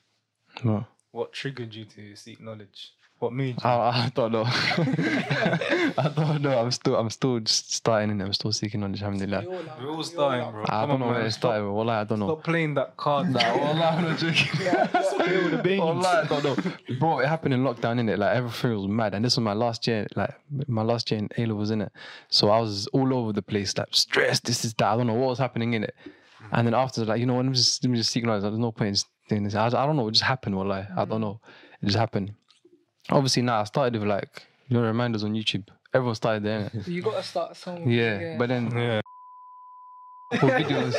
Well, 0.63 0.87
What 1.11 1.33
triggered 1.33 1.73
you 1.73 1.85
to 1.85 2.15
seek 2.15 2.39
knowledge? 2.39 2.93
What 3.19 3.33
made 3.33 3.55
you? 3.61 3.69
I, 3.69 4.05
I 4.05 4.11
don't 4.15 4.31
know. 4.31 4.43
I 4.47 6.11
don't 6.15 6.41
know. 6.41 6.57
I'm 6.57 6.71
still, 6.71 6.95
I'm 6.95 7.09
still 7.09 7.39
just 7.41 7.73
starting 7.73 8.11
and 8.11 8.21
I'm 8.21 8.31
still 8.31 8.53
seeking 8.53 8.79
knowledge. 8.79 9.01
Alhamdulillah. 9.01 9.43
We're 9.81 9.89
all 9.89 10.03
starting, 10.03 10.49
bro. 10.51 10.63
I 10.63 10.67
Come 10.67 10.81
don't 10.81 10.91
on, 10.91 10.99
know 11.01 11.05
where 11.07 11.17
man. 11.17 11.25
it 11.25 11.31
started. 11.31 11.59
Stop, 11.65 11.73
Wallah, 11.73 11.93
I 11.99 12.03
don't 12.05 12.19
know. 12.19 12.27
stop 12.27 12.43
playing 12.45 12.73
that 12.75 12.95
card. 12.95 13.29
Nah, 13.29 13.57
wallah, 13.57 13.85
I'm 13.97 14.03
not 14.05 14.17
joking. 14.19 14.59
the 15.51 15.61
beans. 15.61 15.81
Wallah, 15.81 16.21
I 16.23 16.27
don't 16.27 16.43
know. 16.45 16.95
Bro, 16.97 17.19
it 17.19 17.27
happened 17.27 17.53
in 17.53 17.63
lockdown, 17.63 17.99
innit? 17.99 18.17
Like 18.17 18.37
everything 18.37 18.73
was 18.77 18.87
mad. 18.87 19.13
And 19.13 19.25
this 19.25 19.35
was 19.35 19.43
my 19.43 19.53
last 19.53 19.85
year, 19.85 20.07
like 20.15 20.33
my 20.67 20.81
last 20.83 21.11
year 21.11 21.19
in 21.19 21.27
A 21.37 21.45
levels, 21.45 21.71
innit? 21.71 21.89
So 22.29 22.49
I 22.49 22.59
was 22.61 22.87
all 22.87 23.13
over 23.13 23.33
the 23.33 23.41
place, 23.41 23.77
like 23.77 23.87
stressed, 23.91 24.45
this 24.45 24.63
is 24.63 24.73
that. 24.75 24.87
I 24.87 24.95
don't 24.95 25.07
know 25.07 25.13
what 25.13 25.27
was 25.29 25.39
happening 25.39 25.73
in 25.73 25.83
it. 25.83 25.95
And 26.53 26.65
then 26.65 26.73
after, 26.73 27.03
like, 27.03 27.19
you 27.19 27.25
know, 27.25 27.35
let 27.35 27.45
me 27.45 27.51
just 27.53 27.83
let 27.83 27.91
me 27.91 27.97
just 27.97 28.11
seek 28.11 28.23
knowledge. 28.23 28.43
There's 28.43 28.57
no 28.57 28.71
point 28.71 28.95
in 28.97 29.03
doing 29.27 29.43
this. 29.43 29.55
I, 29.55 29.67
I 29.67 29.69
don't 29.85 29.97
know, 29.97 30.07
it 30.07 30.11
just 30.13 30.23
happened, 30.23 30.55
wallah. 30.55 30.87
I 30.95 31.03
don't 31.03 31.19
know. 31.19 31.41
It 31.81 31.87
just 31.87 31.97
happened. 31.97 32.33
Obviously 33.11 33.41
now 33.41 33.61
I 33.61 33.63
started 33.65 33.99
with 33.99 34.07
like, 34.09 34.43
you 34.67 34.77
know, 34.77 34.83
reminders 34.83 35.23
on 35.23 35.33
YouTube. 35.33 35.67
Everyone 35.93 36.15
started 36.15 36.43
there, 36.43 36.69
innit? 36.69 36.87
You 36.87 37.01
gotta 37.01 37.23
start 37.23 37.55
somewhere. 37.57 37.89
Yeah. 37.89 38.37
But 38.37 38.49
then 38.49 38.69
Yeah. 38.71 39.01
for 40.39 40.47
videos. 40.47 40.93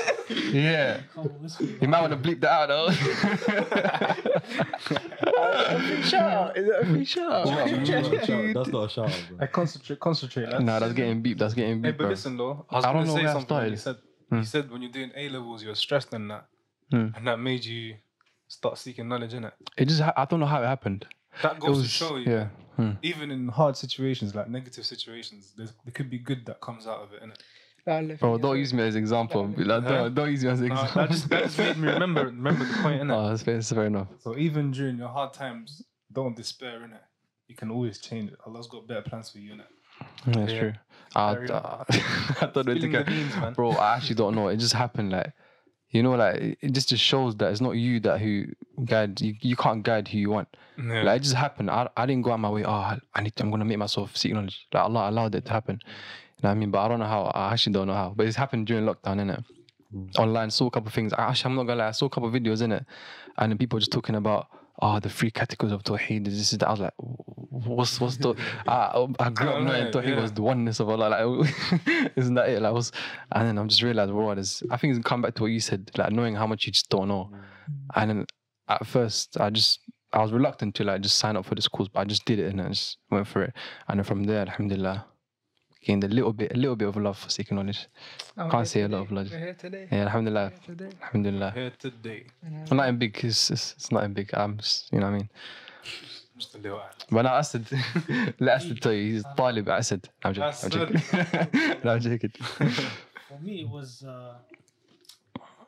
Yeah. 0.53 1.01
Come 1.15 1.27
on, 1.27 1.37
let's 1.43 1.57
go. 1.57 1.65
You 1.81 1.87
might 1.89 2.01
want 2.01 2.13
to 2.21 2.29
bleep 2.29 2.41
that 2.41 2.51
out 2.51 2.69
though. 2.69 2.91
shout 6.03 6.33
out. 6.33 6.57
Is 6.57 6.67
that 6.69 6.81
a 6.83 6.87
free 6.87 7.05
shout 7.05 7.33
out? 7.33 7.47
That's 7.47 8.69
not 8.69 8.85
a 8.85 8.89
shout 8.89 9.11
out, 9.11 9.23
bro. 9.29 9.39
I 9.41 9.47
concentrate, 9.47 10.01
concentrate. 10.01 10.49
lads. 10.49 10.65
nah, 10.65 10.79
that's 10.81 10.93
getting 10.95 11.23
beeped. 11.23 11.39
That's 11.39 11.55
getting 11.55 11.81
beeped. 11.81 11.85
Hey, 11.85 11.91
but 11.93 11.99
bro. 11.99 12.09
listen 12.09 12.37
though, 12.37 12.67
I 12.71 12.77
was 12.77 12.85
I 12.85 12.89
gonna 12.93 12.99
don't 12.99 13.07
know 13.09 13.15
say 13.15 13.21
where 13.23 13.31
I 13.31 13.33
something. 13.35 13.57
when 13.57 13.71
You 13.71 13.77
started. 13.77 14.01
said 14.01 14.07
Hmm. 14.31 14.37
you 14.39 14.45
said 14.45 14.71
when 14.71 14.83
you're 14.83 14.93
doing 14.93 15.11
A 15.17 15.29
levels, 15.29 15.63
you're 15.65 15.75
stressed 15.75 16.15
and 16.15 16.31
that, 16.31 16.47
Hmm. 16.91 17.09
and 17.17 17.27
that 17.27 17.39
made 17.41 17.65
you 17.65 17.97
start 18.47 18.79
seeking 18.79 19.09
knowledge 19.09 19.35
in 19.35 19.45
it. 19.45 19.53
It 19.77 19.87
just, 19.87 20.01
ha- 20.01 20.13
I 20.17 20.25
don't 20.25 20.39
know 20.41 20.47
how 20.47 20.63
it 20.63 20.67
happened. 20.67 21.05
That 21.43 21.59
goes 21.61 21.77
was, 21.79 21.87
to 21.87 21.89
show 21.91 22.17
you, 22.17 22.31
yeah. 22.31 22.49
Hmm. 22.77 22.91
even 23.03 23.31
in 23.31 23.49
hard 23.49 23.77
situations, 23.77 24.35
like 24.35 24.49
negative 24.49 24.85
situations, 24.87 25.53
there's, 25.57 25.73
there 25.85 25.93
could 25.93 26.09
be 26.11 26.19
good 26.19 26.47
that 26.47 26.61
comes 26.61 26.87
out 26.87 27.01
of 27.03 27.13
it, 27.13 27.23
innit? 27.23 28.19
Bro, 28.21 28.39
don't 28.39 28.59
use 28.59 28.73
me 28.75 28.83
as 28.83 28.95
example. 28.95 29.53
Like, 29.57 29.83
Huh? 29.85 29.89
don't, 29.91 30.15
don't 30.15 30.31
use 30.31 30.45
me 30.45 30.51
as 30.51 30.61
No, 30.61 30.67
example. 30.67 30.95
that 31.03 31.11
just 31.11 31.29
that 31.31 31.43
just 31.45 31.59
made 31.59 31.77
me 31.79 31.89
remember 31.89 32.27
remember 32.27 32.65
the 32.65 32.75
point, 32.83 33.03
innit? 33.03 33.15
oh, 33.17 33.29
that's 33.31 33.43
fair, 33.43 33.55
that's 33.55 33.73
fair 33.73 33.87
enough. 33.87 34.09
So 34.21 34.37
even 34.37 34.71
during 34.71 34.99
your 34.99 35.09
hard 35.09 35.33
times, 35.33 35.83
don't 36.13 36.37
despair, 36.37 36.81
innit? 36.81 37.01
You 37.49 37.57
can 37.57 37.71
always 37.71 37.99
change 37.99 38.31
it. 38.33 38.39
Allah's 38.47 38.67
got 38.69 38.87
better 38.87 39.03
plans 39.03 39.31
for 39.31 39.39
you, 39.39 39.55
innit? 39.55 39.65
That's 40.27 40.53
Yeah. 40.53 40.61
true. 40.61 40.73
I, 41.17 41.35
Carry 41.35 41.51
I, 41.53 41.85
I 42.43 42.51
don't 42.53 42.57
know. 42.57 42.63
Spilling 42.63 42.75
to 42.75 42.81
the 42.81 42.89
get- 42.89 43.07
beans, 43.07 43.37
man. 43.37 43.53
Bro, 43.55 43.71
I 43.73 43.97
actually 43.97 44.15
don't 44.17 44.35
know. 44.35 44.49
It 44.49 44.59
just 44.59 44.75
happened. 44.75 45.11
Like, 45.13 45.33
you 45.91 46.03
know, 46.03 46.13
like 46.13 46.59
it- 46.63 46.73
just 46.73 46.89
just 46.89 47.03
shows 47.03 47.37
that 47.37 47.51
it's 47.51 47.61
not 47.61 47.73
you 47.73 48.01
that 48.01 48.21
who 48.21 48.47
guide. 48.85 49.21
You, 49.21 49.35
you 49.41 49.57
can't 49.57 49.83
guide 49.83 50.09
who 50.09 50.19
you 50.19 50.31
want. 50.31 50.49
Yeah. 50.79 51.03
Like 51.03 51.21
it 51.21 51.25
just 51.25 51.35
happened. 51.35 51.71
I, 51.71 51.89
I 51.97 52.07
didn't 52.07 52.23
go 52.23 52.33
out 52.33 52.41
my 52.41 52.49
way. 52.51 52.65
Oh, 52.65 52.71
I, 52.71 52.99
I 53.15 53.23
need. 53.23 53.35
To, 53.37 53.43
I'm 53.43 53.51
gonna 53.51 53.65
make 53.65 53.79
myself 53.79 54.17
seek 54.17 54.33
knowledge. 54.33 54.67
Like 54.73 54.85
Allah 54.85 55.11
allowed 55.11 55.35
it 55.35 55.45
to 55.47 55.53
happen. 55.53 55.81
You 55.85 56.43
know 56.45 56.49
what 56.51 56.53
I 56.53 56.55
mean? 56.55 56.71
But 56.71 56.81
I 56.85 56.89
don't 56.89 57.01
know 57.01 57.07
how. 57.07 57.25
I 57.35 57.53
actually 57.53 57.73
don't 57.75 57.87
know 57.87 57.95
how. 57.95 58.13
But 58.17 58.27
it's 58.27 58.37
happened 58.37 58.67
during 58.67 58.85
lockdown, 58.85 59.19
innit? 59.21 59.45
Mm. 59.95 60.19
Online, 60.19 60.51
saw 60.51 60.67
a 60.67 60.71
couple 60.71 60.89
of 60.89 60.95
things. 60.95 61.13
I- 61.13 61.29
Actually, 61.29 61.51
I'm 61.51 61.57
not 61.57 61.65
gonna 61.65 61.81
lie. 61.81 61.89
I 61.89 61.93
saw 61.93 62.07
a 62.07 62.11
couple 62.11 62.29
of 62.29 62.35
videos 62.35 62.63
in 62.63 62.73
it, 62.73 62.85
and 63.39 63.59
people 63.59 63.79
just 63.79 63.93
talking 63.93 64.15
about. 64.15 64.47
Oh, 64.83 64.99
the 64.99 65.11
three 65.11 65.31
categories 65.31 65.73
of 65.73 65.83
Tawheed. 65.83 66.25
This 66.25 66.53
is 66.53 66.59
that. 66.59 66.69
I 66.69 66.71
was 66.71 66.81
like, 66.81 66.95
what's 66.97 68.01
what's 68.01 68.17
the? 68.17 68.35
I, 68.67 69.07
I 69.19 69.31
grew 69.31 69.51
up 69.51 69.63
knowing 69.63 69.87
yeah, 69.87 69.91
Tawheed 69.91 70.17
yeah. 70.17 70.21
was 70.23 70.33
the 70.33 70.43
oneness 70.43 70.81
of 70.81 70.89
Allah. 70.89 71.09
Like, 71.09 72.13
isn't 72.17 72.35
that 72.35 72.49
it? 72.49 72.63
Like, 72.63 72.73
was, 72.73 72.91
and 73.33 73.47
then 73.47 73.59
I'm 73.59 73.69
just 73.69 73.83
realized, 73.83 74.11
bro, 74.11 74.35
there's, 74.35 74.63
I 74.71 74.77
think 74.77 74.97
it's 74.97 75.07
come 75.07 75.23
back 75.23 75.35
to 75.35 75.43
what 75.43 75.51
you 75.51 75.61
said, 75.61 75.91
like 75.99 76.13
knowing 76.13 76.35
how 76.35 76.47
much 76.47 76.67
you 76.67 76.73
just 76.73 76.89
don't 76.89 77.09
know. 77.09 77.31
Mm. 77.33 77.41
And 77.97 78.11
then 78.11 78.27
at 78.69 78.87
first, 78.87 79.39
I 79.39 79.51
just 79.51 79.81
I 80.13 80.23
was 80.23 80.33
reluctant 80.33 80.75
to 80.77 80.85
like 80.85 81.03
just 81.03 81.19
sign 81.19 81.37
up 81.37 81.47
for 81.47 81.55
this 81.55 81.69
course, 81.69 81.89
but 81.89 82.01
I 82.01 82.05
just 82.05 82.25
did 82.25 82.39
it 82.39 82.47
and 82.47 82.61
I 82.61 82.69
just 82.69 82.99
went 83.11 83.27
for 83.27 83.43
it. 83.43 83.53
And 83.89 83.99
then 83.99 84.05
from 84.05 84.25
there, 84.25 84.41
Alhamdulillah, 84.41 85.07
gained 85.83 86.05
a 86.05 86.09
little 86.09 86.33
bit, 86.33 86.53
a 86.53 86.57
little 86.57 86.77
bit 86.77 86.89
of 86.89 86.97
love 86.97 87.19
for 87.19 87.31
seeking 87.31 87.57
knowledge. 87.57 87.87
Can't 88.37 88.67
say 88.67 88.83
a 88.83 88.89
lot 88.89 89.03
of 89.03 89.11
knowledge. 89.11 89.33
We're 89.33 89.39
here 89.39 89.55
today. 89.55 89.89
Yeah, 89.91 90.03
Alhamdulillah, 90.03 90.45
We're 90.45 90.75
here 90.75 90.77
today. 90.77 90.97
Alhamdulillah. 91.03 91.51
Here 91.53 91.73
today, 91.79 92.27
I'm 92.71 92.77
not 92.77 92.89
in 92.89 92.99
big, 92.99 93.19
it's, 93.25 93.51
it's, 93.51 93.75
it's 93.77 93.91
not 93.91 94.05
in 94.05 94.13
big. 94.13 94.31
I'm 94.35 94.59
just, 94.59 94.93
you 94.93 95.01
know 95.01 95.07
what 95.07 95.15
I 95.15 95.19
mean. 95.19 95.31
just 96.37 96.55
a 96.55 96.59
little 96.59 96.81
act. 96.81 97.07
But 97.11 97.23
now 97.23 97.35
Asad, 97.37 97.67
let 98.41 98.57
Asad 98.57 98.81
tell 98.81 98.93
you, 98.93 99.13
he's 99.15 99.25
Talib 99.37 99.69
Asad. 99.69 100.09
I'm 100.23 100.35
joking. 100.35 100.59
I'm 100.65 100.71
joking. 100.71 101.03
no, 101.85 101.93
I'm 101.93 102.01
joking. 102.01 102.31
For 103.29 103.39
me, 103.41 103.63
it 103.63 103.69
was. 103.69 104.03
Uh, 104.03 104.35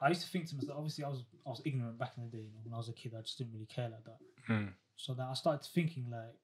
I 0.00 0.08
used 0.08 0.22
to 0.22 0.28
think 0.28 0.48
to 0.48 0.56
myself. 0.56 0.78
Obviously, 0.78 1.04
I 1.04 1.08
was 1.08 1.22
I 1.46 1.50
was 1.50 1.62
ignorant 1.64 1.98
back 1.98 2.12
in 2.16 2.24
the 2.24 2.30
day. 2.36 2.42
You 2.42 2.50
know, 2.50 2.60
when 2.64 2.74
I 2.74 2.76
was 2.76 2.88
a 2.88 2.92
kid, 2.92 3.12
I 3.16 3.20
just 3.22 3.38
didn't 3.38 3.52
really 3.52 3.66
care 3.66 3.88
like 3.88 4.04
that. 4.04 4.18
Hmm. 4.46 4.66
So 4.96 5.14
then 5.14 5.26
I 5.30 5.34
started 5.34 5.64
thinking 5.64 6.06
like, 6.10 6.34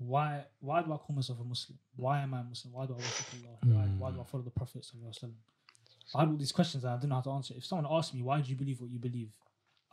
why 0.00 0.44
why 0.60 0.82
do 0.82 0.92
I 0.92 0.96
call 0.96 1.14
myself 1.14 1.38
a 1.40 1.44
Muslim? 1.44 1.78
Why 1.96 2.20
am 2.20 2.34
I 2.34 2.40
a 2.40 2.44
Muslim? 2.44 2.72
Why 2.72 2.86
do 2.86 2.94
I 2.94 2.96
worship 2.96 3.26
Allah? 3.34 3.56
Why, 3.62 3.84
why 3.98 4.10
do 4.10 4.20
I 4.20 4.24
follow 4.24 4.42
the 4.44 4.50
Prophet? 4.50 4.82
Sallallahu 4.82 5.08
Alaihi 5.10 5.24
Wasallam? 5.24 6.14
I 6.14 6.20
had 6.20 6.28
all 6.28 6.36
these 6.36 6.52
questions 6.52 6.84
and 6.84 6.92
I 6.92 6.96
didn't 6.96 7.10
know 7.10 7.16
how 7.16 7.20
to 7.22 7.30
answer. 7.32 7.54
If 7.56 7.64
someone 7.66 7.86
asked 7.90 8.14
me 8.14 8.22
why 8.22 8.40
do 8.40 8.48
you 8.50 8.56
believe 8.56 8.80
what 8.80 8.90
you 8.90 8.98
believe, 8.98 9.28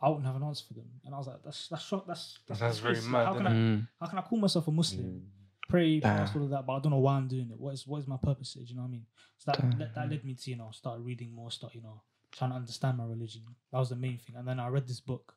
I 0.00 0.08
wouldn't 0.08 0.26
have 0.26 0.36
an 0.36 0.42
answer 0.42 0.64
for 0.66 0.74
them. 0.74 0.86
And 1.04 1.14
I 1.14 1.18
was 1.18 1.26
like, 1.26 1.42
that's 1.44 1.68
that's 1.68 1.82
shock. 1.84 2.06
That's 2.06 2.38
that's, 2.48 2.60
That's 2.60 2.78
very 2.78 3.00
mad, 3.02 3.26
How 3.26 3.34
can? 3.34 3.46
I 3.46 3.52
Mm. 3.52 3.86
how 4.00 4.06
can 4.06 4.18
I 4.18 4.22
call 4.22 4.38
myself 4.38 4.66
a 4.68 4.70
Muslim? 4.72 5.30
Pray, 5.68 6.00
Damn. 6.00 6.16
fast, 6.16 6.34
all 6.34 6.44
of 6.44 6.50
that, 6.50 6.64
but 6.66 6.72
I 6.76 6.78
don't 6.80 6.92
know 6.92 6.98
why 6.98 7.16
I'm 7.18 7.28
doing 7.28 7.50
it. 7.50 7.60
What 7.60 7.74
is 7.74 7.86
what 7.86 7.98
is 7.98 8.06
my 8.08 8.16
purpose? 8.16 8.54
Do 8.54 8.64
you 8.64 8.74
know 8.74 8.82
what 8.82 8.88
I 8.88 8.90
mean? 8.92 9.06
So 9.36 9.50
that 9.52 9.60
Damn. 9.60 9.78
that, 9.78 9.94
that 9.94 10.10
led 10.10 10.24
me 10.24 10.34
to 10.34 10.50
you 10.50 10.56
know 10.56 10.70
start 10.72 11.00
reading 11.00 11.30
more, 11.32 11.50
start 11.50 11.74
you 11.74 11.82
know 11.82 12.00
trying 12.32 12.50
to 12.50 12.56
understand 12.56 12.96
my 12.96 13.04
religion. 13.04 13.42
That 13.72 13.78
was 13.78 13.90
the 13.90 13.96
main 13.96 14.16
thing. 14.18 14.36
And 14.36 14.48
then 14.48 14.58
I 14.60 14.68
read 14.68 14.86
this 14.88 15.00
book 15.00 15.34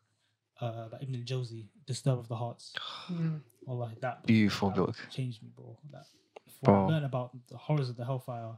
uh, 0.62 0.88
by 0.89 0.97
Ibn 1.01 1.15
al-Jawzi, 1.15 1.65
Disturb 1.86 2.19
of 2.19 2.27
the 2.29 2.36
Hearts. 2.36 2.73
Mm. 3.12 3.41
Or 3.65 3.76
like 3.76 4.00
that. 4.02 4.26
Beautiful 4.26 4.69
that 4.69 4.76
book. 4.78 4.95
Changed 5.12 5.41
me, 5.43 5.50
bro. 5.56 5.78
That 5.91 6.06
before 6.45 6.74
Bro. 6.76 6.86
I 6.86 6.88
learned 6.89 7.06
about 7.06 7.32
the 7.50 7.58
horrors 7.58 7.89
of 7.89 7.95
the 7.97 8.06
hellfire, 8.06 8.50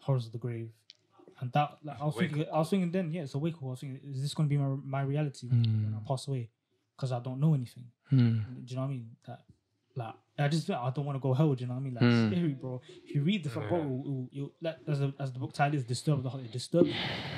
horrors 0.00 0.26
of 0.26 0.32
the 0.32 0.38
grave. 0.38 0.70
And 1.40 1.50
that, 1.52 1.78
like, 1.82 2.00
I 2.00 2.04
was 2.04 2.14
Wake 2.16 2.30
thinking, 2.30 2.52
I 2.54 2.58
was 2.58 2.70
thinking 2.70 2.92
then, 2.92 3.10
yeah, 3.10 3.22
it's 3.22 3.34
a 3.34 3.38
wake 3.38 3.54
up. 3.56 3.64
I 3.64 3.66
was 3.66 3.80
thinking, 3.80 4.00
is 4.12 4.22
this 4.22 4.32
going 4.34 4.48
to 4.48 4.54
be 4.54 4.58
my, 4.62 4.76
my 4.84 5.02
reality 5.02 5.48
when, 5.48 5.62
when 5.62 5.94
I 6.00 6.06
pass 6.08 6.28
away? 6.28 6.48
Because 6.96 7.10
I 7.10 7.18
don't 7.18 7.40
know 7.40 7.54
anything. 7.54 7.84
Hmm. 8.10 8.16
Do 8.16 8.24
you 8.66 8.76
know 8.76 8.82
what 8.82 8.86
I 8.86 8.90
mean? 8.90 9.10
That, 9.26 9.40
like, 9.96 10.14
I 10.38 10.48
just 10.48 10.70
I 10.70 10.90
don't 10.94 11.04
want 11.04 11.16
to 11.16 11.20
go 11.20 11.34
hell. 11.34 11.52
Do 11.54 11.62
you 11.62 11.66
know 11.68 11.74
what 11.74 11.80
I 11.80 11.82
mean? 11.82 11.94
Like, 11.94 12.04
Mm. 12.04 12.30
scary, 12.30 12.54
bro. 12.54 12.80
If 13.04 13.14
you 13.14 13.22
read 13.22 13.42
the 13.44 13.50
bro, 13.50 13.78
you, 14.04 14.28
you, 14.30 14.52
like, 14.60 14.76
as, 14.86 15.00
the 15.00 15.12
as 15.18 15.32
the 15.32 15.38
book 15.40 15.52
title 15.52 15.76
is, 15.78 15.84
disturb 15.84 16.22
the 16.22 16.30
heart. 16.30 16.44
It 16.44 16.52
disturb. 16.52 16.86
you. 16.86 16.94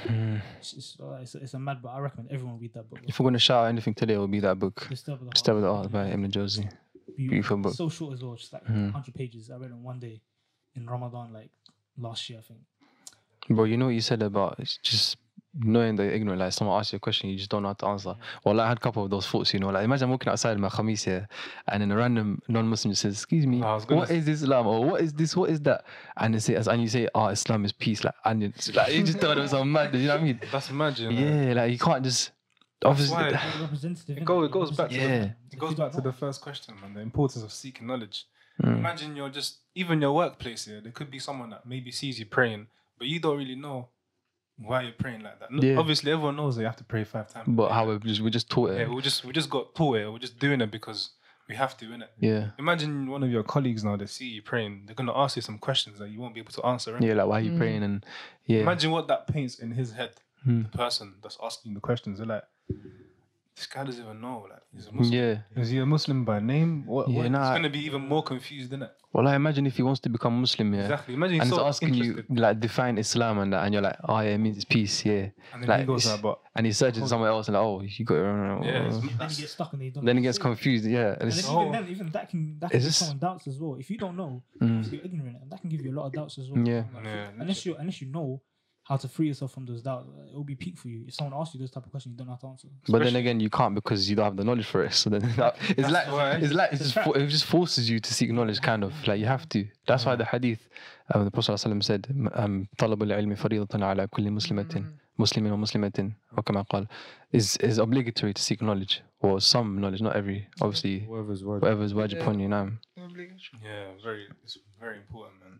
Hmm. 0.06 0.36
It's, 0.58 0.72
it's, 0.74 0.96
uh, 1.00 1.18
it's, 1.22 1.34
a, 1.34 1.38
it's 1.38 1.54
a 1.54 1.58
mad 1.58 1.80
book. 1.80 1.92
I 1.94 1.98
recommend 2.00 2.30
everyone 2.30 2.58
read 2.60 2.74
that 2.74 2.88
book. 2.90 2.98
bro. 3.00 3.08
If 3.08 3.18
we're 3.18 3.24
gonna 3.24 3.38
shout 3.38 3.64
out 3.64 3.68
anything 3.68 3.94
today, 3.94 4.14
it 4.14 4.18
will 4.18 4.28
be 4.28 4.40
that 4.40 4.58
book. 4.58 4.86
Disturb 4.90 5.20
the 5.20 5.24
heart. 5.26 5.38
Step 5.38 5.54
of 5.56 5.62
the 5.62 5.68
Art 5.72 5.90
by 5.90 6.08
Ibn 6.08 6.24
al-Jawzi. 6.24 6.70
Beautiful 7.16 7.56
book. 7.58 7.74
So 7.74 7.88
short 7.88 8.14
as 8.14 8.22
well, 8.22 8.34
just 8.36 8.52
like 8.52 8.64
Mm. 8.64 8.92
100 8.92 9.14
pages. 9.14 9.50
I 9.50 9.56
read 9.56 9.70
it 9.70 9.74
in 9.74 9.82
one 9.82 9.98
day 10.00 10.20
in 10.74 10.86
Ramadan, 10.86 11.32
like 11.32 11.50
last 11.98 12.28
year, 12.28 12.38
I 12.38 12.42
think. 12.42 12.60
Bro, 13.48 13.64
you 13.64 13.76
know 13.76 13.86
what 13.86 13.94
you 13.94 14.00
said 14.00 14.22
about 14.22 14.58
just 14.82 15.16
knowing 15.56 15.94
that 15.96 16.04
you're 16.04 16.12
ignorant. 16.14 16.40
Like 16.40 16.52
someone 16.52 16.78
asks 16.80 16.92
you 16.92 16.96
a 16.96 17.00
question, 17.00 17.28
you 17.30 17.36
just 17.36 17.50
don't 17.50 17.62
know 17.62 17.68
how 17.68 17.74
to 17.74 17.86
answer. 17.86 18.16
Well, 18.44 18.58
I 18.58 18.66
had 18.68 18.78
a 18.78 18.80
couple 18.80 19.04
of 19.04 19.10
those 19.10 19.26
thoughts, 19.26 19.52
you 19.54 19.60
know. 19.60 19.68
Like 19.68 19.84
imagine 19.84 20.08
walking 20.10 20.30
outside 20.30 20.58
my 20.58 20.68
khamis 20.68 21.04
here, 21.04 21.28
and 21.68 21.82
then 21.82 21.92
a 21.92 21.96
random 21.96 22.40
non-Muslim 22.48 22.92
just 22.92 23.02
says, 23.02 23.12
"Excuse 23.14 23.46
me, 23.46 23.62
I 23.62 23.74
was 23.74 23.86
what 23.86 24.10
s- 24.10 24.16
is 24.22 24.28
Islam 24.28 24.66
or 24.66 24.84
what 24.84 25.00
is 25.02 25.12
this? 25.12 25.36
What 25.36 25.50
is 25.50 25.60
that?" 25.60 25.84
And 26.16 26.34
they 26.34 26.38
say, 26.40 26.54
and 26.54 26.82
you 26.82 26.88
say, 26.88 27.06
"Oh, 27.14 27.26
Islam 27.28 27.64
is 27.66 27.72
peace." 27.72 28.02
Like, 28.02 28.14
and 28.24 28.42
it's 28.42 28.74
like 28.74 28.92
you 28.94 29.04
just 29.04 29.18
thought 29.18 29.36
it 29.36 29.42
was 29.42 29.50
so 29.52 29.62
mad. 29.64 29.94
You 29.94 30.08
know 30.08 30.14
what 30.14 30.20
I 30.22 30.24
mean? 30.24 30.40
That's 30.50 30.70
imagine. 30.70 31.12
Yeah. 31.12 31.44
Yeah, 31.48 31.52
like 31.52 31.70
you 31.72 31.78
can't 31.78 32.02
just 32.02 32.32
obviously. 32.84 33.16
why- 33.16 33.28
It's 33.28 33.60
representative. 33.60 34.18
It, 34.18 34.24
go, 34.24 34.42
it 34.42 34.50
goes 34.50 34.70
back 34.70 34.88
to 34.90 34.94
Yeah. 34.96 35.18
the, 35.18 35.34
it 35.52 35.58
goes 35.58 35.74
back 35.74 35.92
to 35.92 36.00
the 36.00 36.12
first 36.12 36.40
question, 36.40 36.74
man. 36.80 36.94
The 36.94 37.00
importance 37.00 37.44
of 37.44 37.52
seeking 37.52 37.86
knowledge. 37.86 38.26
Mm. 38.62 38.76
Imagine 38.78 39.16
you're 39.16 39.30
just 39.30 39.58
even 39.74 40.00
your 40.00 40.14
workplace 40.14 40.64
here. 40.66 40.80
There 40.80 40.92
could 40.92 41.10
be 41.10 41.18
someone 41.18 41.50
that 41.50 41.66
maybe 41.66 41.90
sees 41.90 42.18
you 42.20 42.26
praying, 42.26 42.68
but 42.98 43.08
you 43.08 43.18
don't 43.20 43.36
really 43.36 43.56
know 43.56 43.88
why 44.58 44.82
you're 44.82 44.92
praying 44.92 45.22
like 45.22 45.40
that. 45.40 45.50
No, 45.50 45.60
Yeah. 45.62 45.76
Obviously, 45.78 46.12
everyone 46.12 46.36
knows 46.36 46.54
that 46.54 46.62
you 46.62 46.66
have 46.66 46.76
to 46.76 46.84
pray 46.84 47.02
five 47.04 47.28
times. 47.28 47.46
But 47.48 47.72
how 47.72 47.90
we 47.90 47.98
just 47.98 48.20
we 48.20 48.30
just 48.30 48.48
taught 48.48 48.70
Yeah, 48.76 48.88
we 48.88 49.02
just 49.02 49.24
we 49.24 49.32
just 49.32 49.50
got 49.50 49.74
taught 49.74 49.96
it. 49.96 50.10
We're 50.12 50.18
just 50.20 50.38
doing 50.38 50.60
it 50.60 50.70
because 50.70 51.10
we 51.48 51.56
have 51.56 51.76
to, 51.78 51.84
innit? 51.86 52.08
Yeah, 52.20 52.50
Imagine 52.58 53.10
one 53.10 53.22
of 53.24 53.30
your 53.30 53.42
colleagues 53.42 53.82
now 53.84 53.96
they 53.96 54.06
see 54.06 54.28
you 54.28 54.40
praying. 54.42 54.84
They're 54.86 54.94
gonna 54.94 55.16
ask 55.18 55.34
you 55.36 55.42
some 55.42 55.58
questions 55.58 55.98
that 55.98 56.08
you 56.10 56.20
won't 56.20 56.32
be 56.34 56.40
able 56.40 56.52
to 56.52 56.64
answer. 56.64 56.96
innit? 56.96 57.06
yeah, 57.08 57.14
like 57.14 57.26
why 57.26 57.38
are 57.38 57.42
you 57.42 57.50
Mm. 57.52 57.58
praying 57.58 57.82
and 57.82 58.06
yeah, 58.46 58.60
Imagine 58.60 58.92
what 58.92 59.08
that 59.08 59.26
paints 59.26 59.58
in 59.58 59.72
his 59.72 59.92
head. 59.92 60.12
Hmm. 60.44 60.62
The 60.62 60.68
person 60.68 61.14
that's 61.22 61.38
asking 61.42 61.74
the 61.74 61.80
questions, 61.80 62.18
they're 62.18 62.26
like, 62.26 62.44
this 63.56 63.66
guy 63.66 63.84
doesn't 63.84 64.02
even 64.04 64.20
know. 64.20 64.46
Like, 64.50 64.60
he's 64.74 64.86
a 64.88 64.92
Muslim. 64.92 65.12
yeah. 65.12 65.62
Is 65.62 65.68
he 65.70 65.78
a 65.78 65.86
Muslim 65.86 66.24
by 66.24 66.40
name? 66.40 66.84
What, 66.86 67.08
Yeah, 67.08 67.18
what? 67.22 67.30
nah. 67.30 67.50
He's 67.52 67.56
gonna 67.58 67.70
be 67.70 67.84
even 67.86 68.02
more 68.08 68.22
confused, 68.22 68.72
isn't 68.72 68.82
it? 68.82 68.90
Well, 69.12 69.28
I 69.28 69.36
imagine 69.36 69.64
if 69.64 69.76
he 69.76 69.82
wants 69.84 70.00
to 70.00 70.08
become 70.08 70.40
Muslim, 70.40 70.74
yeah, 70.74 70.82
Exactly. 70.82 71.14
Imagine 71.14 71.34
he's 71.34 71.42
and 71.42 71.50
it's 71.52 71.56
so 71.58 71.66
asking 71.68 71.94
you 71.94 72.24
like 72.30 72.58
define 72.58 72.98
Islam 72.98 73.38
and 73.38 73.52
that, 73.52 73.62
and 73.64 73.72
you're 73.72 73.82
like, 73.82 73.94
oh 74.08 74.18
yeah, 74.18 74.30
it 74.30 74.38
means 74.38 74.56
it's 74.56 74.64
peace, 74.64 75.04
yeah. 75.06 75.28
and 75.52 75.62
then 75.62 75.68
like, 75.68 75.80
he 75.80 75.86
goes 75.86 76.04
it's- 76.04 76.14
like, 76.16 76.22
but 76.22 76.40
And 76.56 76.66
he 76.66 76.72
searches 76.72 77.08
somewhere 77.08 77.30
else 77.30 77.46
and 77.46 77.54
like, 77.54 77.62
oh, 77.64 77.80
you 77.82 78.04
got 78.04 78.14
it 78.16 78.22
wrong. 78.22 78.64
yeah, 78.64 78.86
it's, 78.86 78.96
Then 78.98 79.08
you 79.08 79.14
that's, 79.16 79.38
get 79.40 79.48
stuck 79.50 79.72
and 79.72 79.82
they 79.82 79.90
don't 79.90 80.04
Then 80.04 80.16
he 80.16 80.22
gets 80.24 80.38
confused, 80.38 80.84
yeah. 80.84 81.12
And 81.12 81.22
And 81.22 81.28
it's, 81.30 81.42
then 81.46 81.54
Oh. 81.56 81.60
even 81.60 81.72
then, 81.72 81.88
even 81.90 82.06
that 82.10 82.28
can 82.28 82.58
that 82.58 82.66
Is 82.66 82.70
can 82.72 82.78
give 82.80 82.84
this- 82.86 82.96
someone 82.96 83.18
doubts 83.18 83.46
as 83.46 83.60
well. 83.60 83.76
If 83.78 83.88
you 83.88 83.98
don't 83.98 84.16
know, 84.16 84.42
Mm. 84.60 84.80
if 84.84 84.92
you're 84.92 85.02
ignorant, 85.04 85.36
and 85.42 85.50
that 85.52 85.60
can 85.60 85.70
give 85.70 85.80
you 85.84 85.92
a 85.92 85.96
lot 85.98 86.06
of 86.06 86.12
doubts 86.12 86.36
as 86.38 86.50
well. 86.50 86.66
Yeah. 86.66 86.82
Like, 86.92 87.04
Yeah, 87.04 87.28
unless 87.38 87.64
you 87.66 87.76
unless 87.76 88.00
you 88.02 88.08
know 88.10 88.42
how 88.83 88.97
to 88.97 89.07
free 89.07 89.27
yourself 89.27 89.51
from 89.53 89.65
those 89.67 89.83
doubts, 89.83 90.07
uh, 90.07 90.23
it 90.31 90.35
will 90.35 90.43
be 90.43 90.55
peak 90.55 90.75
for 90.75 90.87
you. 90.87 91.03
If 91.07 91.13
someone 91.13 91.39
asks 91.39 91.53
you 91.53 91.59
those 91.59 91.69
type 91.69 91.85
of 91.85 91.91
questions, 91.91 92.13
you 92.13 92.17
don't 92.17 92.25
know 92.27 92.33
how 92.33 92.39
to 92.39 92.47
answer. 92.47 92.67
but 92.87 92.93
then 92.93 93.01
especially- 93.03 93.19
again, 93.19 93.39
you 93.39 93.49
can't 93.51 93.75
because 93.75 94.09
you 94.09 94.15
don't 94.15 94.25
have 94.25 94.35
the 94.35 94.43
knowledge 94.43 94.65
for 94.65 94.83
it. 94.83 94.93
So 94.93 95.11
then 95.11 95.21
that, 95.37 95.55
it's 95.61 95.75
That's 95.75 95.91
like 95.93 96.07
why- 96.11 96.31
it's 96.37 96.53
like 96.53 96.71
it's 96.73 96.81
just, 96.91 96.93
for- 97.05 97.15
it 97.17 97.27
just 97.27 97.45
forces 97.45 97.87
you 97.89 97.99
to 97.99 98.13
seek 98.13 98.31
knowledge, 98.31 98.59
kind 98.61 98.83
of 98.83 98.91
like 99.07 99.19
you 99.19 99.27
have 99.27 99.47
to. 99.49 99.67
That's 99.87 100.05
why 100.07 100.15
the 100.15 100.25
hadith, 100.25 100.67
um, 101.13 101.23
the 101.25 101.29
Prophet 101.31 101.51
ﷺ 101.53 101.83
said, 101.83 102.07
um, 102.33 102.67
"طلب 102.79 103.03
العلم 103.03 103.35
فريضة 103.35 103.85
على 103.85 104.07
كل 104.07 104.31
مسلمة 104.31 104.85
مسلم 105.19 105.45
ومسلمة 105.51 106.11
أو 106.37 106.41
كما 106.43 106.61
قال," 106.63 106.87
is 107.31 107.57
is 107.57 107.77
obligatory 107.77 108.33
to 108.33 108.41
seek 108.41 108.59
knowledge 108.61 109.01
or 109.19 109.39
some 109.39 109.79
knowledge, 109.79 110.01
not 110.01 110.15
every, 110.15 110.47
obviously, 110.61 111.01
Whoever's 111.05 111.43
word. 111.43 111.61
whatever 111.61 111.83
is 111.83 111.93
wajib 111.93 112.13
Yeah. 112.15 112.21
upon 112.23 112.39
you 112.39 112.47
now. 112.47 112.71
yeah, 113.63 113.91
very, 114.03 114.25
it's 114.43 114.57
very 114.79 114.97
important, 114.97 115.39
man. 115.43 115.59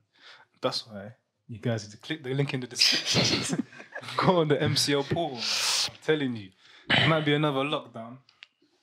That's 0.62 0.88
why 0.88 1.12
you 1.49 1.59
guys 1.59 1.85
need 1.85 1.93
to 1.93 1.99
click 1.99 2.23
the 2.23 2.35
link 2.35 2.55
in 2.55 2.61
the 2.61 2.67
description. 2.67 3.65
Go 4.17 4.41
on 4.41 4.49
the 4.49 4.57
MCL 4.57 5.05
portal. 5.13 5.39
I'm 5.39 5.99
telling 6.03 6.37
you, 6.37 6.51
it 6.91 7.09
might 7.09 7.25
be 7.25 7.35
another 7.35 7.61
lockdown. 7.61 8.19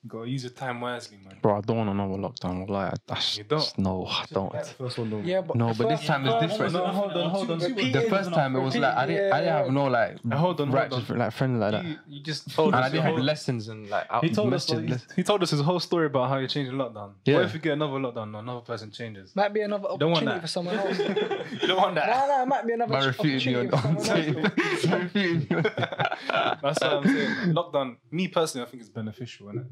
You 0.04 0.10
gotta 0.10 0.28
use 0.32 0.42
your 0.42 0.52
time 0.52 0.82
wisely, 0.82 1.18
man. 1.24 1.38
Bro, 1.44 1.58
I 1.58 1.62
don't 1.62 1.78
want 1.78 1.90
another 1.92 2.16
lockdown. 2.16 2.68
Like, 2.68 2.94
I, 3.08 3.22
You 3.38 3.44
don't? 3.44 3.78
No, 3.78 4.08
I 4.08 4.26
don't. 4.34 4.52
First 4.66 4.98
one, 4.98 5.12
don't. 5.12 5.24
Yeah, 5.24 5.42
but 5.42 5.56
No, 5.56 5.76
but 5.76 5.90
this 5.90 6.04
time 6.08 6.26
is 6.26 6.34
different. 6.50 6.74
No, 6.74 6.88
hold 6.88 7.12
on, 7.12 7.30
hold 7.30 7.52
on. 7.52 7.60
The 7.60 8.08
first 8.10 8.32
time 8.34 8.56
it 8.56 8.62
was 8.62 8.76
like 8.76 8.96
I 8.98 9.06
didn't, 9.06 9.32
I 9.32 9.40
didn't 9.42 9.54
have 9.54 9.70
no 9.70 9.86
like 9.86 10.18
Uh, 10.32 10.38
hold 10.38 10.60
on, 10.60 10.70
hold 10.70 10.74
righteous 10.92 11.08
on. 11.12 11.18
like 11.20 11.32
friends 11.34 11.60
like 11.60 11.72
that, 11.74 11.86
You, 11.86 11.96
you 12.10 12.24
just 12.24 12.50
told 12.50 12.74
and 12.74 12.84
us 12.84 12.86
I 12.86 12.90
didn't 12.90 13.04
have 13.04 13.14
whole- 13.14 13.24
lessons 13.24 13.68
and 13.68 13.88
like 13.92 14.08
out 14.10 14.24
He 14.24 14.32
told 14.32 14.52
us. 14.56 14.68
He, 14.68 14.96
he 15.18 15.22
told 15.24 15.44
us 15.44 15.52
his 15.52 15.62
whole 15.62 15.80
story 15.80 16.08
about 16.08 16.30
how 16.30 16.38
you're 16.40 16.48
changing 16.48 16.74
lockdown. 16.74 17.12
Yeah. 17.26 17.36
What 17.36 17.46
if 17.46 17.54
you 17.54 17.60
get 17.60 17.74
another 17.74 17.94
lockdown 18.00 18.24
and 18.24 18.36
another 18.38 18.62
person 18.62 18.90
changes? 18.90 19.36
might 19.36 19.54
be 19.54 19.62
another 19.62 19.88
don't 20.00 20.14
want 20.14 20.28
opportunity 20.28 20.36
that. 20.38 20.42
for 20.42 20.48
someone 20.48 20.76
else. 20.80 20.98
you 21.62 21.68
don't 21.68 21.78
want 21.78 21.94
that. 21.94 22.08
nah, 22.10 22.26
nah, 22.26 22.42
it 22.42 22.48
might 22.48 22.66
be 22.66 22.74
another 22.74 22.92
by 22.92 23.06
refuting 23.06 23.54
you 23.54 23.60
on, 23.70 23.74
opportunity 23.76 24.40
on 24.44 24.50
for 24.50 24.76
someone 24.78 25.02
else. 25.04 25.04
refuting 25.04 25.48
you. 25.52 25.62
That's 25.62 26.64
what 26.82 26.84
I'm 26.84 27.04
saying. 27.06 27.54
Lockdown, 27.54 27.98
me 28.10 28.28
personally, 28.30 28.66
I 28.66 28.70
think 28.72 28.82
it's 28.82 28.90
beneficial, 28.90 29.46
innit? 29.50 29.66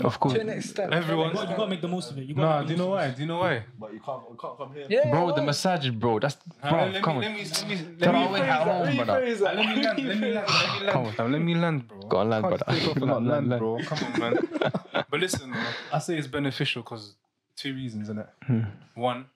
Of 0.00 0.18
course, 0.20 0.34
To 0.34 0.40
an 0.40 0.48
extent. 0.50 0.92
Everyone- 0.92 1.28
You 1.28 1.34
got, 1.34 1.50
you 1.50 1.56
got 1.56 1.64
to 1.64 1.70
make 1.70 1.80
the 1.80 1.88
most 1.88 2.10
of 2.10 2.18
it. 2.18 2.24
You 2.24 2.34
got 2.34 2.42
Nah, 2.42 2.62
do 2.62 2.72
you 2.72 2.78
know 2.78 2.88
why? 2.88 3.10
Do 3.10 3.20
you 3.20 3.26
know 3.28 3.38
why? 3.38 3.64
But 3.78 3.92
you 3.92 4.00
can't, 4.00 4.22
you 4.30 4.36
can't 4.40 4.56
come 4.58 4.72
here. 4.74 4.86
Yeah, 4.88 5.10
bro. 5.10 5.26
The 5.32 5.40
why? 5.40 5.46
massages, 5.46 5.90
bro. 5.90 6.18
That's 6.18 6.36
bro. 6.68 6.70
let, 6.70 6.92
me, 6.94 7.00
come 7.00 7.18
let 7.18 7.26
on, 7.28 7.34
me, 7.34 7.44
let 7.44 7.68
me, 7.68 7.74
let 7.74 7.88
me, 7.88 7.96
Tarawih 8.06 8.40
at 8.40 8.62
home, 8.62 8.82
let 8.82 8.90
me 8.90 8.96
brother. 9.04 9.20
phrase 9.20 9.40
that. 9.40 9.56
Let 9.56 9.66
me 9.76 9.82
land, 9.82 9.98
let 9.98 10.18
me 10.18 10.32
land, 10.32 10.46
let 10.48 10.72
me 10.80 10.80
land. 10.80 10.90
Come 10.92 11.06
on, 11.06 11.12
fam, 11.12 11.32
let 11.32 11.40
me 11.42 11.54
land, 11.54 11.88
bro. 11.88 11.98
Go 12.08 12.16
on, 12.18 12.30
land, 12.30 12.44
Can't 12.44 12.58
brother. 12.66 12.78
take 12.80 12.88
off 12.88 12.96
and 12.96 13.06
not 13.06 13.22
Land, 13.22 13.26
land, 13.28 13.48
land, 13.50 13.60
bro. 13.60 13.78
Come 13.86 13.98
on, 14.12 14.18
man. 14.20 14.38
but 15.10 15.20
listen, 15.20 15.50
man, 15.50 15.74
I 15.92 15.98
say 15.98 16.16
it's 16.18 16.26
beneficial 16.26 16.82
because 16.82 17.14
two 17.56 17.74
reasons, 17.74 18.08
innit? 18.08 18.28
Hmm. 18.44 18.60
One, 18.94 19.26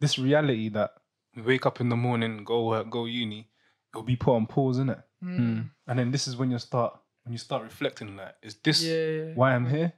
this 0.00 0.18
reality 0.18 0.68
that 0.70 0.90
we 1.34 1.42
wake 1.42 1.66
up 1.66 1.80
in 1.80 1.88
the 1.88 1.96
morning, 1.96 2.44
go 2.44 2.66
work, 2.66 2.90
go 2.90 3.04
uni, 3.06 3.48
it'll 3.92 4.02
be 4.02 4.16
put 4.16 4.34
on 4.34 4.46
pause, 4.46 4.78
innit? 4.78 5.02
Mm. 5.24 5.70
And 5.86 5.98
then 5.98 6.10
this 6.10 6.28
is 6.28 6.36
when 6.36 6.50
you 6.50 6.58
start 6.58 6.96
when 7.28 7.32
you 7.32 7.38
start 7.38 7.62
reflecting 7.62 8.16
like, 8.16 8.34
is 8.42 8.54
this 8.64 8.82
Yeah, 8.82 8.94
yeah. 8.94 9.32
why 9.34 9.54
I'm 9.54 9.66
here? 9.68 9.92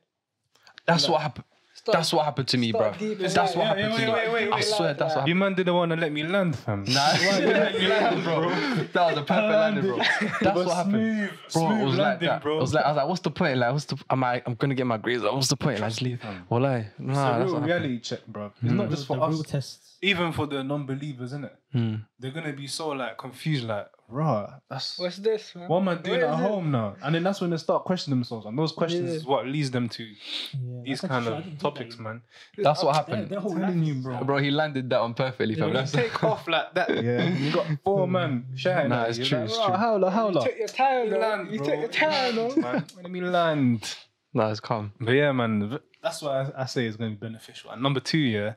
that's 0.84 1.08
what 1.08 1.20
happened. 1.22 1.44
Start- 1.74 1.96
That's 1.98 2.12
what 2.12 2.24
happened 2.26 2.48
to 2.48 2.58
me, 2.58 2.72
bro. 2.72 2.80
start 2.80 2.98
deep 2.98 3.12
in 3.12 3.22
That's 3.22 3.36
life. 3.36 3.56
what 3.56 3.62
Yeah, 3.62 3.68
happened 3.68 3.92
yeah, 3.92 3.98
to 4.00 4.06
me. 4.06 4.12
wait, 4.12 4.26
wait, 4.26 4.32
wait, 4.34 4.52
I 4.52 4.56
wait. 4.56 4.64
swear, 4.64 4.92
that's 4.94 5.16
what 5.16 5.28
You 5.28 5.34
man 5.34 5.54
didn't 5.54 5.74
want 5.74 5.90
to 5.92 5.96
let 5.96 6.12
me 6.12 6.22
land, 6.24 6.58
fam. 6.58 6.84
Nah, 6.84 6.92
that 6.94 8.92
was 8.94 9.16
a 9.18 9.22
perfect 9.22 9.30
landing, 9.30 9.84
bro. 9.86 9.96
That's 10.42 10.56
what 10.66 10.76
happened. 10.76 10.94
Smooth, 10.94 11.30
Bro, 11.30 11.36
it 11.36 11.50
smooth 11.50 11.84
was 11.88 11.96
like 11.98 12.20
that. 12.20 12.42
bro. 12.42 12.58
It 12.58 12.60
was 12.60 12.74
like 12.74 12.84
I 12.84 12.88
was 12.88 12.96
like, 12.96 13.08
what's 13.08 13.20
the 13.20 13.30
point? 13.30 13.58
Like, 13.58 13.72
what's 13.72 13.84
the? 13.86 13.96
Am 14.10 14.24
I? 14.24 14.42
I'm 14.46 14.54
gonna 14.54 14.74
get 14.74 14.86
my 14.86 14.98
grades. 14.98 15.22
Like, 15.22 15.32
what's 15.32 15.48
the 15.48 15.56
point? 15.56 15.80
Like, 15.80 15.88
just 15.90 16.02
leave. 16.02 16.20
Well, 16.48 16.60
like, 16.60 16.86
it's 16.86 16.98
nah, 16.98 17.36
a 17.36 17.38
that's 17.38 17.44
real 17.50 17.60
what 17.60 17.62
happened. 17.62 17.66
reality 17.84 18.00
check, 18.00 18.26
bro. 18.26 18.52
It's 18.62 18.72
not 18.72 18.90
just 18.90 19.06
for 19.06 19.16
the 19.16 19.22
us. 19.22 19.32
real 19.34 19.42
tests. 19.44 19.96
Even 20.02 20.32
for 20.32 20.46
the 20.46 20.62
non-believers, 20.64 21.32
innit? 21.32 21.52
Hmm. 21.72 21.94
They're 22.18 22.30
gonna 22.30 22.52
be 22.52 22.66
so 22.66 22.88
like 22.90 23.16
confused, 23.16 23.64
like, 23.64 23.88
rah, 24.10 24.54
that's 24.68 24.98
What's 24.98 25.16
this, 25.18 25.54
man? 25.54 25.68
what 25.68 25.78
am 25.80 25.88
I 25.88 25.94
doing 25.94 26.20
Where 26.20 26.28
at 26.28 26.34
is 26.34 26.40
it? 26.40 26.48
home 26.48 26.70
now? 26.70 26.96
And 27.02 27.14
then 27.14 27.22
that's 27.22 27.40
when 27.40 27.50
they 27.50 27.56
start 27.56 27.84
questioning 27.84 28.18
themselves, 28.18 28.46
and 28.46 28.58
those 28.58 28.72
questions 28.72 29.08
Yeah. 29.10 29.16
is 29.16 29.24
what 29.24 29.46
leads 29.46 29.70
them 29.70 29.88
to 29.90 30.02
Yeah, 30.04 30.82
these 30.84 31.00
that's 31.00 31.10
kind 31.10 31.24
actually- 31.26 31.34
I 31.34 31.38
of 31.38 31.44
didn't 31.44 31.50
think 31.50 31.60
topics, 31.74 31.96
that. 31.96 32.02
man. 32.02 32.22
That's 32.58 32.82
what 32.82 32.92
Their, 32.92 33.16
happened. 33.16 33.30
their 33.30 33.40
whole 33.40 33.54
Telling 33.58 33.84
you, 33.84 33.94
is- 33.94 34.02
bro. 34.04 34.24
Bro, 34.24 34.38
he 34.38 34.50
landed 34.50 34.90
that 34.90 35.00
on 35.00 35.14
perfectly, 35.14 35.54
fam. 35.54 35.68
You 35.68 35.74
That's 35.74 35.92
take 35.92 36.24
off 36.24 36.46
like 36.48 36.74
that, 36.74 37.02
yeah. 37.02 37.28
You 37.38 37.52
got 37.52 37.66
four 37.84 38.06
mm. 38.06 38.10
men 38.10 38.46
shouting 38.56 38.90
Nah, 38.90 39.02
at 39.04 39.08
it's 39.10 39.18
you, 39.18 39.24
true, 39.24 39.38
like, 39.38 39.48
it's 39.48 39.58
"Rah, 39.58 39.66
true." 39.68 39.76
Howler, 39.76 40.06
You 40.08 40.12
howler. 40.12 40.42
took 40.42 40.58
your 40.58 40.68
time, 40.68 41.04
You 41.04 41.10
though. 41.10 41.18
land, 41.18 41.50
You 41.52 41.58
bro. 41.58 41.66
took 41.66 41.78
your 41.80 41.88
time, 41.88 42.36
though. 42.36 42.56
man. 42.56 42.84
Let 42.96 43.10
me 43.10 43.20
land. 43.20 43.96
nah, 44.34 44.50
it's 44.50 44.60
calm. 44.60 44.92
But 45.00 45.12
yeah, 45.12 45.32
man, 45.32 45.68
v- 45.70 45.78
that's 46.02 46.22
what 46.22 46.32
I, 46.32 46.62
I 46.62 46.64
say 46.66 46.86
is 46.86 46.96
going 46.96 47.10
to 47.12 47.16
be 47.20 47.26
beneficial. 47.26 47.70
And 47.70 47.82
number 47.82 48.00
two, 48.00 48.18
yeah, 48.18 48.54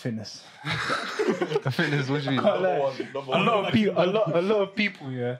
fitness. 0.00 0.42
Fitness, 1.72 2.08
what 2.08 2.22
do 2.22 2.24
you 2.24 2.30
mean? 2.32 2.40
a 2.40 2.58
lot 2.58 2.98
of 3.66 3.72
people, 3.72 3.94
a 3.96 4.06
lot, 4.06 4.34
a 4.34 4.40
lot 4.40 4.60
of 4.62 4.74
people, 4.74 5.10
yeah. 5.10 5.36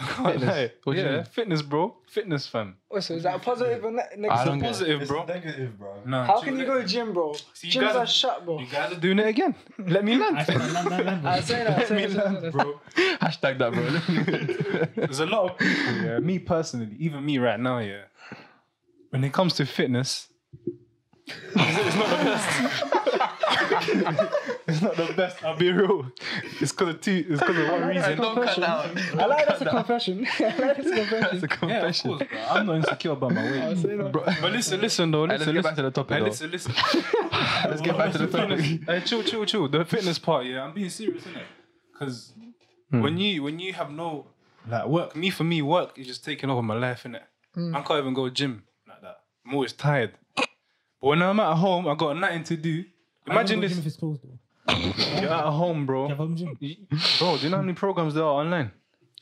Fitness. 0.00 0.70
What 0.84 0.94
do 0.94 0.98
you 1.00 1.06
yeah, 1.06 1.16
mean? 1.16 1.24
fitness, 1.26 1.62
bro. 1.62 1.96
Fitness, 2.08 2.46
fam. 2.48 2.76
Oh, 2.90 2.94
What's 2.96 3.10
is 3.10 3.22
that 3.22 3.36
a 3.36 3.38
positive 3.38 3.84
or 3.84 3.92
ne- 3.92 4.02
I 4.02 4.16
negative? 4.16 4.44
don't 4.46 4.58
get 4.58 4.66
it. 4.66 4.72
Positive, 4.72 5.08
bro. 5.08 5.24
negative, 5.26 5.78
bro. 5.78 5.94
Nah, 6.04 6.24
How 6.26 6.40
can 6.40 6.58
you 6.58 6.64
go 6.64 6.80
to 6.80 6.86
gym, 6.86 7.12
bro? 7.12 7.34
See, 7.54 7.68
you 7.68 7.74
Gyms 7.74 7.80
guys- 7.86 7.96
are 7.96 8.06
shut, 8.06 8.44
bro. 8.44 8.58
You 8.58 8.66
guys 8.66 8.92
are 8.92 8.98
doing 9.00 9.18
it 9.20 9.26
again. 9.28 9.54
Let 9.78 10.04
me 10.04 10.14
I 10.14 10.18
land. 10.18 10.46
said 10.46 10.56
that, 10.60 10.72
land, 10.74 10.90
land, 10.90 11.06
land, 11.06 11.28
I 11.28 11.40
say 11.40 11.62
that. 11.64 11.70
I 11.70 11.78
Let 11.78 11.88
say 11.88 12.06
me 12.06 12.06
that. 12.14 12.52
bro. 12.52 12.80
Hashtag 13.22 13.58
that, 13.58 13.72
bro. 13.72 13.82
There's 15.06 15.20
a 15.20 15.26
lot 15.26 15.50
of 15.52 15.58
people, 15.58 15.94
yeah. 16.02 16.18
Me 16.18 16.38
personally, 16.40 16.96
even 16.98 17.24
me 17.24 17.38
right 17.38 17.60
now, 17.60 17.78
yeah. 17.78 18.02
When 19.10 19.22
it 19.22 19.32
comes 19.32 19.54
to 19.54 19.66
fitness, 19.66 20.28
it's 21.26 21.54
not 21.96 22.08
the 22.18 22.24
best. 22.24 23.28
it's 24.66 24.82
not 24.82 24.96
the 24.96 25.12
best. 25.16 25.44
I'll 25.44 25.56
be 25.56 25.70
real. 25.70 26.10
It's 26.60 26.72
because 26.72 26.94
of 26.94 27.00
two. 27.00 27.24
It's 27.28 27.40
because 27.40 27.58
of 27.58 27.68
one 27.68 27.88
reason. 27.88 28.20
I 28.20 29.26
like 29.26 29.46
that's 29.46 29.60
a 29.60 29.66
confession. 29.66 30.26
I 30.38 30.44
like 30.44 30.76
that's 30.76 30.90
a 30.90 30.96
confession. 30.96 31.38
That's 31.38 31.42
a 31.42 31.42
Yeah, 31.42 31.42
of 31.42 31.50
confession. 31.50 32.10
course, 32.10 32.28
bro. 32.30 32.40
I'm 32.50 32.66
not 32.66 32.76
insecure 32.76 33.12
about 33.12 33.32
my 33.32 33.50
weight. 33.50 33.60
I'll 33.62 33.76
say 33.76 33.96
that. 33.96 34.12
But 34.12 34.52
listen, 34.52 34.80
listen 34.80 35.10
though. 35.10 35.26
Hey, 35.26 35.38
let's 35.38 35.40
Listen, 35.40 35.54
get 35.54 35.64
back 35.64 35.76
to 35.76 35.82
the 35.82 35.90
topic. 35.90 36.18
Hey, 36.18 36.24
listen, 36.24 36.50
listen. 36.50 36.74
Let's 37.68 37.80
get 37.80 37.96
back 37.96 38.12
to 38.12 38.18
the 38.18 38.26
topic. 38.26 38.60
hey, 38.60 39.00
chill, 39.04 39.22
chill, 39.22 39.44
chill. 39.44 39.68
The 39.68 39.84
fitness 39.84 40.18
part, 40.18 40.46
yeah, 40.46 40.64
I'm 40.64 40.74
being 40.74 40.90
serious, 40.90 41.22
innit? 41.24 41.44
Because 41.92 42.32
hmm. 42.90 43.02
when 43.02 43.18
you 43.18 43.42
when 43.42 43.58
you 43.58 43.72
have 43.72 43.90
no 43.90 44.26
like 44.68 44.86
work, 44.86 45.16
me 45.16 45.30
for 45.30 45.44
me, 45.44 45.62
work 45.62 45.98
is 45.98 46.06
just 46.06 46.24
taking 46.24 46.50
over 46.50 46.62
my 46.62 46.74
life, 46.74 47.04
innit? 47.04 47.22
Hmm. 47.54 47.74
I 47.74 47.82
can't 47.82 48.00
even 48.00 48.14
go 48.14 48.28
to 48.28 48.34
gym 48.34 48.64
like 48.88 49.00
that. 49.02 49.20
I'm 49.46 49.54
always 49.54 49.72
tired. 49.72 50.12
But 50.36 51.08
when 51.08 51.22
I'm 51.22 51.40
at 51.40 51.56
home, 51.56 51.88
I 51.88 51.94
got 51.94 52.16
nothing 52.16 52.44
to 52.44 52.56
do. 52.56 52.84
Imagine 53.26 53.60
Gym 53.60 53.68
this: 53.68 53.78
if 53.78 53.86
it's 53.86 53.96
closed 53.96 54.22
though. 54.22 54.74
you're 55.20 55.30
at 55.30 55.44
home, 55.44 55.86
bro. 55.86 56.04
You 56.04 56.08
have 56.10 56.18
home 56.18 56.36
gym, 56.36 56.56
Bro, 57.18 57.36
do 57.38 57.44
you 57.44 57.50
know 57.50 57.56
how 57.56 57.62
many 57.62 57.74
programs 57.74 58.14
there 58.14 58.24
are 58.24 58.40
online? 58.44 58.70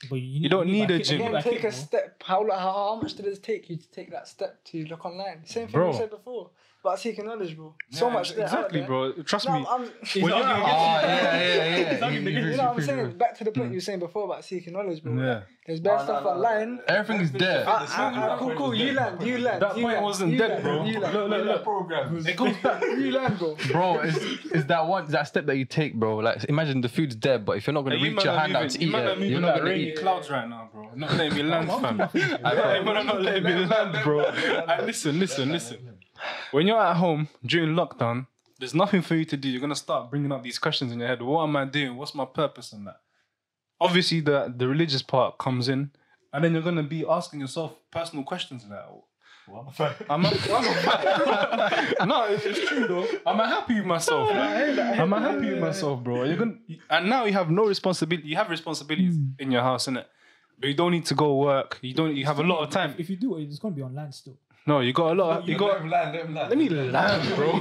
but 0.08 0.16
you, 0.18 0.48
don't 0.48 0.66
need 0.66 0.80
like 0.88 0.90
a 0.90 0.96
kit- 0.98 1.06
gym. 1.08 1.18
you 1.18 1.22
Again, 1.24 1.32
like 1.34 1.44
take 1.44 1.52
kit, 1.60 1.64
a 1.64 1.68
bro. 1.68 1.70
step. 1.70 2.22
How, 2.24 2.50
how 2.50 2.72
how 2.72 2.98
much 3.02 3.14
did 3.14 3.26
it 3.26 3.42
take 3.42 3.68
you 3.68 3.76
to 3.76 3.90
take 3.90 4.10
that 4.10 4.26
step 4.28 4.62
to 4.64 4.84
look 4.86 5.04
online? 5.04 5.44
Same 5.44 5.66
thing 5.66 5.72
Bro. 5.72 5.92
you 5.92 5.98
said 5.98 6.10
before 6.10 6.50
about 6.82 6.98
seeking 6.98 7.26
knowledge, 7.26 7.56
bro. 7.56 7.74
So 7.90 8.06
Yeah, 8.08 8.12
much 8.14 8.30
exactly, 8.36 8.80
bro. 8.82 9.12
Trust 9.22 9.46
No, 9.46 9.58
me. 9.58 9.66
I'm, 9.68 9.80
When 9.82 9.90
you 10.14 10.28
know, 10.28 10.36
you- 10.38 10.42
I'm- 10.42 10.62
Oh, 10.62 10.66
yeah, 10.66 11.06
yeah, 11.06 11.54
yeah. 11.54 11.90
Exactly. 11.90 12.18
You- 12.18 12.30
you- 12.40 12.50
you 12.50 12.56
know 12.56 12.64
what 12.68 12.76
I'm 12.76 12.82
saying? 12.82 13.18
Back 13.18 13.36
to 13.38 13.44
the 13.44 13.52
point 13.52 13.68
you 13.70 13.76
were 13.76 13.80
saying 13.80 13.98
before 13.98 14.24
about 14.24 14.44
seeking 14.44 14.72
knowledge, 14.72 15.02
bro. 15.02 15.12
Yeah. 15.22 15.40
There's 15.66 15.78
bad 15.80 16.00
stuff 16.02 16.24
online. 16.24 16.80
Everything 16.88 17.20
is 17.22 17.30
there. 17.32 17.64
Ah, 17.66 17.86
ah, 17.88 18.12
ah, 18.32 18.38
cool, 18.38 18.54
cool. 18.56 18.74
You 18.74 18.92
land, 18.92 19.22
you 19.22 19.38
land. 19.38 19.62
That 19.62 19.72
point 19.74 20.02
wasn't 20.02 20.36
dead, 20.38 20.62
bro. 20.62 20.82
Look, 20.84 21.12
look, 21.12 21.44
look. 21.44 21.62
programs. 21.64 22.26
It 22.26 22.36
goes 22.36 22.56
back. 22.56 22.82
you 23.04 23.12
land, 23.12 23.38
bro. 23.38 23.56
Bro, 23.70 24.00
it's, 24.00 24.16
it's 24.46 24.64
that 24.64 24.86
one 24.86 25.06
that 25.10 25.28
step 25.28 25.46
that 25.46 25.56
you 25.56 25.64
take, 25.66 25.94
bro. 25.94 26.16
Like 26.16 26.44
imagine 26.48 26.80
the 26.80 26.88
food's 26.88 27.14
dead, 27.14 27.44
but 27.44 27.58
if 27.58 27.66
you're 27.66 27.74
not 27.74 27.82
gonna 27.82 27.96
reach 28.02 28.24
your 28.24 28.32
hand 28.36 28.56
out 28.56 28.62
moving- 28.62 28.80
to 28.80 28.84
you 28.84 28.96
eat 28.96 29.22
it, 29.22 29.30
you're 29.30 29.40
not 29.40 29.58
gonna 29.58 29.70
eat. 29.72 29.96
clouds 30.00 30.28
right 30.30 30.48
now, 30.48 30.70
bro. 30.72 30.88
Not 30.96 31.12
letting 31.14 31.34
me 31.36 31.42
land, 31.44 31.68
fam. 31.82 31.96
Man, 31.98 32.08
I'm 32.96 33.06
not 33.06 33.20
letting 33.22 33.44
me 33.44 33.64
land, 33.66 33.98
bro. 34.02 34.30
Hey, 34.32 34.84
listen, 34.86 35.20
listen, 35.20 35.52
listen. 35.52 35.89
When 36.50 36.66
you're 36.66 36.80
at 36.80 36.96
home 36.96 37.28
during 37.44 37.74
lockdown, 37.74 38.26
there's 38.58 38.74
nothing 38.74 39.02
for 39.02 39.14
you 39.14 39.24
to 39.24 39.36
do. 39.36 39.48
You're 39.48 39.60
gonna 39.60 39.74
start 39.74 40.10
bringing 40.10 40.32
up 40.32 40.42
these 40.42 40.58
questions 40.58 40.92
in 40.92 40.98
your 40.98 41.08
head. 41.08 41.22
What 41.22 41.44
am 41.44 41.56
I 41.56 41.64
doing? 41.64 41.96
What's 41.96 42.14
my 42.14 42.26
purpose 42.26 42.72
in 42.72 42.84
that? 42.84 43.00
Obviously, 43.80 44.20
the 44.20 44.52
the 44.54 44.68
religious 44.68 45.02
part 45.02 45.38
comes 45.38 45.68
in, 45.68 45.90
and 46.32 46.44
then 46.44 46.52
you're 46.52 46.62
gonna 46.62 46.82
be 46.82 47.04
asking 47.08 47.40
yourself 47.40 47.74
personal 47.90 48.24
questions 48.24 48.64
like. 48.68 49.04
Am 49.48 49.66
I, 49.80 49.94
am 50.10 50.26
I- 50.26 50.34
no, 52.06 52.24
it's, 52.26 52.44
it's 52.44 52.68
true 52.68 52.86
though. 52.86 53.06
Am 53.26 53.40
I 53.40 53.48
happy 53.48 53.74
with 53.74 53.84
myself? 53.86 54.30
Am 54.30 55.12
I 55.12 55.20
happy 55.20 55.50
with 55.50 55.58
myself, 55.58 56.04
bro? 56.04 56.22
You're 56.22 56.36
gonna, 56.36 56.54
and 56.88 57.08
now 57.08 57.24
you 57.24 57.32
have 57.32 57.50
no 57.50 57.66
responsibility. 57.66 58.28
You 58.28 58.36
have 58.36 58.48
responsibilities 58.48 59.16
hmm. 59.16 59.30
in 59.40 59.50
your 59.50 59.62
house, 59.62 59.88
innit? 59.88 60.04
But 60.58 60.68
you 60.68 60.74
don't 60.74 60.92
need 60.92 61.06
to 61.06 61.14
go 61.14 61.36
work. 61.36 61.78
You 61.82 61.94
don't. 61.94 62.14
You 62.14 62.26
have 62.26 62.38
a 62.38 62.44
lot 62.44 62.62
of 62.62 62.70
time. 62.70 62.94
If 62.98 63.10
you 63.10 63.16
do 63.16 63.38
it's 63.38 63.58
gonna 63.58 63.74
be 63.74 63.82
online 63.82 64.12
still. 64.12 64.36
No, 64.70 64.78
you 64.78 64.92
got 64.92 65.10
a 65.10 65.14
lot. 65.20 65.42
Of, 65.42 65.48
you 65.48 65.58
got. 65.58 65.84
land, 65.84 66.12
let 66.14 66.24
him 66.26 66.34
land. 66.34 66.48
Let 66.48 66.58
me 66.58 66.68
land, 66.68 67.34
bro. 67.34 67.56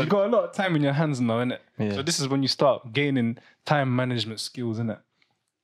you 0.02 0.06
got 0.06 0.26
a 0.26 0.28
lot 0.28 0.44
of 0.44 0.52
time 0.52 0.76
in 0.76 0.82
your 0.82 0.92
hands 0.92 1.20
now, 1.20 1.38
innit? 1.38 1.58
Yeah. 1.78 1.94
So 1.94 2.02
this 2.02 2.20
is 2.20 2.28
when 2.28 2.42
you 2.42 2.48
start 2.48 2.92
gaining 2.92 3.38
time 3.64 3.94
management 3.94 4.38
skills, 4.38 4.78
innit? 4.78 5.00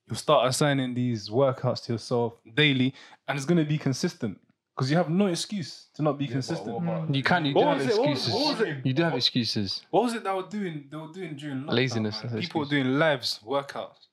You'll 0.08 0.16
start 0.16 0.48
assigning 0.48 0.94
these 0.94 1.30
workouts 1.30 1.84
to 1.84 1.92
yourself 1.92 2.34
daily, 2.56 2.92
and 3.28 3.36
it's 3.36 3.46
gonna 3.46 3.64
be 3.64 3.78
consistent 3.78 4.40
because 4.74 4.90
you 4.90 4.96
have 4.96 5.08
no 5.08 5.26
excuse 5.28 5.86
to 5.94 6.02
not 6.02 6.18
be 6.18 6.26
consistent. 6.26 6.82
You 7.14 7.22
can. 7.22 7.44
You 7.44 7.54
do 7.54 7.60
What 7.60 7.78
have 7.78 7.86
was 7.86 7.96
it? 7.96 8.00
What 8.00 8.08
was- 8.10 8.18
excuses. 8.18 8.34
what 8.34 8.58
was 8.58 8.68
it? 8.68 8.76
You 8.84 8.92
do 8.94 9.02
have 9.04 9.14
excuses. 9.14 9.82
What 9.90 10.02
was 10.02 10.14
it 10.14 10.24
they 10.24 10.32
were 10.32 10.42
doing? 10.42 10.86
They 10.90 10.96
were 10.96 11.12
doing 11.12 11.36
during 11.36 11.58
lockdown, 11.62 11.72
Laziness, 11.72 12.24
man? 12.24 12.32
that's 12.32 12.46
People 12.46 12.62
were 12.62 12.68
doing 12.68 12.98
lives, 12.98 13.38
workouts, 13.46 14.08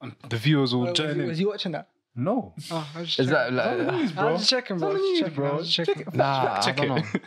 and 0.00 0.14
the 0.30 0.36
viewers 0.36 0.72
will 0.72 0.82
Was, 0.82 0.92
join 0.92 1.18
in. 1.20 1.26
was 1.26 1.40
you 1.40 1.48
watching 1.48 1.72
that? 1.72 1.88
No, 2.18 2.54
Oh, 2.70 2.88
I 2.94 3.00
was 3.00 3.08
just 3.08 3.18
Is 3.20 3.26
checking. 3.28 3.56
that 3.56 3.76
like? 3.86 4.16
Uh, 4.16 4.20
I 4.20 4.30
was 4.32 4.40
just 4.40 4.50
checking, 4.50 4.78
bro. 4.78 4.88
I 4.88 4.92
was 4.92 5.02
just 5.02 5.20
checking, 5.20 5.44
I 5.44 5.52
was 5.54 5.70
just 5.74 5.86
checking. 5.88 6.16
Nah, 6.18 6.54
I 6.56 6.60
check 6.60 6.76
don't 6.76 6.88
know. 6.88 6.96
it. 7.14 7.22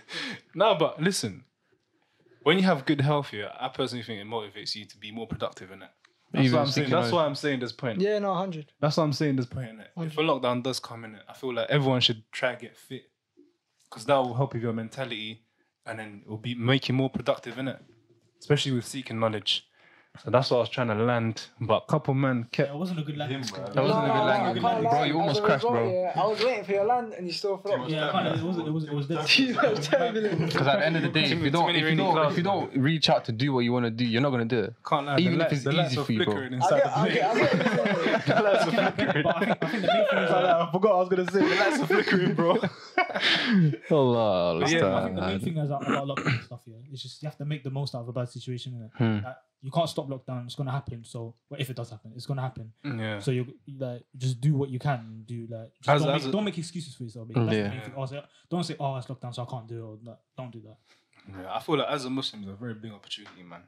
no, 0.55 0.75
but 0.75 1.01
listen, 1.01 1.43
when 2.43 2.57
you 2.57 2.63
have 2.63 2.85
good 2.85 3.01
health 3.01 3.29
here, 3.29 3.51
I 3.59 3.67
personally 3.69 4.03
think 4.03 4.19
it 4.21 4.27
motivates 4.27 4.75
you 4.75 4.85
to 4.85 4.97
be 4.97 5.11
more 5.11 5.27
productive 5.27 5.71
in 5.71 5.83
it. 5.83 5.89
That's 6.31 6.45
Even 6.45 6.55
what 6.57 6.61
I'm 6.61 6.65
saying. 6.67 6.85
speaking 6.87 6.91
That's 6.99 7.07
of- 7.07 7.13
why 7.13 7.25
I'm 7.25 7.35
saying 7.35 7.59
this 7.59 7.71
point. 7.71 8.01
Yeah, 8.01 8.19
no, 8.19 8.33
hundred. 8.33 8.71
That's 8.79 8.97
what 8.97 9.03
I'm 9.03 9.13
saying 9.13 9.35
this 9.35 9.45
point 9.45 9.69
in 9.69 9.79
it. 9.79 9.87
If 9.97 10.17
a 10.17 10.21
lockdown 10.21 10.63
does 10.63 10.79
come 10.79 11.05
in 11.05 11.15
it, 11.15 11.21
I 11.27 11.33
feel 11.33 11.53
like 11.53 11.69
everyone 11.69 12.01
should 12.01 12.23
try 12.31 12.55
to 12.55 12.61
get 12.61 12.77
fit 12.77 13.03
because 13.89 14.05
that 14.05 14.15
will 14.17 14.33
help 14.35 14.53
with 14.53 14.61
your 14.63 14.73
mentality 14.73 15.41
and 15.85 15.97
then 15.99 16.21
it 16.25 16.29
will 16.29 16.37
be 16.37 16.53
make 16.55 16.87
you 16.87 16.93
more 16.95 17.09
productive 17.09 17.57
in 17.57 17.67
it, 17.67 17.79
especially 18.39 18.71
with 18.73 18.85
seeking 18.85 19.19
knowledge. 19.19 19.65
So 20.23 20.31
that's 20.31 20.49
what 20.51 20.57
I 20.57 20.59
was 20.61 20.69
trying 20.69 20.87
to 20.89 20.95
land. 20.95 21.43
But 21.61 21.83
a 21.87 21.91
couple 21.91 22.13
men 22.13 22.45
kept 22.51 22.71
It 22.71 22.75
wasn't 22.75 22.99
a 22.99 23.03
good 23.03 23.15
landing. 23.15 23.43
spot. 23.43 23.73
That 23.73 23.83
wasn't 23.83 24.03
a 24.03 24.07
good 24.07 24.11
I 24.15 24.25
landing. 24.25 24.61
can't 24.63 24.81
Bro, 24.81 24.91
lie. 24.91 25.05
you 25.05 25.13
almost 25.19 25.31
As 25.31 25.37
a 25.37 25.41
crashed, 25.45 25.63
result, 25.63 25.73
bro. 25.75 25.91
Yeah, 25.93 26.21
I 26.21 26.27
was 26.27 26.43
waiting 26.43 26.63
for 26.65 26.71
your 26.73 26.85
land 26.85 27.13
and 27.13 27.27
you 27.27 27.31
still 27.33 27.57
flopped. 27.57 27.89
Yeah, 27.89 28.09
I 28.09 28.11
can't, 28.11 28.39
it 28.39 28.43
was 28.43 28.57
it 28.57 28.73
was 28.73 28.83
it 28.85 28.93
was 28.93 29.07
dead. 29.07 29.37
You 29.37 29.53
know, 29.53 29.75
turbulent. 29.75 30.39
Because 30.51 30.67
at 30.67 30.79
the 30.79 30.85
end 30.85 30.95
of 30.97 31.03
the 31.03 31.09
day, 31.09 31.23
if 31.31 31.39
you 31.41 31.49
don't, 31.51 31.69
if 31.69 31.77
you 31.77 31.85
rainy 31.85 31.97
don't, 32.03 32.31
if 32.31 32.37
you 32.37 32.43
don't 32.43 32.75
reach 32.75 33.09
out 33.09 33.23
to 33.25 33.31
do 33.31 33.53
what 33.53 33.61
you 33.61 33.71
want 33.71 33.85
to 33.85 33.91
do, 33.91 34.03
you're 34.03 34.21
not 34.21 34.31
gonna 34.31 34.43
do 34.45 34.59
it. 34.59 34.73
can't 34.85 35.05
lie. 35.05 35.19
Even 35.19 35.39
if 35.39 35.53
it's 35.53 35.65
easy 35.65 35.97
are 35.97 36.03
for 36.03 36.11
you, 36.11 36.25
bro. 36.25 36.33
flickering 36.33 36.53
I 36.53 36.55
inside 36.57 36.77
get, 36.83 36.87
I 36.97 37.01
place. 37.01 37.13
get, 37.13 37.25
I 37.25 37.39
get. 37.39 37.49
what 37.49 38.05
you're 38.05 38.19
saying. 38.19 38.21
The 38.25 38.41
lights 38.43 38.65
are 38.65 38.71
flickering. 38.71 39.25
I 39.27 39.45
think, 39.45 39.63
I 39.63 39.67
think 39.69 39.81
the 39.81 39.87
main 39.87 40.07
thing 40.09 40.19
is 40.19 40.31
like, 40.31 40.45
I 40.45 40.69
forgot 40.73 40.91
I 40.91 40.97
was 40.97 41.09
gonna 41.09 41.31
say 41.31 41.39
the 41.47 41.55
lights 41.55 41.79
are 41.79 41.87
flickering, 41.87 42.33
bro. 42.33 42.57
Allah, 43.91 44.59
But 44.59 44.71
yeah, 44.71 44.95
I 44.95 45.03
think 45.05 45.15
the 45.15 45.21
main 45.21 45.39
thing 45.39 45.57
is 45.57 45.69
about 45.69 46.07
lot 46.07 46.19
of 46.19 46.43
stuff 46.43 46.61
here. 46.65 46.75
It's 46.91 47.01
just 47.03 47.21
you 47.21 47.27
have 47.29 47.37
to 47.37 47.45
make 47.45 47.63
the 47.63 47.69
most 47.69 47.95
out 47.95 48.01
of 48.01 48.09
a 48.09 48.13
bad 48.13 48.27
situation. 48.29 48.89
Innit? 49.59 49.63
Like, 49.63 49.65
you 49.65 49.71
can't 49.71 49.89
stop 49.89 50.07
lockdown. 50.07 50.45
It's 50.45 50.55
gonna 50.55 50.71
happen. 50.71 51.03
So, 51.03 51.35
well, 51.49 51.59
if 51.59 51.69
it 51.69 51.75
does 51.75 51.89
happen, 51.89 52.11
it's 52.15 52.25
gonna 52.25 52.41
happen. 52.41 52.71
Yeah. 52.83 53.19
So 53.19 53.31
you 53.31 53.45
like 53.77 54.03
just 54.17 54.39
do 54.41 54.55
what 54.55 54.69
you 54.69 54.79
can. 54.79 55.23
Do 55.25 55.47
like 55.49 55.71
just 55.81 55.89
As- 55.89 56.01
don't, 56.01 56.15
as 56.15 56.21
make, 56.23 56.29
a- 56.29 56.31
don't 56.31 56.43
make 56.45 56.57
excuses 56.57 56.95
for 56.95 57.03
yourself. 57.03 57.27
Because 57.27 57.45
that's 57.47 57.57
Yeah. 57.57 57.63
the 57.63 57.69
main 57.69 57.81
thing. 57.81 57.93
Oh, 57.97 58.05
say- 58.05 58.23
don't 58.49 58.63
say 58.63 58.75
oh 58.79 58.95
it's 58.97 59.07
lockdown 59.07 59.33
so 59.35 59.43
I 59.43 59.45
can't 59.45 59.67
do 59.67 59.75
it. 59.77 59.81
Or, 59.81 59.97
like, 60.03 60.19
don't 60.37 60.51
do 60.51 60.61
that. 60.61 60.77
Yeah, 61.29 61.53
I 61.53 61.59
feel 61.59 61.77
like 61.77 61.87
as 61.89 62.05
a 62.05 62.09
Muslim, 62.09 62.41
it's 62.43 62.51
a 62.51 62.55
very 62.55 62.73
big 62.73 62.91
opportunity, 62.91 63.43
man. 63.43 63.61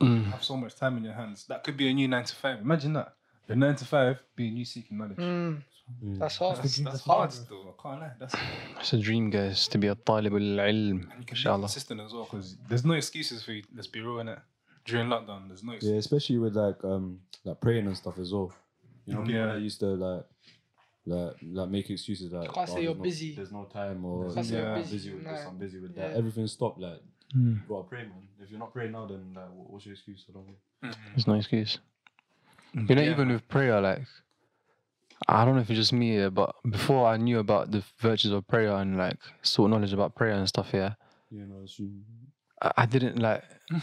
Mm. 0.00 0.30
have 0.32 0.42
so 0.42 0.56
much 0.56 0.74
time 0.74 0.96
in 0.96 1.04
your 1.04 1.12
hands. 1.14 1.46
That 1.46 1.62
could 1.62 1.76
be 1.76 1.88
a 1.88 1.94
new 1.94 2.08
nine 2.08 2.24
to 2.24 2.34
five. 2.34 2.60
Imagine 2.60 2.94
that. 2.94 3.14
Your 3.46 3.56
nine 3.56 3.76
to 3.76 3.84
five 3.84 4.20
being 4.34 4.56
you 4.56 4.64
seeking 4.64 4.98
knowledge. 4.98 5.18
Mm, 5.18 5.62
that's 6.18 6.36
hard. 6.38 6.56
That's, 6.56 6.78
that's 6.78 6.90
that's 6.90 7.02
the 7.04 7.12
hard 7.12 7.30
dream, 7.30 7.44
still. 7.44 7.74
I 7.78 7.82
can't 7.82 8.00
lie. 8.00 8.10
That's 8.18 8.34
It's 8.80 8.92
a 8.94 8.98
dream, 8.98 9.30
guys, 9.30 9.68
to 9.68 9.78
be 9.78 9.88
a 9.88 9.94
talib 9.94 10.32
al-ilm, 10.32 10.58
and 10.58 11.00
you 11.00 11.06
can 11.08 11.20
be 11.20 11.30
inshallah. 11.30 11.58
consistent 11.60 12.00
as 12.00 12.12
well 12.12 12.24
because 12.24 12.56
there's 12.68 12.84
no 12.84 12.94
excuses 12.94 13.44
for 13.44 13.52
you. 13.52 13.62
Let's 13.74 13.86
be 13.86 14.00
real 14.00 14.18
in 14.20 14.28
it. 14.28 14.38
During 14.84 15.08
lockdown, 15.08 15.48
there's 15.48 15.62
no 15.62 15.72
excuse. 15.72 15.92
Yeah, 15.92 15.98
especially 15.98 16.38
with 16.38 16.56
like 16.56 16.82
um 16.84 17.20
like 17.44 17.60
praying 17.60 17.86
and 17.86 17.96
stuff 17.96 18.18
as 18.18 18.32
well. 18.32 18.52
You 19.06 19.14
know, 19.14 19.20
people 19.22 19.34
Yeah. 19.34 19.46
that 19.54 19.60
used 19.60 19.80
to 19.80 19.86
like 19.86 20.24
like 21.06 21.36
like 21.42 21.68
make 21.68 21.90
excuses 21.90 22.32
like 22.32 22.52
Can't 22.52 22.68
say 22.68 22.76
"Oh, 22.76 22.80
you're 22.80 22.94
no- 22.94 23.02
busy. 23.02 23.34
There's 23.34 23.52
no 23.52 23.64
time 23.64 24.04
or 24.04 24.32
Can't 24.32 24.46
say 24.46 24.56
you're 24.56 24.66
I'm 24.68 24.82
busy. 24.82 24.96
busy 24.96 25.14
with 25.14 25.24
this, 25.24 25.40
I'm 25.46 25.58
busy 25.58 25.78
with 25.80 25.96
Yeah. 25.96 26.08
that. 26.08 26.16
Everything 26.16 26.46
stopped. 26.46 26.78
Like 26.80 27.00
Hmm. 27.32 27.52
you 27.54 27.60
gotta 27.68 27.84
pray, 27.88 28.02
man. 28.02 28.28
If 28.40 28.50
you're 28.50 28.58
not 28.60 28.72
praying 28.72 28.92
now, 28.92 29.06
then 29.06 29.32
like 29.34 29.48
what's 29.52 29.86
your 29.86 29.94
excuse? 29.94 30.24
I 30.28 30.32
don't 30.32 30.46
know. 30.48 30.90
There's 31.14 31.26
no 31.26 31.34
excuse. 31.34 31.78
You 32.74 32.94
know, 32.94 33.02
Yeah. 33.02 33.10
even 33.12 33.28
with 33.28 33.46
prayer, 33.48 33.80
like, 33.80 34.02
I 35.28 35.44
don't 35.44 35.54
know 35.54 35.60
if 35.60 35.70
it's 35.70 35.78
just 35.78 35.92
me, 35.92 36.16
yeah, 36.18 36.28
but 36.30 36.54
before 36.68 37.06
I 37.06 37.16
knew 37.18 37.38
about 37.38 37.70
the 37.70 37.84
virtues 37.98 38.32
of 38.32 38.46
prayer 38.48 38.72
and 38.76 38.96
like 38.96 39.18
sought 39.42 39.68
knowledge 39.70 39.92
about 39.92 40.14
prayer 40.14 40.32
and 40.34 40.48
stuff, 40.48 40.70
yeah, 40.74 40.94
You 41.30 41.46
know. 41.46 41.64
I, 42.60 42.72
I 42.78 42.86
didn't 42.86 43.18
like. 43.18 43.44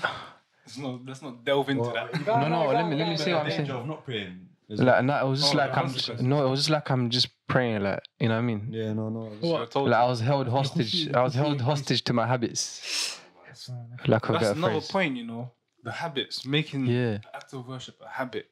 Let's 0.70 0.78
not, 0.78 1.05
let's 1.07 1.22
not 1.24 1.43
delve 1.43 1.70
into 1.70 1.82
Well, 1.82 1.93
that. 1.93 2.26
No, 2.28 2.41
no, 2.41 2.47
no, 2.47 2.72
let 2.72 2.88
me 2.88 2.95
let 2.95 3.05
me 3.05 3.09
no, 3.11 3.15
see 3.15 3.34
what 3.34 3.45
I'm 3.45 3.51
saying. 3.51 3.72
of 3.72 3.88
not 3.88 4.05
praying. 4.05 4.47
is 4.70 4.80
Like, 4.80 4.99
and 4.99 5.09
that, 5.09 5.24
it 5.24 5.28
was 5.28 5.41
just 5.41 5.55
Oh, 5.55 5.57
like 5.57 5.70
I'm. 5.72 5.76
consequences. 5.86 6.26
No, 6.26 6.45
it 6.45 6.49
was 6.49 6.59
just 6.59 6.70
like 6.70 6.91
I'm 6.91 7.09
just 7.09 7.30
praying, 7.47 7.82
like 7.82 8.01
you 8.20 8.28
know 8.28 8.36
what 8.36 8.39
I 8.41 8.45
mean. 8.45 8.67
yeah, 8.70 8.93
no, 8.93 9.09
no. 9.09 9.26
it's- 9.28 9.41
So 9.41 9.63
I 9.63 9.65
told 9.65 9.89
Like 9.89 9.99
I 9.99 10.05
was 10.05 10.20
held 10.20 10.47
hostage. 10.47 11.09
I 11.20 11.24
was 11.24 11.34
held 11.34 11.59
hostage 11.61 12.03
to 12.03 12.13
my 12.13 12.28
habits. 12.28 13.20
That's, 13.47 13.72
Lack 14.07 14.30
of 14.30 14.34
That's 14.39 14.55
another 14.57 14.74
phrase. 14.74 14.91
point, 14.91 15.17
you 15.17 15.26
know. 15.26 15.51
The 15.84 15.91
habits, 15.91 16.45
making 16.45 16.86
Yeah. 16.86 17.17
the 17.17 17.36
act 17.36 17.51
of 17.53 17.67
worship 17.67 17.95
a 18.05 18.09
habit 18.09 18.45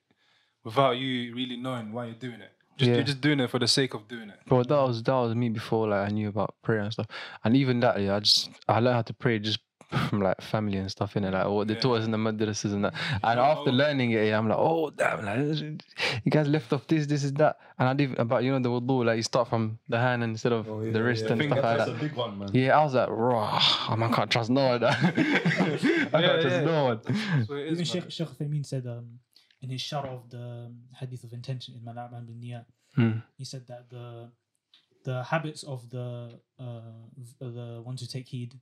without 0.63 0.97
you 0.97 1.35
really 1.35 1.57
knowing 1.57 1.91
why 1.91 2.05
you're 2.05 2.15
doing 2.15 2.41
it. 2.41 2.51
Just, 2.77 2.89
Yeah. 2.89 2.95
You're 2.95 3.03
just 3.03 3.21
doing 3.21 3.39
it 3.39 3.49
for 3.49 3.59
the 3.59 3.67
sake 3.67 3.93
of 3.93 4.07
doing 4.07 4.29
it. 4.29 4.39
Bro, 4.47 4.63
that 4.63 4.81
was 4.87 5.03
that 5.03 5.13
was 5.13 5.35
me 5.35 5.49
before 5.49 5.87
like 5.89 6.09
I 6.09 6.11
knew 6.11 6.29
about 6.29 6.55
prayer 6.63 6.79
and 6.79 6.91
stuff. 6.93 7.07
And 7.43 7.55
even 7.55 7.79
that, 7.81 7.99
yeah, 8.01 8.15
I 8.15 8.19
just 8.21 8.49
I 8.67 8.79
learned 8.79 8.95
how 8.95 9.01
to 9.03 9.13
pray 9.13 9.39
just 9.39 9.59
from 10.09 10.21
like 10.21 10.41
family 10.41 10.77
and 10.77 10.91
stuff 10.91 11.15
in 11.15 11.23
it, 11.23 11.31
like 11.31 11.47
what 11.47 11.67
they 11.67 11.73
Yeah. 11.75 11.79
taught 11.79 11.99
us 11.99 12.05
in 12.05 12.11
the 12.11 12.17
madrasas 12.17 12.73
and 12.73 12.83
that. 12.85 12.93
And 13.23 13.39
Oh. 13.39 13.43
after 13.43 13.71
learning 13.71 14.11
it, 14.11 14.33
I'm 14.33 14.49
like, 14.49 14.57
oh 14.57 14.89
damn, 14.89 15.23
like 15.25 15.59
you 16.25 16.29
guys 16.29 16.47
left 16.49 16.73
off 16.73 16.85
this, 16.87 17.07
this 17.07 17.23
is 17.23 17.31
that. 17.33 17.57
And 17.79 17.87
I 17.87 17.93
did 17.93 18.17
about 18.19 18.43
you 18.43 18.51
know 18.51 18.59
the 18.59 18.69
wudu, 18.69 19.05
like 19.05 19.15
you 19.17 19.23
start 19.23 19.47
from 19.47 19.79
the 19.87 19.97
hand 19.97 20.23
instead 20.23 20.51
of 20.51 20.67
Oh, 20.69 20.81
yeah, 20.81 20.91
the 20.91 21.01
wrist 21.03 21.23
yeah. 21.25 21.31
and 21.31 21.41
I 21.41 21.45
think 21.45 21.53
stuff 21.53 21.63
like 21.63 21.77
that's 21.77 21.89
that. 21.89 21.95
a 21.97 21.99
big 21.99 22.15
one, 22.17 22.37
man. 22.39 22.49
Yeah, 22.53 22.77
I 22.77 22.83
was 22.83 22.93
like, 22.95 23.09
raw, 23.09 23.95
man, 23.95 24.13
can't 24.13 24.29
trust 24.29 24.49
no 24.49 24.67
one. 24.67 24.83
I 24.83 24.93
can't 24.93 25.83
Yeah, 25.83 26.41
trust 26.41 26.45
yeah. 26.45 26.61
no 26.65 26.83
one. 26.85 27.01
That's 27.05 27.49
what 27.49 27.57
it 27.59 27.67
Even 27.71 27.79
is, 27.81 27.93
man. 27.93 28.01
Sheikh, 28.03 28.11
Sheikh 28.11 28.27
Uthaymeen 28.27 28.65
said 28.65 28.85
um, 28.87 29.19
in 29.61 29.69
his 29.69 29.81
sharh 29.81 30.05
of 30.05 30.29
the 30.29 30.71
hadith 30.99 31.23
of 31.23 31.31
intention 31.31 31.75
in 31.75 31.81
Manab 31.81 32.13
and 32.13 32.27
bin 32.27 32.41
Niyat, 32.41 32.65
Hmm. 32.95 33.19
he 33.37 33.45
said 33.45 33.67
that 33.67 33.89
the 33.89 34.31
the 35.05 35.23
habits 35.23 35.63
of 35.63 35.89
the 35.89 36.37
uh, 36.59 36.81
the 37.39 37.81
ones 37.85 38.01
who 38.01 38.07
take 38.07 38.27
heed 38.27 38.59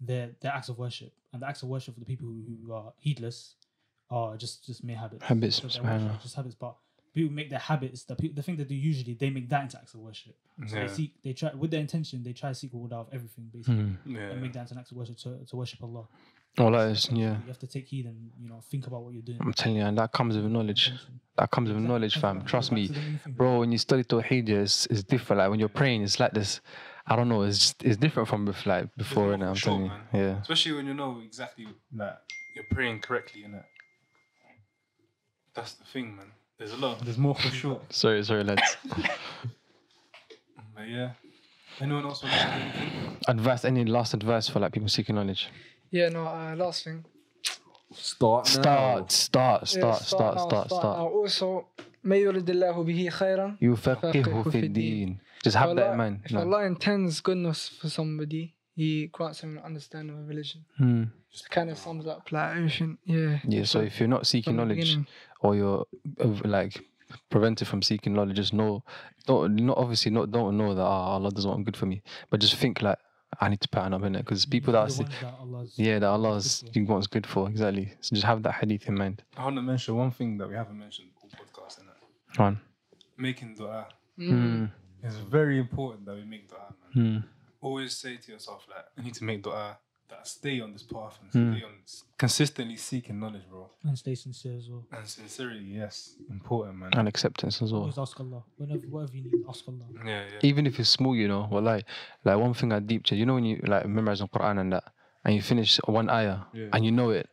they're 0.00 0.30
they're 0.40 0.52
acts 0.52 0.68
of 0.68 0.78
worship, 0.78 1.12
and 1.32 1.42
the 1.42 1.46
acts 1.48 1.62
of 1.62 1.68
worship 1.68 1.94
for 1.94 2.00
the 2.00 2.06
people 2.06 2.26
who, 2.26 2.42
who 2.66 2.72
are 2.72 2.92
heedless 2.98 3.54
are 4.10 4.36
just 4.36 4.64
just 4.66 4.84
mere 4.84 4.96
habits. 4.96 5.24
Habits, 5.24 5.56
So 5.56 5.82
worship, 5.82 6.22
just 6.22 6.34
habits. 6.36 6.54
But 6.54 6.76
people 7.14 7.32
make 7.32 7.48
their 7.50 7.58
habits 7.58 8.04
the 8.04 8.16
people, 8.16 8.34
the 8.36 8.42
thing 8.42 8.56
they 8.56 8.64
do 8.64 8.74
usually 8.74 9.14
they 9.14 9.30
make 9.30 9.48
that 9.48 9.62
into 9.62 9.78
acts 9.78 9.94
of 9.94 10.00
worship. 10.00 10.36
So 10.66 10.76
Yeah. 10.76 10.86
they 10.86 10.92
seek 10.92 11.22
they 11.22 11.32
try 11.32 11.52
with 11.54 11.70
their 11.70 11.80
intention 11.80 12.22
they 12.22 12.32
try 12.32 12.50
to 12.50 12.54
seek 12.54 12.72
reward 12.72 12.92
out 12.92 13.06
of 13.08 13.14
everything 13.14 13.50
basically. 13.52 13.74
Mm. 13.74 13.96
Yeah. 14.06 14.30
And 14.30 14.42
make 14.42 14.52
that 14.52 14.60
into 14.60 14.74
an 14.74 14.80
act 14.80 14.90
of 14.90 14.96
worship 14.96 15.16
to, 15.18 15.38
to 15.48 15.56
worship 15.56 15.82
Allah. 15.82 16.06
Well, 16.56 16.70
that 16.70 16.90
is, 16.92 17.08
yeah. 17.10 17.36
You 17.40 17.48
have 17.48 17.58
to 17.60 17.66
take 17.66 17.88
heed 17.88 18.06
and 18.06 18.30
you 18.40 18.48
know 18.48 18.60
think 18.70 18.86
about 18.86 19.02
what 19.02 19.12
you're 19.12 19.22
doing. 19.22 19.38
I'm 19.40 19.52
telling 19.52 19.76
you, 19.78 19.84
and 19.84 19.98
that 19.98 20.12
comes 20.12 20.36
with 20.36 20.44
knowledge. 20.44 20.92
That 21.36 21.50
comes 21.50 21.68
with 21.68 21.78
Exactly. 21.78 21.88
knowledge, 21.92 22.16
fam. 22.20 22.44
Trust 22.44 22.70
me, 22.70 22.86
to 22.86 22.92
the 22.92 23.00
main 23.00 23.18
thing. 23.18 23.32
bro. 23.32 23.58
When 23.58 23.72
you 23.72 23.78
study 23.78 24.04
Tawheed, 24.04 24.48
yeah, 24.48 24.58
it's, 24.58 24.86
it's 24.86 25.02
different. 25.02 25.38
Like 25.40 25.50
when 25.50 25.58
you're 25.58 25.68
praying, 25.68 26.04
it's 26.04 26.20
like 26.20 26.32
this. 26.32 26.60
I 27.07 27.15
don't 27.15 27.29
know. 27.29 27.41
It's 27.43 27.73
it's 27.83 27.97
different 27.97 28.27
from 28.29 28.45
bef- 28.47 28.65
like 28.65 28.87
before, 28.95 29.25
more 29.25 29.33
and 29.33 29.43
I'm 29.43 29.53
control, 29.53 29.77
telling 29.77 29.91
you, 29.91 29.97
man. 30.19 30.23
yeah. 30.35 30.41
Especially 30.41 30.73
when 30.73 30.85
you 30.85 30.93
know 30.93 31.21
exactly 31.25 31.67
that 31.93 32.21
you're 32.55 32.69
praying 32.71 32.99
correctly 32.99 33.43
in 33.43 33.53
it. 33.55 33.65
That's 35.55 35.73
the 35.73 35.85
thing, 35.85 36.15
man. 36.15 36.27
There's 36.57 36.73
a 36.73 36.77
lot. 36.77 36.99
There's 37.05 37.17
more 37.17 37.35
for 37.35 37.49
sure. 37.49 37.81
Sorry, 37.89 38.23
sorry, 38.23 38.43
lads. 38.43 38.77
But 40.75 40.87
yeah. 40.87 41.11
Anyone 41.81 42.05
else 42.05 42.23
want 42.23 42.33
to 42.35 42.39
say 42.39 42.49
anything? 42.51 43.17
advice. 43.27 43.65
Any 43.65 43.85
last 43.85 44.13
advice 44.13 44.49
for 44.49 44.59
like 44.59 44.73
people 44.73 44.89
seeking 44.89 45.15
knowledge? 45.15 45.47
Yeah, 45.91 46.09
no, 46.09 46.27
uh, 46.27 46.55
last 46.55 46.83
thing. 46.83 47.05
Start 47.91 48.45
Start, 48.47 49.11
start, 49.11 49.61
Yeah, 49.61 49.65
start, 49.65 50.01
start, 50.01 50.35
now, 50.35 50.47
start, 50.47 50.67
Now. 50.71 50.77
start. 50.79 51.11
Also, 51.11 51.67
may 52.03 52.21
yuridillahu 52.21 52.85
bihi 52.85 53.09
khayran. 53.11 53.57
يفقهه 53.61 54.43
في 54.51 54.59
الدين. 54.59 55.17
just 55.44 55.56
have 55.56 55.76
that 55.76 55.92
in 55.92 55.96
mind. 55.98 56.20
If 56.24 56.32
No. 56.32 56.40
Allah 56.40 56.64
intends 56.64 57.20
goodness 57.20 57.68
for 57.68 57.88
somebody, 57.88 58.54
He 58.76 59.06
grants 59.16 59.40
him 59.40 59.58
an 59.58 59.62
understanding 59.64 60.18
of 60.18 60.26
religion. 60.26 60.64
Hmm. 60.78 61.02
It 61.32 61.42
kind 61.50 61.70
of 61.70 61.78
sums 61.78 62.06
up 62.08 62.32
like 62.32 62.56
everything. 62.56 62.98
Yeah. 63.04 63.38
Yeah. 63.46 63.64
So 63.64 63.80
if 63.80 64.00
you're 64.00 64.08
not 64.08 64.26
seeking 64.26 64.56
knowledge, 64.56 64.78
beginning. 64.78 65.06
or 65.40 65.54
you're 65.54 65.86
uh, 66.20 66.28
like 66.44 66.82
prevented 67.30 67.68
from 67.68 67.82
seeking 67.82 68.14
knowledge, 68.14 68.34
just 68.36 68.52
know, 68.52 68.82
don't 69.26 69.54
not 69.56 69.78
obviously 69.78 70.10
not 70.10 70.32
don't 70.32 70.56
know 70.56 70.74
that 70.74 70.82
ah, 70.82 71.12
Allah 71.14 71.30
doesn't 71.30 71.48
want 71.50 71.64
good 71.64 71.76
for 71.76 71.86
me, 71.86 72.02
but 72.30 72.40
just 72.40 72.54
think 72.56 72.82
like 72.82 72.98
I 73.40 73.48
need 73.48 73.60
to 73.60 73.68
pattern 73.68 73.94
up 73.94 74.02
in 74.02 74.14
it 74.16 74.24
because 74.24 74.44
people 74.46 74.72
that 74.72 74.80
You're 74.88 74.90
see- 74.90 75.04
that 75.20 75.68
yeah 75.76 75.98
that 76.00 76.08
Allah's 76.08 76.60
for. 76.66 76.70
He 76.72 76.82
wants 76.82 77.06
good 77.06 77.26
for 77.26 77.48
exactly. 77.48 77.92
So 78.00 78.14
just 78.16 78.26
have 78.26 78.42
that 78.42 78.54
hadith 78.54 78.88
in 78.88 78.96
mind. 78.96 79.22
I 79.36 79.44
want 79.44 79.56
to 79.56 79.62
mention 79.62 79.94
one 79.96 80.10
thing 80.10 80.38
that 80.38 80.48
we 80.48 80.54
haven't 80.56 80.78
mentioned 80.78 81.10
all 81.22 81.28
podcast 81.30 81.80
in 81.80 81.86
it. 81.86 82.38
One. 82.40 82.60
Making 83.16 83.54
dua. 83.54 83.86
Hmm. 84.18 84.66
It's 85.04 85.16
very 85.16 85.58
important 85.58 86.06
that 86.06 86.16
we 86.16 86.24
make 86.24 86.48
dua, 86.48 86.74
man. 86.94 87.22
Hmm. 87.22 87.26
Always 87.60 87.96
say 87.96 88.16
to 88.16 88.32
yourself, 88.32 88.66
like, 88.68 88.84
I 88.98 89.02
need 89.02 89.14
to 89.14 89.24
make 89.24 89.42
dua 89.42 89.78
that 90.08 90.18
I 90.20 90.24
stay 90.24 90.60
on 90.60 90.72
this 90.72 90.82
path 90.82 91.18
and 91.22 91.30
stay 91.30 91.64
on 91.64 91.72
consistently 92.18 92.76
seeking 92.76 93.18
knowledge, 93.18 93.42
bro. 93.50 93.70
and 93.84 93.96
stay 93.98 94.14
sincere 94.14 94.56
as 94.56 94.68
well. 94.68 94.84
And 94.92 95.06
sincerity, 95.06 95.64
yes, 95.64 96.14
important, 96.30 96.76
man. 96.78 96.90
And 96.94 97.08
acceptance 97.08 97.62
as 97.62 97.72
well. 97.72 97.82
Always 97.82 97.98
ask 97.98 98.18
Allah. 98.20 98.42
Whenever 98.56 98.86
whatever 98.88 99.16
you 99.16 99.24
need, 99.24 99.44
ask 99.48 99.64
Allah. 99.66 99.86
Yeah, 100.04 100.24
yeah. 100.32 100.38
Even 100.42 100.66
if 100.66 100.78
it's 100.78 100.90
small, 100.90 101.16
you 101.16 101.26
know, 101.28 101.48
well, 101.50 101.62
like, 101.62 101.84
like 102.24 102.38
one 102.38 102.52
thing 102.54 102.72
I 102.72 102.80
deep 102.80 103.04
check, 103.04 103.18
you 103.18 103.24
know, 103.26 103.34
when 103.34 103.44
you 103.44 103.60
like 103.66 103.86
memorize 103.86 104.18
the 104.20 104.28
Quran 104.28 104.60
and 104.60 104.72
that, 104.74 104.84
and 105.24 105.34
you 105.34 105.40
finish 105.42 105.78
one 105.86 106.10
ayah 106.10 106.40
Yeah. 106.52 106.68
and 106.74 106.84
you 106.84 106.92
know 106.92 107.08
it, 107.10 107.30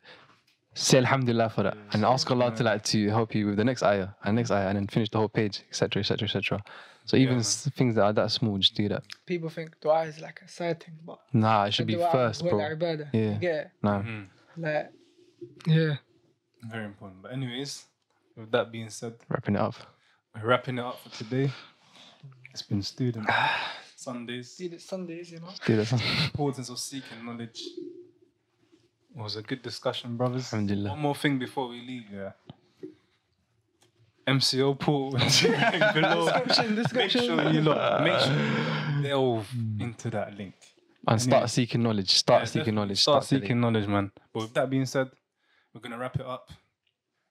say 0.74 0.97
Alhamdulillah 0.99 1.49
for 1.49 1.63
that, 1.63 1.78
and 1.91 2.05
ask 2.05 2.32
Allah 2.32 2.55
to 2.55 2.63
like 2.63 2.84
to 2.86 3.09
help 3.09 3.36
you 3.36 3.47
with 3.47 3.57
the 3.57 3.65
next 3.65 3.84
ayah 3.84 4.09
and 4.24 4.38
next 4.38 4.51
ayah, 4.51 4.69
and 4.69 4.78
then 4.78 4.88
finish 4.88 5.09
the 5.09 5.17
whole 5.17 5.28
page, 5.30 5.63
etc., 5.69 5.99
etc., 5.99 6.26
etc. 6.26 6.63
So 7.06 7.18
even 7.18 7.38
yeah, 7.38 7.43
things 7.76 7.95
that 7.95 8.04
are 8.04 8.14
that 8.14 8.32
small, 8.32 8.58
just 8.58 8.76
do 8.76 8.88
that. 8.89 9.04
People 9.26 9.49
think 9.49 9.80
dua 9.82 10.04
is 10.04 10.20
like 10.20 10.41
a 10.45 10.47
side 10.47 10.84
thing, 10.84 10.97
but 11.06 11.20
nah, 11.34 11.66
it 11.66 11.74
should 11.74 11.88
be 11.88 11.95
first, 11.95 12.43
bro. 12.43 12.60
Yeah, 13.12 13.38
yeah, 13.41 13.64
no, 13.82 13.89
mm. 13.89 14.28
like 14.58 14.91
yeah, 15.68 15.95
very 16.70 16.86
important. 16.86 17.22
But 17.24 17.34
anyways, 17.34 17.86
with 18.36 18.52
that 18.52 18.72
being 18.72 18.89
said, 18.89 19.16
wrapping 19.30 19.56
it 19.56 19.62
up. 19.62 19.76
We're 20.36 20.47
wrapping 20.47 20.78
it 20.78 20.84
up 20.84 20.99
for 21.02 21.10
today. 21.10 21.52
It's 22.52 22.62
been 22.62 22.82
student 22.82 23.28
Sundays. 23.95 24.52
Student 24.52 24.82
Sundays, 24.82 25.32
you 25.32 25.39
know. 25.39 25.49
Student 25.62 25.88
Sundays. 25.88 26.24
Importance 26.26 26.70
of 26.70 26.80
seeking 26.80 27.26
knowledge. 27.26 27.62
It 29.16 29.22
was 29.22 29.36
a 29.36 29.41
good 29.41 29.62
discussion, 29.62 30.16
brothers. 30.16 30.52
One 30.52 30.99
more 30.99 31.16
thing 31.16 31.38
before 31.38 31.68
we 31.68 31.82
leave, 31.82 32.06
yeah. 32.14 32.32
MCO 34.28 34.78
pool 34.80 35.11
below. 35.93 36.26
Description, 36.45 36.76
Make 36.95 37.11
sure 37.11 37.49
you 37.51 37.61
look. 37.61 37.78
Uh, 37.78 38.01
make 38.03 38.19
sure 38.19 38.34
you 38.97 39.03
delve 39.03 39.47
hmm. 39.49 39.82
into 39.82 40.09
that 40.11 40.38
link. 40.38 40.53
And 41.07 41.19
start 41.19 41.34
Anyway. 41.34 41.47
seeking 41.47 41.82
knowledge. 41.84 42.11
Start 42.11 42.41
Yeah, 42.41 42.45
seeking 42.45 42.76
knowledge. 42.76 42.99
Start 43.01 43.24
studying. 43.24 43.43
seeking 43.43 43.59
knowledge, 43.59 43.88
man. 43.88 44.11
But 44.34 44.43
with 44.43 44.53
that 44.53 44.69
being 44.69 44.86
said, 44.86 45.09
we're 45.74 45.82
gonna 45.82 45.97
wrap 45.97 46.15
it 46.15 46.26
up. 46.26 46.51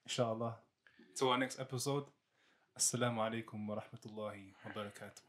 Inshallah. 0.04 0.56
Till 1.14 1.28
our 1.28 1.38
next 1.38 1.60
episode. 1.60 2.04
Assalamu 2.76 3.18
alaikum 3.18 3.66
wa 3.68 3.76
rahmatullahi 3.76 4.54
wa 4.64 4.72
barakatuh. 4.72 5.22